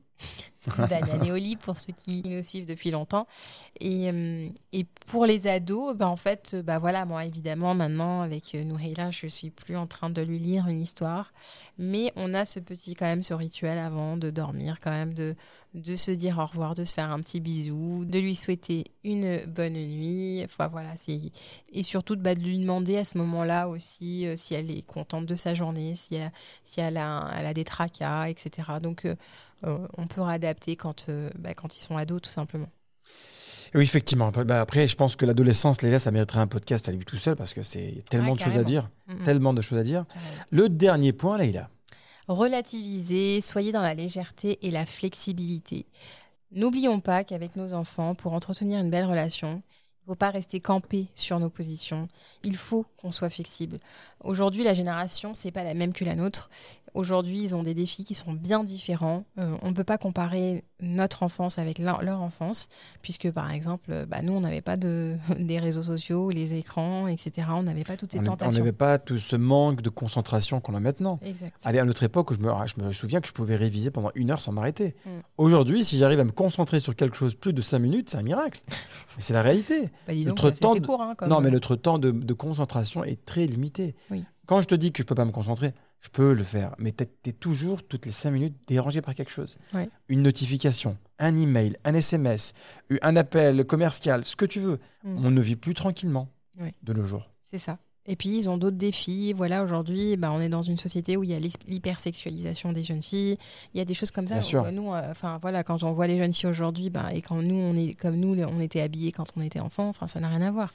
Pour 1.63 1.77
ceux 1.77 1.93
qui 1.93 2.23
nous 2.25 2.43
suivent 2.43 2.67
depuis 2.67 2.91
longtemps. 2.91 3.27
Et, 3.81 4.11
euh, 4.11 4.49
et 4.73 4.85
pour 5.07 5.27
les 5.27 5.49
ados, 5.49 5.97
ben 5.97 6.07
en 6.07 6.17
fait, 6.17 6.55
bah 6.65 6.79
voilà, 6.79 7.05
moi 7.05 7.25
évidemment 7.25 7.75
maintenant 7.75 8.23
avec 8.23 8.55
euh, 8.55 8.63
Nouhaila, 8.63 9.11
je 9.11 9.27
suis 9.27 9.51
plus 9.51 9.77
en 9.77 9.87
train 9.87 10.09
de 10.09 10.23
lui 10.23 10.39
lire 10.39 10.69
une 10.69 10.81
histoire, 10.81 11.33
mais 11.79 12.13
on 12.15 12.33
a 12.33 12.45
ce 12.45 12.61
petit 12.61 12.95
quand 12.95 13.07
même 13.07 13.25
ce 13.25 13.35
rituel 13.35 13.79
avant 13.79 14.17
de 14.17 14.31
dormir, 14.31 14.79
quand 14.81 14.93
même 14.93 15.15
de 15.15 15.35
de 15.75 15.97
se 15.97 16.11
dire 16.11 16.39
au 16.39 16.45
revoir, 16.45 16.75
de 16.75 16.85
se 16.85 16.93
faire 16.93 17.11
un 17.11 17.21
petit 17.21 17.41
bisou, 17.41 18.05
de 18.05 18.19
lui 18.19 18.35
souhaiter 18.35 18.85
une 19.05 19.39
bonne 19.47 19.73
nuit. 19.73 20.43
Enfin 20.45 20.69
voilà, 20.69 20.95
et 21.73 21.83
surtout 21.83 22.15
de, 22.15 22.21
bah, 22.21 22.35
de 22.35 22.41
lui 22.41 22.59
demander 22.59 22.99
à 22.99 23.07
ce 23.07 23.17
moment-là 23.19 23.69
aussi 23.69 24.27
si 24.37 24.55
elle 24.55 24.71
est 24.71 24.87
contente 24.87 25.25
de 25.25 25.35
sa 25.35 25.55
journée, 25.55 25.95
si 25.95 26.17
elle, 26.17 26.31
si 26.65 26.81
elle 26.81 26.99
a, 26.99 27.31
elle 27.39 27.47
a 27.47 27.55
des 27.55 27.65
tracas, 27.65 28.29
etc. 28.29 28.69
Donc 28.83 29.07
on 29.63 30.07
peut 30.07 30.21
réadapter 30.23 30.77
quand, 30.77 31.07
euh, 31.09 31.31
bah, 31.39 31.55
quand 31.55 31.77
ils 31.77 31.81
sont 31.83 31.97
ados, 31.97 32.21
tout 32.23 32.31
simplement. 32.31 32.69
Oui, 33.75 33.85
effectivement. 33.85 34.29
Après, 34.29 34.45
bah, 34.45 34.61
après, 34.61 34.87
je 34.87 34.97
pense 34.97 35.17
que 35.17 35.25
l'adolescence, 35.25 35.81
Laïla, 35.83 35.99
ça 35.99 36.11
mériterait 36.11 36.41
un 36.41 36.47
podcast 36.47 36.89
à 36.89 36.93
lui 36.93 37.05
tout 37.05 37.17
seul 37.17 37.37
parce 37.37 37.55
que 37.55 37.63
c'est 37.63 38.05
tellement 38.11 38.33
Ah, 38.33 38.37
de 38.37 38.41
choses 38.41 38.59
à 38.59 38.65
dire. 38.65 38.91
Tellement 39.25 39.55
de 39.55 39.63
choses 39.63 39.79
à 39.79 39.83
dire. 39.83 40.05
Carrément. 40.09 40.45
Le 40.51 40.69
dernier 40.69 41.13
point, 41.13 41.39
Laïla. 41.39 41.71
Relativiser, 42.29 43.41
soyez 43.41 43.73
dans 43.73 43.81
la 43.83 43.95
légèreté 43.95 44.59
et 44.67 44.71
la 44.71 44.85
flexibilité. 44.87 45.87
N'oublions 46.53 47.01
pas 47.01 47.25
qu'avec 47.25 47.57
nos 47.57 47.73
enfants, 47.73 48.15
pour 48.15 48.35
entretenir 48.35 48.79
une 48.81 48.91
belle 48.91 49.07
relation, 49.07 49.63
il 50.05 50.11
ne 50.11 50.13
faut 50.13 50.17
pas 50.17 50.31
rester 50.31 50.61
campé 50.61 51.07
sur 51.15 51.39
nos 51.41 51.49
positions. 51.49 52.09
Il 52.45 52.57
faut 52.57 52.85
qu'on 52.99 53.11
soit 53.11 53.31
flexible. 53.31 53.79
Aujourd'hui, 54.23 54.65
la 54.65 54.75
génération, 54.75 55.33
c'est 55.35 55.51
pas 55.51 55.65
la 55.65 55.75
même 55.75 55.93
que 55.93 56.05
la 56.05 56.15
nôtre. 56.15 56.51
Aujourd'hui, 56.95 57.41
ils 57.43 57.57
ont 57.57 57.63
des 57.63 57.73
défis 57.75 58.05
qui 58.05 58.15
sont 58.15 58.33
bien 58.35 58.65
différents. 58.65 59.25
Euh, 59.39 59.57
on 59.63 59.69
ne 59.71 59.75
peut 59.75 59.85
pas 59.85 59.97
comparer 59.97 60.65
notre 60.81 61.23
enfance 61.23 61.59
avec 61.59 61.79
leur, 61.79 62.03
leur 62.03 62.21
enfance, 62.21 62.69
puisque 63.01 63.31
par 63.31 63.51
exemple, 63.51 64.05
bah, 64.09 64.21
nous, 64.23 64.33
on 64.35 64.41
n'avait 64.41 64.61
pas 64.61 64.77
de, 64.77 65.17
des 65.39 65.59
réseaux 65.59 65.83
sociaux, 65.83 66.31
les 66.31 66.55
écrans, 66.55 67.07
etc. 67.07 67.49
On 67.53 67.63
n'avait 67.63 67.85
pas 67.85 67.97
toutes 67.97 68.13
ces 68.13 68.19
On 68.19 68.23
n'est- 68.23 68.29
on 68.29 68.33
tentations. 68.33 68.59
n'avait 68.59 68.73
pas 68.73 68.99
tout 68.99 69.17
ce 69.19 69.37
manque 69.37 69.81
de 69.81 69.89
concentration 69.89 70.61
qu'on 70.61 70.75
a 70.75 70.81
maintenant. 70.81 71.19
Exact. 71.25 71.55
Allez, 71.65 71.79
à 71.79 71.85
notre 71.85 72.03
époque, 72.03 72.35
je 72.35 72.39
me, 72.41 72.51
ah, 72.51 72.67
je 72.67 72.83
me 72.85 72.93
souviens 72.93 73.21
que 73.23 73.29
je 73.29 73.33
pouvais 73.33 73.57
réviser 73.57 73.91
pendant 73.91 74.11
une 74.15 74.31
heure 74.31 74.43
sans 74.43 74.53
m'arrêter. 74.53 74.95
Mm. 75.07 75.11
Aujourd'hui, 75.39 75.85
si 75.85 75.97
j'arrive 75.99 76.21
à 76.21 76.25
me 76.25 76.33
concentrer 76.33 76.79
sur 76.79 76.95
quelque 76.95 77.17
chose 77.17 77.35
plus 77.35 77.53
de 77.55 77.61
cinq 77.63 77.79
minutes, 77.79 78.11
c'est 78.11 78.19
un 78.19 78.23
miracle. 78.23 78.61
Mais 79.17 79.23
c'est 79.23 79.33
la 79.35 79.43
réalité. 79.43 79.89
Bah, 80.07 80.15
donc, 80.15 80.27
Notre 80.27 80.51
c'est 80.53 80.61
temps 80.61 80.75
de- 80.75 80.81
court, 80.85 81.01
hein, 81.03 81.15
Non, 81.29 81.41
mais 81.41 81.51
notre 81.51 81.77
temps 81.77 81.99
de, 81.99 82.11
de 82.11 82.33
concentration 82.35 83.05
est 83.05 83.25
très 83.25 83.47
limité. 83.47 83.95
Oui. 84.11 84.25
Quand 84.47 84.61
je 84.61 84.67
te 84.67 84.75
dis 84.75 84.91
que 84.93 85.03
je 85.03 85.07
peux 85.07 85.15
pas 85.15 85.25
me 85.25 85.31
concentrer, 85.31 85.73
je 86.03 86.09
peux 86.11 86.35
le 86.35 86.45
faire. 86.45 86.75
Mais 86.79 86.93
tu 86.93 87.05
es 87.25 87.33
toujours, 87.33 87.83
toutes 87.83 88.07
les 88.07 88.13
cinq 88.13 88.33
minutes, 88.33 88.57
dérangé 88.67 89.01
par 89.01 89.15
quelque 89.15 89.31
chose. 89.31 89.57
Ouais. 89.73 89.89
Une 90.09 90.23
notification, 90.23 90.99
un 91.19 91.37
email, 91.37 91.77
un 91.85 91.95
SMS, 91.95 92.53
un 93.01 93.17
appel 93.17 93.65
commercial, 93.65 94.25
ce 94.25 94.37
que 94.37 94.45
tu 94.45 94.61
veux. 94.61 94.79
Mm. 95.05 95.25
On 95.25 95.31
ne 95.31 95.41
vit 95.41 95.57
plus 95.57 95.75
tranquillement 95.75 96.29
de 96.83 96.93
nos 96.93 97.05
jours. 97.05 97.31
C'est 97.45 97.59
ça. 97.59 97.79
Et 98.07 98.17
puis, 98.17 98.31
ils 98.37 98.49
ont 98.49 98.57
d'autres 98.59 98.77
défis. 98.77 99.33
Voilà, 99.33 99.63
aujourd'hui, 99.63 100.17
bah, 100.17 100.33
on 100.33 100.41
est 100.41 100.49
dans 100.49 100.63
une 100.63 100.77
société 100.77 101.17
où 101.17 101.23
il 101.23 101.31
y 101.31 101.35
a 101.35 101.39
l'hypersexualisation 101.69 102.73
des 102.73 102.83
jeunes 102.83 103.03
filles. 103.03 103.37
Il 103.75 103.79
y 103.79 103.81
a 103.81 103.85
des 103.85 103.95
choses 103.95 104.11
comme 104.11 104.27
ça. 104.27 104.35
Bien 104.35 104.43
sûr. 104.43 104.65
euh, 104.65 104.71
nous, 104.71 104.93
euh, 104.93 105.01
enfin, 105.11 105.39
voilà, 105.41 105.63
quand 105.63 105.77
j'en 105.79 105.93
vois 105.93 106.07
les 106.07 106.19
jeunes 106.19 106.33
filles 106.33 106.51
aujourd'hui, 106.51 106.91
bah, 106.91 107.11
et 107.15 107.23
quand 107.23 107.41
nous, 107.43 107.55
on 107.55 107.77
est 107.77 107.95
comme 107.95 108.17
nous, 108.17 108.35
on 108.43 108.61
était 108.61 108.81
habillés 108.81 109.13
quand 109.13 109.27
on 109.37 109.43
était 109.43 109.61
enfant, 109.61 109.89
enfin, 109.89 110.07
ça 110.07 110.21
n'a 110.21 110.29
rien 110.29 110.43
à 110.43 110.51
voir. 110.51 110.73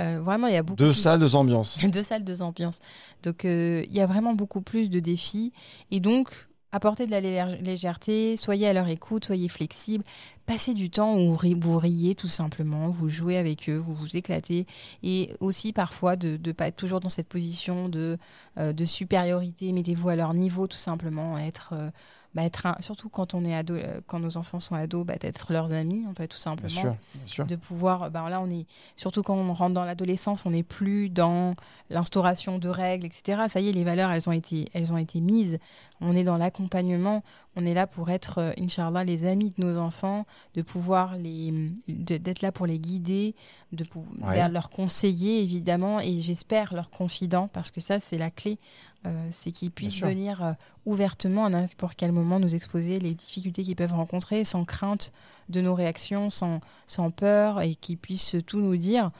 Euh, 0.00 0.20
vraiment, 0.20 0.46
il 0.48 0.54
y 0.54 0.56
a 0.56 0.62
beaucoup 0.62 0.78
Deux 0.78 0.92
plus- 0.92 1.00
salles, 1.00 1.20
deux 1.20 1.36
ambiances. 1.36 1.78
deux 1.88 2.02
salles, 2.02 2.24
deux 2.24 2.42
ambiances. 2.42 2.80
Donc, 3.22 3.44
euh, 3.44 3.84
il 3.88 3.94
y 3.94 4.00
a 4.00 4.06
vraiment 4.06 4.34
beaucoup 4.34 4.60
plus 4.60 4.90
de 4.90 5.00
défis. 5.00 5.52
Et 5.90 6.00
donc, 6.00 6.28
apportez 6.74 7.06
de 7.06 7.10
la 7.12 7.20
lé- 7.20 7.58
légèreté, 7.62 8.36
soyez 8.36 8.66
à 8.68 8.72
leur 8.72 8.88
écoute, 8.88 9.24
soyez 9.24 9.48
flexibles, 9.48 10.04
passez 10.46 10.74
du 10.74 10.90
temps 10.90 11.16
où 11.16 11.36
vous 11.36 11.78
riez 11.78 12.14
tout 12.14 12.28
simplement, 12.28 12.88
vous 12.90 13.08
jouez 13.08 13.36
avec 13.38 13.68
eux, 13.68 13.76
vous 13.78 13.94
vous 13.94 14.16
éclatez. 14.16 14.66
Et 15.02 15.30
aussi, 15.40 15.72
parfois, 15.72 16.16
de 16.16 16.38
ne 16.44 16.52
pas 16.52 16.66
être 16.68 16.76
toujours 16.76 17.00
dans 17.00 17.08
cette 17.08 17.28
position 17.28 17.88
de, 17.88 18.18
euh, 18.58 18.72
de 18.72 18.84
supériorité. 18.84 19.72
Mettez-vous 19.72 20.08
à 20.08 20.16
leur 20.16 20.34
niveau, 20.34 20.66
tout 20.66 20.76
simplement. 20.76 21.38
Être. 21.38 21.70
euh, 21.72 21.90
bah, 22.34 22.42
être 22.42 22.66
un- 22.66 22.74
surtout 22.80 23.08
quand 23.08 23.32
on 23.34 23.44
est 23.44 23.54
ado, 23.54 23.74
euh, 23.76 24.00
quand 24.08 24.18
nos 24.18 24.36
enfants 24.36 24.58
sont 24.58 24.74
ados, 24.74 25.06
bah, 25.06 25.14
d'être 25.20 25.52
leurs 25.52 25.72
amis, 25.72 26.04
en 26.10 26.14
fait, 26.14 26.26
tout 26.26 26.34
Bien 26.36 26.42
simplement 26.42 26.68
sûr, 26.80 26.96
bien 27.14 27.26
sûr. 27.26 27.46
de 27.46 27.54
pouvoir 27.54 28.10
ben 28.10 28.28
là 28.28 28.40
on 28.40 28.50
est 28.50 28.66
surtout 28.96 29.22
quand 29.22 29.36
on 29.36 29.52
rentre 29.52 29.74
dans 29.74 29.84
l'adolescence 29.84 30.44
on 30.44 30.50
n'est 30.50 30.64
plus 30.64 31.10
dans 31.10 31.54
l'instauration 31.90 32.58
de 32.58 32.68
règles 32.68 33.06
etc 33.06 33.42
ça 33.48 33.60
y 33.60 33.68
est 33.68 33.72
les 33.72 33.84
valeurs 33.84 34.10
elles 34.10 34.28
ont 34.28 34.32
été 34.32 34.66
elles 34.74 34.92
ont 34.92 34.96
été 34.96 35.20
mises 35.20 35.60
on 36.00 36.14
est 36.16 36.24
dans 36.24 36.36
l'accompagnement 36.36 37.22
on 37.56 37.64
est 37.64 37.74
là 37.74 37.86
pour 37.86 38.10
être 38.10 38.38
euh, 38.38 38.52
inchallah 38.58 39.04
les 39.04 39.26
amis 39.26 39.54
de 39.56 39.64
nos 39.64 39.78
enfants 39.78 40.26
de 40.54 40.62
pouvoir 40.62 41.16
les 41.16 41.70
d'être 41.88 42.42
là 42.42 42.50
pour 42.52 42.66
les 42.66 42.78
guider 42.78 43.34
de 43.72 43.84
pou- 43.84 44.04
Ouais. 44.22 44.48
leur 44.48 44.70
conseiller 44.70 45.42
évidemment 45.42 46.00
et 46.00 46.20
j'espère 46.20 46.74
leur 46.74 46.90
confident 46.90 47.48
parce 47.52 47.70
que 47.70 47.80
ça 47.80 48.00
c'est 48.00 48.18
la 48.18 48.30
clé 48.30 48.58
euh, 49.06 49.28
c'est 49.30 49.52
qu'ils 49.52 49.70
puissent 49.70 50.00
venir 50.00 50.42
euh, 50.42 50.52
ouvertement 50.86 51.44
à 51.44 51.50
n'importe 51.50 51.94
quel 51.96 52.10
moment 52.10 52.40
nous 52.40 52.54
exposer 52.54 52.98
les 52.98 53.14
difficultés 53.14 53.62
qu'ils 53.62 53.76
peuvent 53.76 53.92
rencontrer 53.92 54.44
sans 54.44 54.64
crainte 54.64 55.12
de 55.50 55.60
nos 55.60 55.74
réactions, 55.74 56.30
sans, 56.30 56.60
sans 56.86 57.10
peur 57.10 57.60
et 57.60 57.74
qu'ils 57.74 57.98
puissent 57.98 58.36
tout 58.46 58.58
nous 58.60 58.78
dire. 58.78 59.10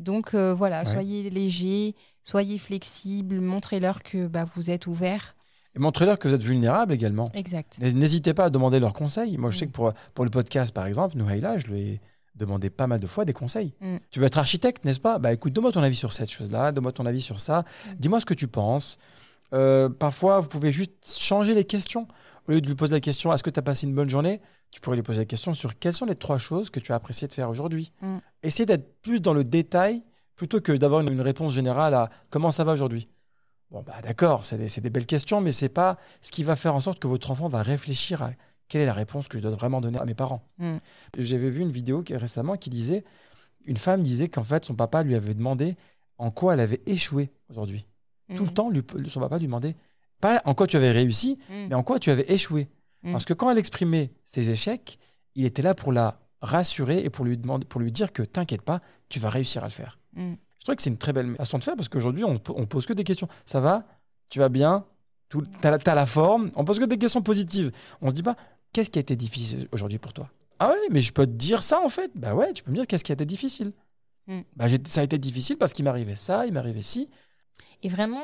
Donc 0.00 0.32
euh, 0.32 0.54
voilà, 0.54 0.80
Ouais. 0.80 0.86
soyez 0.86 1.28
légers, 1.28 1.94
soyez 2.22 2.56
flexibles, 2.56 3.38
montrez-leur 3.42 4.02
que 4.02 4.26
bah, 4.26 4.46
vous 4.54 4.70
êtes 4.70 4.86
ouverts. 4.86 5.34
Et 5.76 5.78
montrez-leur 5.80 6.18
que 6.18 6.28
vous 6.28 6.34
êtes 6.34 6.42
vulnérable 6.42 6.92
également. 6.92 7.30
Exact. 7.34 7.78
N'hés- 7.80 7.92
N'hésitez 7.92 8.32
pas 8.34 8.44
à 8.44 8.50
demander 8.50 8.78
leurs 8.80 8.92
conseils. 8.92 9.36
Moi, 9.38 9.50
je 9.50 9.58
sais 9.58 9.64
Mm. 9.66 9.68
que 9.68 9.72
pour, 9.74 9.92
pour 10.14 10.24
le 10.24 10.30
podcast, 10.30 10.72
par 10.72 10.86
exemple, 10.86 11.16
Nouhaïla, 11.16 11.58
je 11.58 11.66
lui 11.66 11.80
ai 11.80 12.00
demandé 12.36 12.70
pas 12.70 12.86
mal 12.86 13.00
de 13.00 13.06
fois 13.06 13.24
des 13.24 13.32
conseils. 13.32 13.74
Mm. 13.80 13.96
Tu 14.10 14.20
veux 14.20 14.26
être 14.26 14.38
architecte, 14.38 14.84
n'est-ce 14.84 15.00
pas? 15.00 15.18
Bah 15.18 15.32
écoute, 15.32 15.52
donne-moi 15.52 15.72
ton 15.72 15.82
avis 15.82 15.96
sur 15.96 16.12
cette 16.12 16.30
chose-là, 16.30 16.72
donne-moi 16.72 16.92
ton 16.92 17.06
avis 17.06 17.20
sur 17.22 17.40
ça, 17.40 17.60
Mm. 17.62 17.94
dis-moi 17.98 18.20
ce 18.20 18.26
que 18.26 18.34
tu 18.34 18.46
penses. 18.48 18.98
Euh, 19.52 19.88
parfois, 19.88 20.40
vous 20.40 20.48
pouvez 20.48 20.72
juste 20.72 20.92
changer 21.18 21.54
les 21.54 21.64
questions. 21.64 22.08
Au 22.48 22.52
lieu 22.52 22.60
de 22.60 22.66
lui 22.66 22.74
poser 22.74 22.94
la 22.94 23.00
question 23.00 23.32
est-ce 23.32 23.42
que 23.42 23.50
tu 23.50 23.58
as 23.58 23.62
passé 23.62 23.86
une 23.86 23.94
bonne 23.94 24.08
journée? 24.10 24.40
Tu 24.70 24.80
pourrais 24.80 24.96
lui 24.96 25.02
poser 25.04 25.20
la 25.20 25.24
question 25.24 25.54
sur 25.54 25.78
quelles 25.78 25.94
sont 25.94 26.06
les 26.06 26.16
trois 26.16 26.38
choses 26.38 26.70
que 26.70 26.80
tu 26.80 26.90
as 26.92 26.96
apprécié 26.96 27.28
de 27.28 27.32
faire 27.32 27.48
aujourd'hui. 27.48 27.92
Essayez 28.42 28.66
d'être 28.66 29.00
plus 29.02 29.20
dans 29.22 29.32
le 29.32 29.44
détail 29.44 30.02
plutôt 30.36 30.60
que 30.60 30.72
d'avoir 30.72 31.00
une, 31.02 31.12
une 31.12 31.20
réponse 31.20 31.52
générale 31.52 31.94
à 31.94 32.10
comment 32.30 32.50
ça 32.50 32.64
va 32.64 32.72
aujourd'hui. 32.72 33.08
Bon, 33.70 33.82
bah 33.82 33.94
d'accord, 34.02 34.44
c'est 34.44 34.56
des, 34.56 34.80
des 34.80 34.90
belles 34.90 35.06
questions, 35.06 35.40
mais 35.40 35.52
c'est 35.52 35.68
pas 35.68 35.98
ce 36.20 36.30
qui 36.30 36.44
va 36.44 36.54
faire 36.56 36.74
en 36.74 36.80
sorte 36.80 36.98
que 37.00 37.08
votre 37.08 37.30
enfant 37.30 37.48
va 37.48 37.62
réfléchir 37.62 38.22
à 38.22 38.30
quelle 38.68 38.82
est 38.82 38.86
la 38.86 38.92
réponse 38.92 39.26
que 39.28 39.36
je 39.38 39.42
dois 39.42 39.50
vraiment 39.50 39.80
donner 39.80 39.98
à 39.98 40.04
mes 40.04 40.14
parents. 40.14 40.42
Mm. 40.58 40.76
J'avais 41.18 41.50
vu 41.50 41.60
une 41.62 41.72
vidéo 41.72 42.02
qui- 42.02 42.16
récemment 42.16 42.56
qui 42.56 42.70
disait 42.70 43.04
une 43.66 43.76
femme 43.76 44.02
disait 44.02 44.28
qu'en 44.28 44.42
fait 44.44 44.64
son 44.64 44.74
papa 44.74 45.02
lui 45.02 45.14
avait 45.14 45.34
demandé 45.34 45.76
en 46.18 46.30
quoi 46.30 46.54
elle 46.54 46.60
avait 46.60 46.82
échoué 46.86 47.30
aujourd'hui. 47.48 47.84
Tout 48.36 48.44
le 48.44 48.50
Mm. 48.50 48.54
temps, 48.54 48.70
lui- 48.70 48.82
son 49.08 49.20
papa 49.20 49.38
lui 49.38 49.46
demandait 49.46 49.74
pas 50.20 50.40
en 50.44 50.54
quoi 50.54 50.66
tu 50.66 50.76
avais 50.76 50.92
réussi, 50.92 51.38
Mm. 51.50 51.66
mais 51.70 51.74
en 51.74 51.82
quoi 51.82 51.98
tu 51.98 52.10
avais 52.10 52.30
échoué. 52.32 52.68
Mm. 53.02 53.12
Parce 53.12 53.24
que 53.24 53.34
quand 53.34 53.50
elle 53.50 53.58
exprimait 53.58 54.12
ses 54.24 54.50
échecs, 54.50 54.98
il 55.34 55.44
était 55.46 55.62
là 55.62 55.74
pour 55.74 55.92
la 55.92 56.20
rassurer 56.40 56.98
et 57.04 57.10
pour 57.10 57.24
lui, 57.24 57.36
demander, 57.36 57.66
pour 57.66 57.80
lui 57.80 57.90
dire 57.90 58.12
que 58.12 58.22
t'inquiète 58.22 58.62
pas, 58.62 58.80
tu 59.08 59.18
vas 59.18 59.30
réussir 59.30 59.62
à 59.62 59.66
le 59.66 59.72
faire. 59.72 59.98
Je 60.64 60.68
trouve 60.68 60.76
que 60.76 60.82
c'est 60.82 60.88
une 60.88 60.96
très 60.96 61.12
belle 61.12 61.36
façon 61.36 61.58
de 61.58 61.62
faire 61.62 61.76
parce 61.76 61.90
qu'aujourd'hui, 61.90 62.24
on, 62.24 62.40
on 62.56 62.64
pose 62.64 62.86
que 62.86 62.94
des 62.94 63.04
questions. 63.04 63.28
Ça 63.44 63.60
va? 63.60 63.84
Tu 64.30 64.38
vas 64.38 64.48
bien? 64.48 64.86
T'as 65.60 65.70
la, 65.70 65.78
t'as 65.78 65.94
la 65.94 66.06
forme? 66.06 66.50
On 66.54 66.64
pose 66.64 66.78
que 66.78 66.86
des 66.86 66.96
questions 66.96 67.20
positives. 67.20 67.70
On 68.00 68.08
se 68.08 68.14
dit 68.14 68.22
pas 68.22 68.34
qu'est-ce 68.72 68.88
qui 68.88 68.98
a 68.98 69.00
été 69.00 69.14
difficile 69.14 69.68
aujourd'hui 69.72 69.98
pour 69.98 70.14
toi? 70.14 70.30
Ah 70.58 70.70
ouais, 70.70 70.88
mais 70.90 71.02
je 71.02 71.12
peux 71.12 71.26
te 71.26 71.32
dire 71.32 71.62
ça 71.62 71.82
en 71.84 71.90
fait. 71.90 72.10
Bah 72.14 72.34
ouais, 72.34 72.54
tu 72.54 72.62
peux 72.62 72.70
me 72.70 72.76
dire 72.76 72.86
qu'est-ce 72.86 73.04
qui 73.04 73.12
a 73.12 73.14
été 73.14 73.26
difficile. 73.26 73.72
Mm. 74.26 74.40
Bah, 74.56 74.64
ça 74.86 75.02
a 75.02 75.04
été 75.04 75.18
difficile 75.18 75.58
parce 75.58 75.74
qu'il 75.74 75.84
m'arrivait 75.84 76.16
ça, 76.16 76.46
il 76.46 76.54
m'arrivait 76.54 76.80
ci. 76.80 77.10
Et 77.82 77.90
vraiment, 77.90 78.22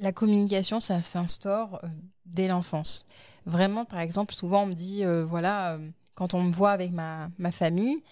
la 0.00 0.12
communication, 0.12 0.80
ça 0.80 1.02
s'instaure 1.02 1.78
euh, 1.84 1.88
dès 2.24 2.48
l'enfance. 2.48 3.04
Vraiment, 3.44 3.84
par 3.84 4.00
exemple, 4.00 4.32
souvent 4.34 4.62
on 4.62 4.66
me 4.66 4.74
dit, 4.74 5.04
euh, 5.04 5.26
voilà, 5.26 5.74
euh, 5.74 5.90
quand 6.14 6.32
on 6.32 6.42
me 6.42 6.52
voit 6.52 6.70
avec 6.70 6.90
ma, 6.90 7.28
ma 7.36 7.52
famille, 7.52 8.02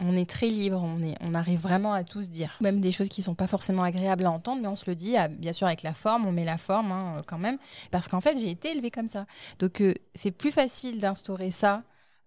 on, 0.00 0.16
est 0.16 0.28
très 0.28 0.48
libre, 0.48 0.82
on, 0.82 1.02
est, 1.02 1.16
on 1.20 1.34
arrive 1.34 1.60
vraiment 1.60 1.92
à 1.92 2.04
tout 2.04 2.22
se 2.22 2.28
dire. 2.28 2.56
Même 2.60 2.80
des 2.80 2.92
choses 2.92 3.08
qui 3.08 3.22
sont 3.22 3.34
pas 3.34 3.46
forcément 3.46 3.82
agréables 3.82 4.26
à 4.26 4.30
entendre, 4.30 4.62
mais 4.62 4.68
on 4.68 4.76
se 4.76 4.88
le 4.88 4.94
dit, 4.94 5.16
ah, 5.16 5.28
bien 5.28 5.52
sûr 5.52 5.66
avec 5.66 5.82
la 5.82 5.92
forme, 5.92 6.26
on 6.26 6.32
met 6.32 6.44
la 6.44 6.58
forme 6.58 6.92
hein, 6.92 7.14
euh, 7.16 7.22
quand 7.26 7.38
même, 7.38 7.58
parce 7.90 8.08
qu'en 8.08 8.20
fait 8.20 8.38
j'ai 8.38 8.50
été 8.50 8.72
élevée 8.72 8.90
comme 8.90 9.08
ça. 9.08 9.26
Donc 9.58 9.80
euh, 9.80 9.94
c'est 10.14 10.30
plus 10.30 10.50
facile 10.50 11.00
d'instaurer 11.00 11.50
ça 11.50 11.82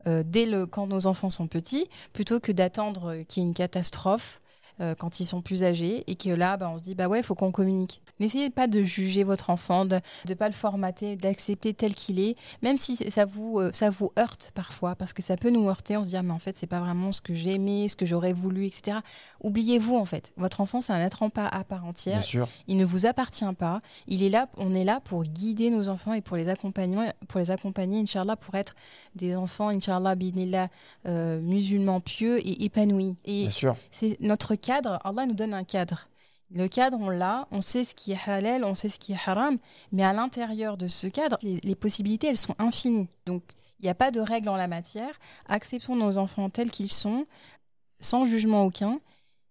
euh, 0.07 0.23
dès 0.25 0.45
le, 0.45 0.65
quand 0.65 0.87
nos 0.87 1.07
enfants 1.07 1.29
sont 1.29 1.47
petits, 1.47 1.87
plutôt 2.13 2.39
que 2.39 2.51
d'attendre 2.51 3.23
qu'il 3.27 3.43
y 3.43 3.45
ait 3.45 3.49
une 3.49 3.55
catastrophe 3.55 4.41
euh, 4.81 4.95
quand 4.97 5.19
ils 5.19 5.25
sont 5.25 5.41
plus 5.41 5.63
âgés 5.63 6.03
et 6.07 6.15
que 6.15 6.29
là, 6.29 6.57
bah, 6.57 6.69
on 6.73 6.77
se 6.77 6.83
dit, 6.83 6.95
bah 6.95 7.07
ouais, 7.07 7.19
il 7.19 7.23
faut 7.23 7.35
qu'on 7.35 7.51
communique. 7.51 8.01
N'essayez 8.19 8.49
pas 8.49 8.67
de 8.67 8.83
juger 8.83 9.23
votre 9.23 9.49
enfant, 9.49 9.85
de 9.85 9.99
ne 10.27 10.33
pas 10.33 10.47
le 10.47 10.53
formater, 10.53 11.15
d'accepter 11.15 11.73
tel 11.73 11.93
qu'il 11.93 12.19
est, 12.19 12.35
même 12.61 12.77
si 12.77 12.95
ça 13.11 13.25
vous, 13.25 13.59
euh, 13.59 13.71
ça 13.73 13.89
vous 13.89 14.11
heurte 14.17 14.51
parfois, 14.55 14.95
parce 14.95 15.13
que 15.13 15.21
ça 15.21 15.37
peut 15.37 15.49
nous 15.49 15.67
heurter, 15.67 15.97
on 15.97 16.03
se 16.03 16.09
dit, 16.09 16.17
ah, 16.17 16.23
mais 16.23 16.31
en 16.33 16.39
fait, 16.39 16.55
c'est 16.57 16.67
pas 16.67 16.79
vraiment 16.79 17.11
ce 17.11 17.21
que 17.21 17.33
j'ai 17.33 17.53
aimé, 17.55 17.87
ce 17.89 17.95
que 17.95 18.05
j'aurais 18.05 18.33
voulu, 18.33 18.65
etc. 18.65 18.97
Oubliez-vous, 19.41 19.95
en 19.95 20.05
fait. 20.05 20.31
Votre 20.37 20.61
enfant, 20.61 20.81
c'est 20.81 20.93
un 20.93 21.03
être 21.03 21.23
en 21.23 21.29
pas 21.29 21.47
à 21.47 21.63
part 21.63 21.81
Bien 21.81 21.89
entière. 21.89 22.21
sûr. 22.23 22.47
Il 22.67 22.77
ne 22.77 22.85
vous 22.85 23.05
appartient 23.05 23.45
pas. 23.57 23.81
Il 24.07 24.23
est 24.23 24.29
là, 24.29 24.47
on 24.57 24.73
est 24.73 24.83
là 24.83 24.99
pour 25.03 25.23
guider 25.23 25.69
nos 25.69 25.89
enfants 25.89 26.13
et 26.13 26.21
pour 26.21 26.37
les 26.37 26.49
accompagner, 26.49 27.09
pour 27.27 27.39
les 27.39 27.51
accompagner, 27.51 27.99
Inch'Allah, 27.99 28.35
pour 28.35 28.55
être 28.55 28.75
des 29.15 29.35
enfants, 29.35 29.69
Inch'Allah, 29.69 30.15
binillah, 30.15 30.69
euh, 31.07 31.39
musulmans 31.41 31.99
pieux 31.99 32.39
et 32.39 32.63
épanouis. 32.65 33.17
Et 33.25 33.41
Bien 33.41 33.49
sûr. 33.49 33.75
c'est 33.91 34.17
notre 34.21 34.55
cadre. 34.63 34.99
Allah 35.03 35.25
nous 35.25 35.33
donne 35.33 35.53
un 35.53 35.63
cadre. 35.63 36.07
Le 36.53 36.67
cadre, 36.67 36.97
on 36.99 37.09
l'a, 37.09 37.47
on 37.51 37.61
sait 37.61 37.83
ce 37.83 37.95
qui 37.95 38.11
est 38.11 38.19
halal, 38.29 38.63
on 38.63 38.75
sait 38.75 38.89
ce 38.89 38.99
qui 38.99 39.13
est 39.13 39.19
haram, 39.25 39.57
mais 39.91 40.03
à 40.03 40.13
l'intérieur 40.13 40.77
de 40.77 40.87
ce 40.87 41.07
cadre, 41.07 41.37
les, 41.41 41.59
les 41.63 41.75
possibilités, 41.75 42.27
elles 42.27 42.37
sont 42.37 42.55
infinies. 42.59 43.09
Donc, 43.25 43.43
il 43.79 43.85
n'y 43.85 43.89
a 43.89 43.95
pas 43.95 44.11
de 44.11 44.19
règles 44.19 44.49
en 44.49 44.55
la 44.55 44.67
matière. 44.67 45.13
Acceptons 45.47 45.95
nos 45.95 46.17
enfants 46.17 46.49
tels 46.49 46.69
qu'ils 46.71 46.91
sont, 46.91 47.25
sans 47.99 48.25
jugement 48.25 48.63
aucun. 48.65 48.99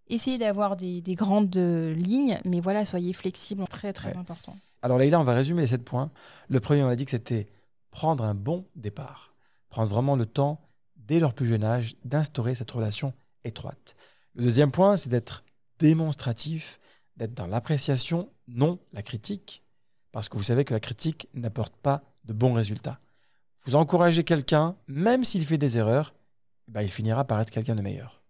Essayez 0.09 0.39
d'avoir 0.39 0.77
des, 0.77 1.01
des 1.01 1.15
grandes 1.15 1.57
lignes, 1.57 2.39
mais 2.45 2.61
voilà, 2.61 2.85
soyez 2.85 3.13
flexibles, 3.13 3.65
très 3.69 3.93
très 3.93 4.11
Ouais. 4.13 4.19
important. 4.19 4.57
Alors 4.83 4.99
Leïla, 4.99 5.19
on 5.21 5.25
va 5.25 5.35
résumer 5.35 5.63
les 5.63 5.69
sept 5.69 5.85
points. 5.85 6.11
Le 6.49 6.61
premier, 6.61 6.83
on 6.83 6.89
a 6.89 6.97
dit 6.97 7.05
que 7.05 7.11
c'était 7.13 7.47
prendre 7.91 8.25
un 8.25 8.35
bon 8.35 8.65
départ. 8.77 9.35
Prendre 9.71 9.89
vraiment 9.89 10.17
le 10.17 10.27
temps, 10.27 10.61
dès 10.97 11.19
leur 11.19 11.35
plus 11.35 11.47
jeune 11.47 11.65
âge, 11.65 11.97
d'instaurer 12.05 12.55
cette 12.55 12.71
relation 12.71 13.13
étroite. 13.45 13.97
Le 14.35 14.45
deuxième 14.45 14.73
point, 14.73 14.97
c'est 14.97 15.09
d'être 15.09 15.45
démonstratif, 15.79 16.79
d'être 17.17 17.35
dans 17.35 17.47
l'appréciation, 17.47 18.31
non 18.49 18.79
la 18.93 19.03
critique. 19.03 19.63
Parce 20.11 20.29
que 20.29 20.37
vous 20.37 20.43
savez 20.43 20.65
que 20.65 20.75
la 20.75 20.81
critique 20.81 21.29
n'apporte 21.35 21.75
pas 21.77 22.03
de 22.25 22.33
bons 22.33 22.53
résultats. 22.53 23.01
Vous 23.65 23.77
encouragez 23.77 24.25
quelqu'un, 24.25 24.77
même 24.89 25.25
s'il 25.25 25.45
fait 25.45 25.59
des 25.59 25.79
erreurs, 25.79 26.15
bah, 26.69 26.83
il 26.83 26.91
finira 26.91 27.25
par 27.25 27.41
être 27.41 27.51
quelqu'un 27.51 27.75
de 27.75 27.83
meilleur. 27.83 28.23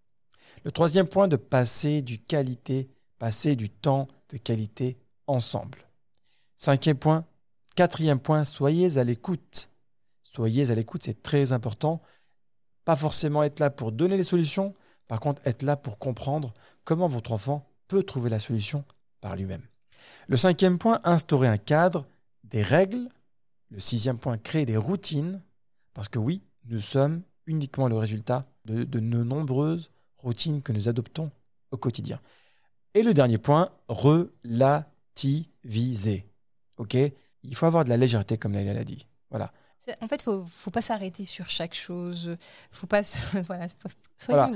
Le 0.65 0.73
troisième 0.73 1.09
point, 1.09 1.29
de 1.29 1.37
passer 1.37 2.03
du 2.03 2.19
qualité, 2.19 2.91
passer 3.19 3.57
du 3.57 3.71
temps 3.71 4.09
de 4.29 4.37
qualité 4.37 4.99
ensemble. 5.27 5.87
Cinquième 6.57 6.99
point. 6.99 7.25
Quatrième 7.75 8.21
point, 8.21 8.45
soyez 8.45 8.99
à 8.99 9.05
l'écoute. 9.05 9.71
Soyez 10.23 10.71
à 10.71 10.75
l'écoute, 10.75 11.03
c'est 11.03 11.23
très 11.23 11.53
important. 11.53 12.03
Pas 12.85 12.97
forcément 12.97 13.43
être 13.43 13.61
là 13.61 13.71
pour 13.71 13.93
donner 13.93 14.17
les 14.17 14.25
solutions, 14.25 14.75
par 15.13 15.21
contre 15.21 15.43
être 15.45 15.63
là 15.63 15.77
pour 15.77 15.99
comprendre 15.99 16.55
comment 16.85 17.07
votre 17.07 17.33
enfant 17.33 17.69
peut 17.87 18.03
trouver 18.03 18.31
la 18.31 18.39
solution 18.39 18.83
par 19.21 19.37
lui-même. 19.37 19.61
Le 20.27 20.39
cinquième 20.39 20.79
point, 20.79 21.01
instaurer 21.05 21.49
un 21.49 21.59
cadre, 21.59 22.07
des 22.45 22.63
règles. 22.63 23.11
Le 23.69 23.79
sixième 23.79 24.17
point, 24.17 24.39
créer 24.39 24.65
des 24.65 24.79
routines, 24.79 25.43
parce 25.93 26.09
que 26.09 26.19
oui, 26.19 26.41
nous 26.65 26.81
sommes 26.81 27.21
uniquement 27.45 27.89
le 27.89 27.97
résultat 27.97 28.47
de, 28.65 29.01
nos 29.01 29.23
nombreuses 29.23 29.91
routines 30.17 30.63
que 30.63 30.73
nous 30.73 30.89
adoptons 30.89 31.31
au 31.73 31.77
quotidien. 31.77 32.19
Et 32.95 33.03
le 33.03 33.13
dernier 33.13 33.37
point, 33.37 33.69
relativiser. 33.89 36.25
Ok? 36.79 36.97
Il 37.43 37.55
faut 37.55 37.67
avoir 37.67 37.85
de 37.85 37.91
la 37.91 37.99
légèreté, 37.99 38.39
comme 38.39 38.55
Laila 38.55 38.73
l'a 38.73 38.85
dit. 38.85 39.07
Voilà. 39.29 39.53
En 40.01 40.07
fait, 40.09 40.23
faut, 40.23 40.45
faut 40.55 40.71
pas 40.71 40.83
s'arrêter 40.83 41.25
sur 41.25 41.49
chaque 41.49 41.75
chose. 41.75 42.37
Faut 42.71 42.87
pas. 42.87 43.03
se- 43.03 43.19
voilà, 43.47 43.67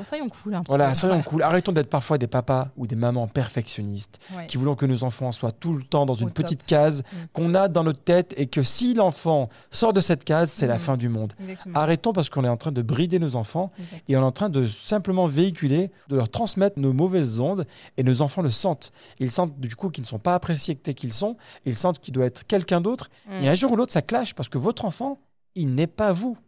soyons, 0.05 0.29
cool 0.29 0.55
un 0.55 0.61
petit 0.61 0.69
Voilà, 0.69 0.91
peu. 0.91 0.95
soyons 0.95 1.23
cool. 1.27 1.43
Arrêtons 1.43 1.73
d'être 1.73 1.91
parfois 1.91 2.19
des 2.19 2.29
papas 2.29 2.69
ou 2.77 2.87
des 2.87 2.95
mamans 2.95 3.27
perfectionnistes 3.27 4.21
Ouais. 4.37 4.47
qui 4.47 4.57
voulons 4.57 4.77
que 4.77 4.87
nos 4.87 5.03
enfants 5.03 5.33
soient 5.33 5.51
tout 5.51 5.73
le 5.73 5.83
temps 5.83 6.07
dans 6.07 6.15
une 6.15 6.29
top. 6.31 6.45
petite 6.45 6.65
case 6.65 7.03
Mm. 7.03 7.17
qu'on 7.33 7.55
a 7.55 7.67
dans 7.67 7.83
notre 7.83 8.03
tête 8.05 8.35
et 8.37 8.47
que 8.47 8.63
si 8.63 8.95
l'enfant 8.95 9.49
sort 9.73 9.93
de 9.93 10.01
cette 10.01 10.23
case, 10.25 10.53
c'est 10.53 10.69
la 10.69 10.75
Mhm. 10.75 10.81
fin 10.81 10.97
du 10.97 11.09
monde. 11.09 11.33
Exactement. 11.41 11.79
Arrêtons 11.81 12.13
parce 12.13 12.29
qu'on 12.31 12.45
est 12.45 12.49
en 12.49 12.57
train 12.57 12.71
de 12.71 12.83
brider 12.83 13.19
nos 13.19 13.35
enfants 13.35 13.73
et 14.07 14.17
on 14.17 14.21
est 14.21 14.25
en 14.25 14.31
train 14.33 14.49
de 14.49 14.65
simplement 14.67 15.27
véhiculer, 15.27 15.91
de 16.09 16.15
leur 16.17 16.29
transmettre 16.29 16.79
nos 16.79 16.93
mauvaises 16.93 17.41
ondes 17.41 17.67
et 17.97 18.05
nos 18.05 18.23
enfants 18.23 18.43
le 18.43 18.51
sentent. 18.53 18.93
Ils 19.19 19.33
sentent 19.33 19.59
du 19.59 19.75
coup 19.75 19.91
qu'ils 19.91 20.03
ne 20.03 20.07
sont 20.07 20.21
pas 20.21 20.37
appréciés 20.37 20.77
tel 20.77 20.95
qu'ils 20.95 21.13
sont, 21.13 21.37
ils 21.65 21.75
sentent 21.75 21.99
qu'il 21.99 22.15
doit 22.15 22.27
être 22.27 22.47
quelqu'un 22.47 22.81
d'autre 22.81 23.11
Mm. 23.29 23.33
et 23.43 23.49
un 23.49 23.55
jour 23.57 23.73
ou 23.73 23.77
l'autre 23.77 23.93
ça 23.93 24.03
clash 24.03 24.33
parce 24.35 24.49
que 24.49 24.59
votre 24.59 24.85
enfant, 24.85 25.16
il 25.57 25.75
n'est 25.75 25.89
pas 25.89 26.13
vous. 26.13 26.39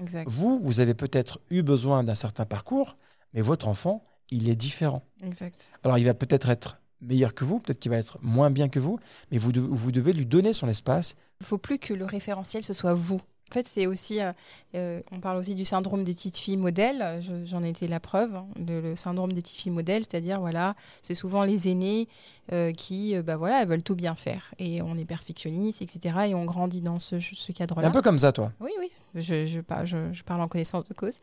Exact. 0.00 0.28
Vous, 0.30 0.60
vous 0.60 0.78
avez 0.80 0.94
peut-être 0.94 1.40
eu 1.50 1.62
besoin 1.62 2.04
d'un 2.04 2.14
certain 2.14 2.46
parcours, 2.46 2.96
mais 3.34 3.40
votre 3.42 3.66
enfant, 3.68 4.04
il 4.30 4.48
est 4.48 4.56
différent. 4.56 5.02
Exact. 5.22 5.70
Alors 5.82 5.98
il 5.98 6.04
va 6.04 6.14
peut-être 6.14 6.48
être 6.48 6.78
meilleur 7.00 7.34
que 7.34 7.44
vous, 7.44 7.58
peut-être 7.58 7.80
qu'il 7.80 7.90
va 7.90 7.96
être 7.98 8.18
moins 8.22 8.50
bien 8.50 8.68
que 8.68 8.78
vous, 8.78 8.98
mais 9.32 9.38
vous, 9.38 9.50
devez- 9.52 9.68
vous 9.68 9.90
devez 9.90 10.12
lui 10.12 10.26
donner 10.26 10.52
son 10.52 10.68
espace. 10.68 11.16
Il 11.40 11.46
faut 11.46 11.58
plus 11.58 11.78
que 11.78 11.92
le 11.94 12.04
référentiel 12.04 12.62
ce 12.62 12.72
soit 12.72 12.94
vous. 12.94 13.20
En 13.50 13.54
fait, 13.54 13.66
c'est 13.66 13.86
aussi, 13.86 14.20
euh, 14.20 14.32
euh, 14.76 15.00
on 15.10 15.18
parle 15.18 15.36
aussi 15.38 15.56
du 15.56 15.64
syndrome 15.64 16.04
des 16.04 16.14
petites 16.14 16.36
filles 16.36 16.56
modèles. 16.56 17.20
Je- 17.20 17.44
J'en 17.44 17.64
ai 17.64 17.70
été 17.70 17.88
la 17.88 17.98
preuve, 17.98 18.36
hein, 18.36 18.46
le, 18.64 18.80
le 18.80 18.94
syndrome 18.96 19.32
des 19.32 19.42
petites 19.42 19.58
filles 19.58 19.72
modèles, 19.72 20.02
c'est-à-dire 20.04 20.38
voilà, 20.40 20.76
c'est 21.02 21.14
souvent 21.16 21.42
les 21.42 21.68
aînés 21.68 22.06
euh, 22.52 22.70
qui, 22.72 23.16
euh, 23.16 23.22
bah 23.22 23.36
voilà, 23.36 23.62
elles 23.62 23.68
veulent 23.68 23.82
tout 23.82 23.96
bien 23.96 24.14
faire 24.14 24.54
et 24.60 24.82
on 24.82 24.96
est 24.96 25.04
perfectionniste, 25.04 25.82
etc. 25.82 26.28
Et 26.28 26.34
on 26.36 26.44
grandit 26.44 26.80
dans 26.80 26.98
ce, 27.00 27.16
cadre-là. 27.52 27.88
un 27.88 27.90
peu 27.90 28.02
comme 28.02 28.20
ça, 28.20 28.30
toi. 28.30 28.52
Oui, 28.60 28.70
oui, 28.78 28.90
je, 29.16 29.44
je, 29.46 29.60
par- 29.60 29.84
je- 29.84 30.12
je 30.12 30.22
parle 30.22 30.40
en 30.42 30.48
connaissance 30.48 30.84
de 30.84 30.94
cause. 30.94 31.14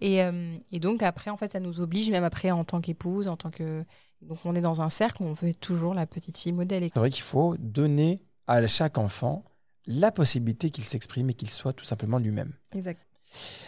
Et, 0.00 0.18
et 0.72 0.78
donc 0.78 1.02
après, 1.02 1.30
en 1.30 1.36
fait, 1.36 1.48
ça 1.48 1.58
nous 1.60 1.80
oblige, 1.80 2.10
même 2.10 2.24
après, 2.24 2.50
en 2.52 2.62
tant 2.64 2.80
qu'épouse, 2.80 3.26
en 3.26 3.36
tant 3.36 3.50
que... 3.50 3.84
Donc 4.22 4.38
on 4.44 4.54
est 4.54 4.60
dans 4.60 4.82
un 4.82 4.90
cercle 4.90 5.24
où 5.24 5.26
on 5.26 5.32
veut 5.32 5.48
être 5.48 5.58
toujours 5.60 5.94
la 5.94 6.06
petite 6.06 6.38
fille 6.38 6.52
modèle. 6.52 6.84
C'est 6.84 6.98
vrai 7.00 7.10
qu'il 7.10 7.24
faut 7.24 7.56
donner 7.58 8.20
à 8.46 8.64
chaque 8.68 8.98
enfant 8.98 9.42
la 9.86 10.12
possibilité 10.12 10.70
qu'il 10.70 10.84
s'exprime 10.84 11.30
et 11.30 11.34
qu'il 11.34 11.50
soit 11.50 11.72
tout 11.72 11.84
simplement 11.84 12.18
lui-même. 12.18 12.52
Exact. 12.74 13.00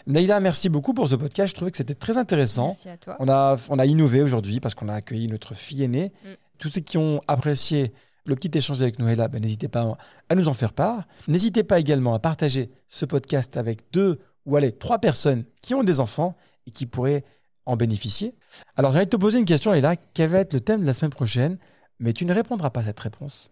Naïla, 0.07 0.41
merci 0.41 0.69
beaucoup 0.69 0.95
pour 0.95 1.09
ce 1.09 1.15
podcast. 1.15 1.51
Je 1.51 1.55
trouvais 1.55 1.71
que 1.71 1.77
c'était 1.77 1.95
très 1.95 2.19
intéressant. 2.19 2.69
Merci 2.69 2.89
à 2.89 2.97
toi. 2.97 3.17
On 3.19 3.29
a, 3.29 3.57
on 3.71 3.79
a 3.79 3.87
innové 3.87 4.23
aujourd'hui 4.23 4.61
parce 4.61 4.75
qu'on 4.75 4.89
a 4.89 4.95
accueilli 4.95 5.29
notre 5.29 5.55
fille 5.55 5.83
aînée. 5.83 6.13
Mm. 6.25 6.29
Tous 6.59 6.71
ceux 6.71 6.81
qui 6.83 6.99
ont 6.99 7.21
apprécié 7.27 7.93
le 8.27 8.37
petit 8.37 8.57
échange 8.57 8.81
avec 8.83 8.99
Noëlla, 8.99 9.29
ben, 9.29 9.41
n'hésitez 9.41 9.69
pas 9.69 9.97
à 10.29 10.35
nous 10.35 10.49
en 10.49 10.55
faire 10.55 10.73
part. 10.73 11.07
N'hésitez 11.29 11.65
pas 11.65 11.79
également 11.79 12.15
à 12.15 12.19
partager 12.19 12.71
ce 12.89 13.05
podcast 13.05 13.57
avec 13.57 13.91
deux 13.93 14.21
ou 14.47 14.57
allez, 14.57 14.73
trois 14.73 14.99
personnes 14.99 15.45
qui 15.63 15.75
ont 15.75 15.83
des 15.83 16.01
enfants 16.01 16.37
et 16.67 16.71
qui 16.71 16.87
pourraient 16.87 17.25
en 17.67 17.77
bénéficier. 17.77 18.35
Alors 18.77 18.93
j'ai 18.93 18.99
envie 18.99 19.07
de 19.07 19.11
te 19.11 19.17
poser 19.17 19.39
une 19.39 19.47
question, 19.47 19.71
Naïla. 19.71 19.97
Quel 19.97 20.31
va 20.31 20.41
être 20.41 20.53
le 20.53 20.61
thème 20.61 20.83
de 20.83 20.87
la 20.87 20.95
semaine 20.95 21.11
prochaine? 21.11 21.59
Mais 21.99 22.13
tu 22.13 22.27
ne 22.27 22.35
répondras 22.35 22.71
pas 22.71 22.81
à 22.81 22.85
cette 22.85 23.01
réponse 23.01 23.51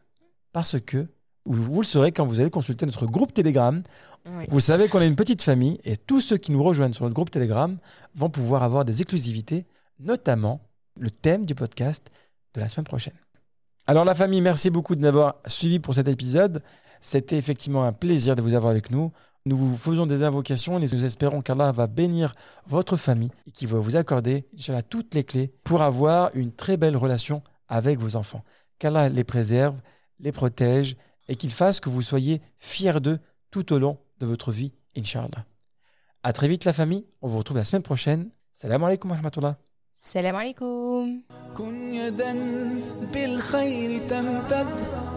parce 0.52 0.78
que 0.80 1.08
vous, 1.44 1.80
le 1.80 1.86
saurez 1.86 2.12
quand 2.12 2.26
vous 2.26 2.40
allez 2.40 2.50
consulter 2.50 2.86
notre 2.86 3.06
groupe 3.06 3.34
Telegram. 3.34 3.82
Oui. 4.26 4.44
Vous 4.48 4.60
savez 4.60 4.88
qu'on 4.88 5.00
est 5.00 5.08
une 5.08 5.16
petite 5.16 5.42
famille 5.42 5.80
et 5.84 5.96
tous 5.96 6.20
ceux 6.20 6.36
qui 6.36 6.52
nous 6.52 6.62
rejoignent 6.62 6.92
sur 6.92 7.04
notre 7.04 7.14
groupe 7.14 7.30
Telegram 7.30 7.76
vont 8.14 8.30
pouvoir 8.30 8.62
avoir 8.62 8.84
des 8.84 9.00
exclusivités, 9.00 9.66
notamment 9.98 10.60
le 10.98 11.10
thème 11.10 11.44
du 11.44 11.54
podcast 11.54 12.10
de 12.54 12.60
la 12.60 12.68
semaine 12.68 12.86
prochaine. 12.86 13.14
Alors 13.86 14.04
la 14.04 14.14
famille, 14.14 14.40
merci 14.40 14.70
beaucoup 14.70 14.94
de 14.94 15.00
nous 15.00 15.08
avoir 15.08 15.36
suivis 15.46 15.80
pour 15.80 15.94
cet 15.94 16.06
épisode. 16.06 16.62
C'était 17.00 17.36
effectivement 17.36 17.84
un 17.84 17.92
plaisir 17.92 18.36
de 18.36 18.42
vous 18.42 18.54
avoir 18.54 18.70
avec 18.70 18.90
nous. 18.90 19.10
Nous 19.44 19.56
vous 19.56 19.76
faisons 19.76 20.06
des 20.06 20.22
invocations 20.22 20.78
et 20.78 20.82
nous 20.82 21.04
espérons 21.04 21.42
qu'Allah 21.42 21.72
va 21.72 21.88
bénir 21.88 22.36
votre 22.68 22.96
famille 22.96 23.32
et 23.48 23.50
qu'il 23.50 23.66
va 23.66 23.78
vous 23.78 23.96
accorder 23.96 24.46
Inch'Allah, 24.56 24.82
toutes 24.82 25.16
les 25.16 25.24
clés 25.24 25.52
pour 25.64 25.82
avoir 25.82 26.30
une 26.34 26.52
très 26.52 26.76
belle 26.76 26.96
relation 26.96 27.42
avec 27.68 27.98
vos 27.98 28.14
enfants. 28.14 28.44
Qu'Allah 28.78 29.08
les 29.08 29.24
préserve, 29.24 29.80
les 30.20 30.30
protège 30.30 30.96
et 31.27 31.35
qu'il 31.35 31.51
fasse 31.51 31.79
que 31.79 31.89
vous 31.89 32.01
soyez 32.01 32.41
fiers 32.57 32.99
d'eux 33.01 33.19
tout 33.51 33.73
au 33.73 33.79
long 33.79 33.99
de 34.19 34.25
votre 34.25 34.51
vie, 34.51 34.71
Inch'Allah. 34.95 35.45
À 36.23 36.33
très 36.33 36.47
vite 36.47 36.65
la 36.65 36.73
famille, 36.73 37.05
on 37.21 37.27
vous 37.27 37.37
retrouve 37.37 37.57
la 37.57 37.63
semaine 37.65 37.83
prochaine. 37.83 38.29
Salam 38.53 38.83
alaikum 38.83 39.11
wa 39.11 39.17
rahmatullah. 39.17 39.57
Salam 39.99 40.35
alaikum. 40.35 41.23
كن 41.57 41.93
يدا 41.93 42.33
بالخير 43.13 44.09
تمتد 44.09 44.67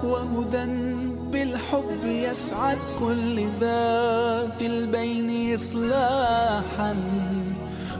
وهدى 0.04 0.66
بالحب 1.32 2.04
يسعد 2.04 2.78
كل 2.98 3.48
ذات 3.61 4.62
البين 4.62 5.54
إصلاحا 5.54 6.96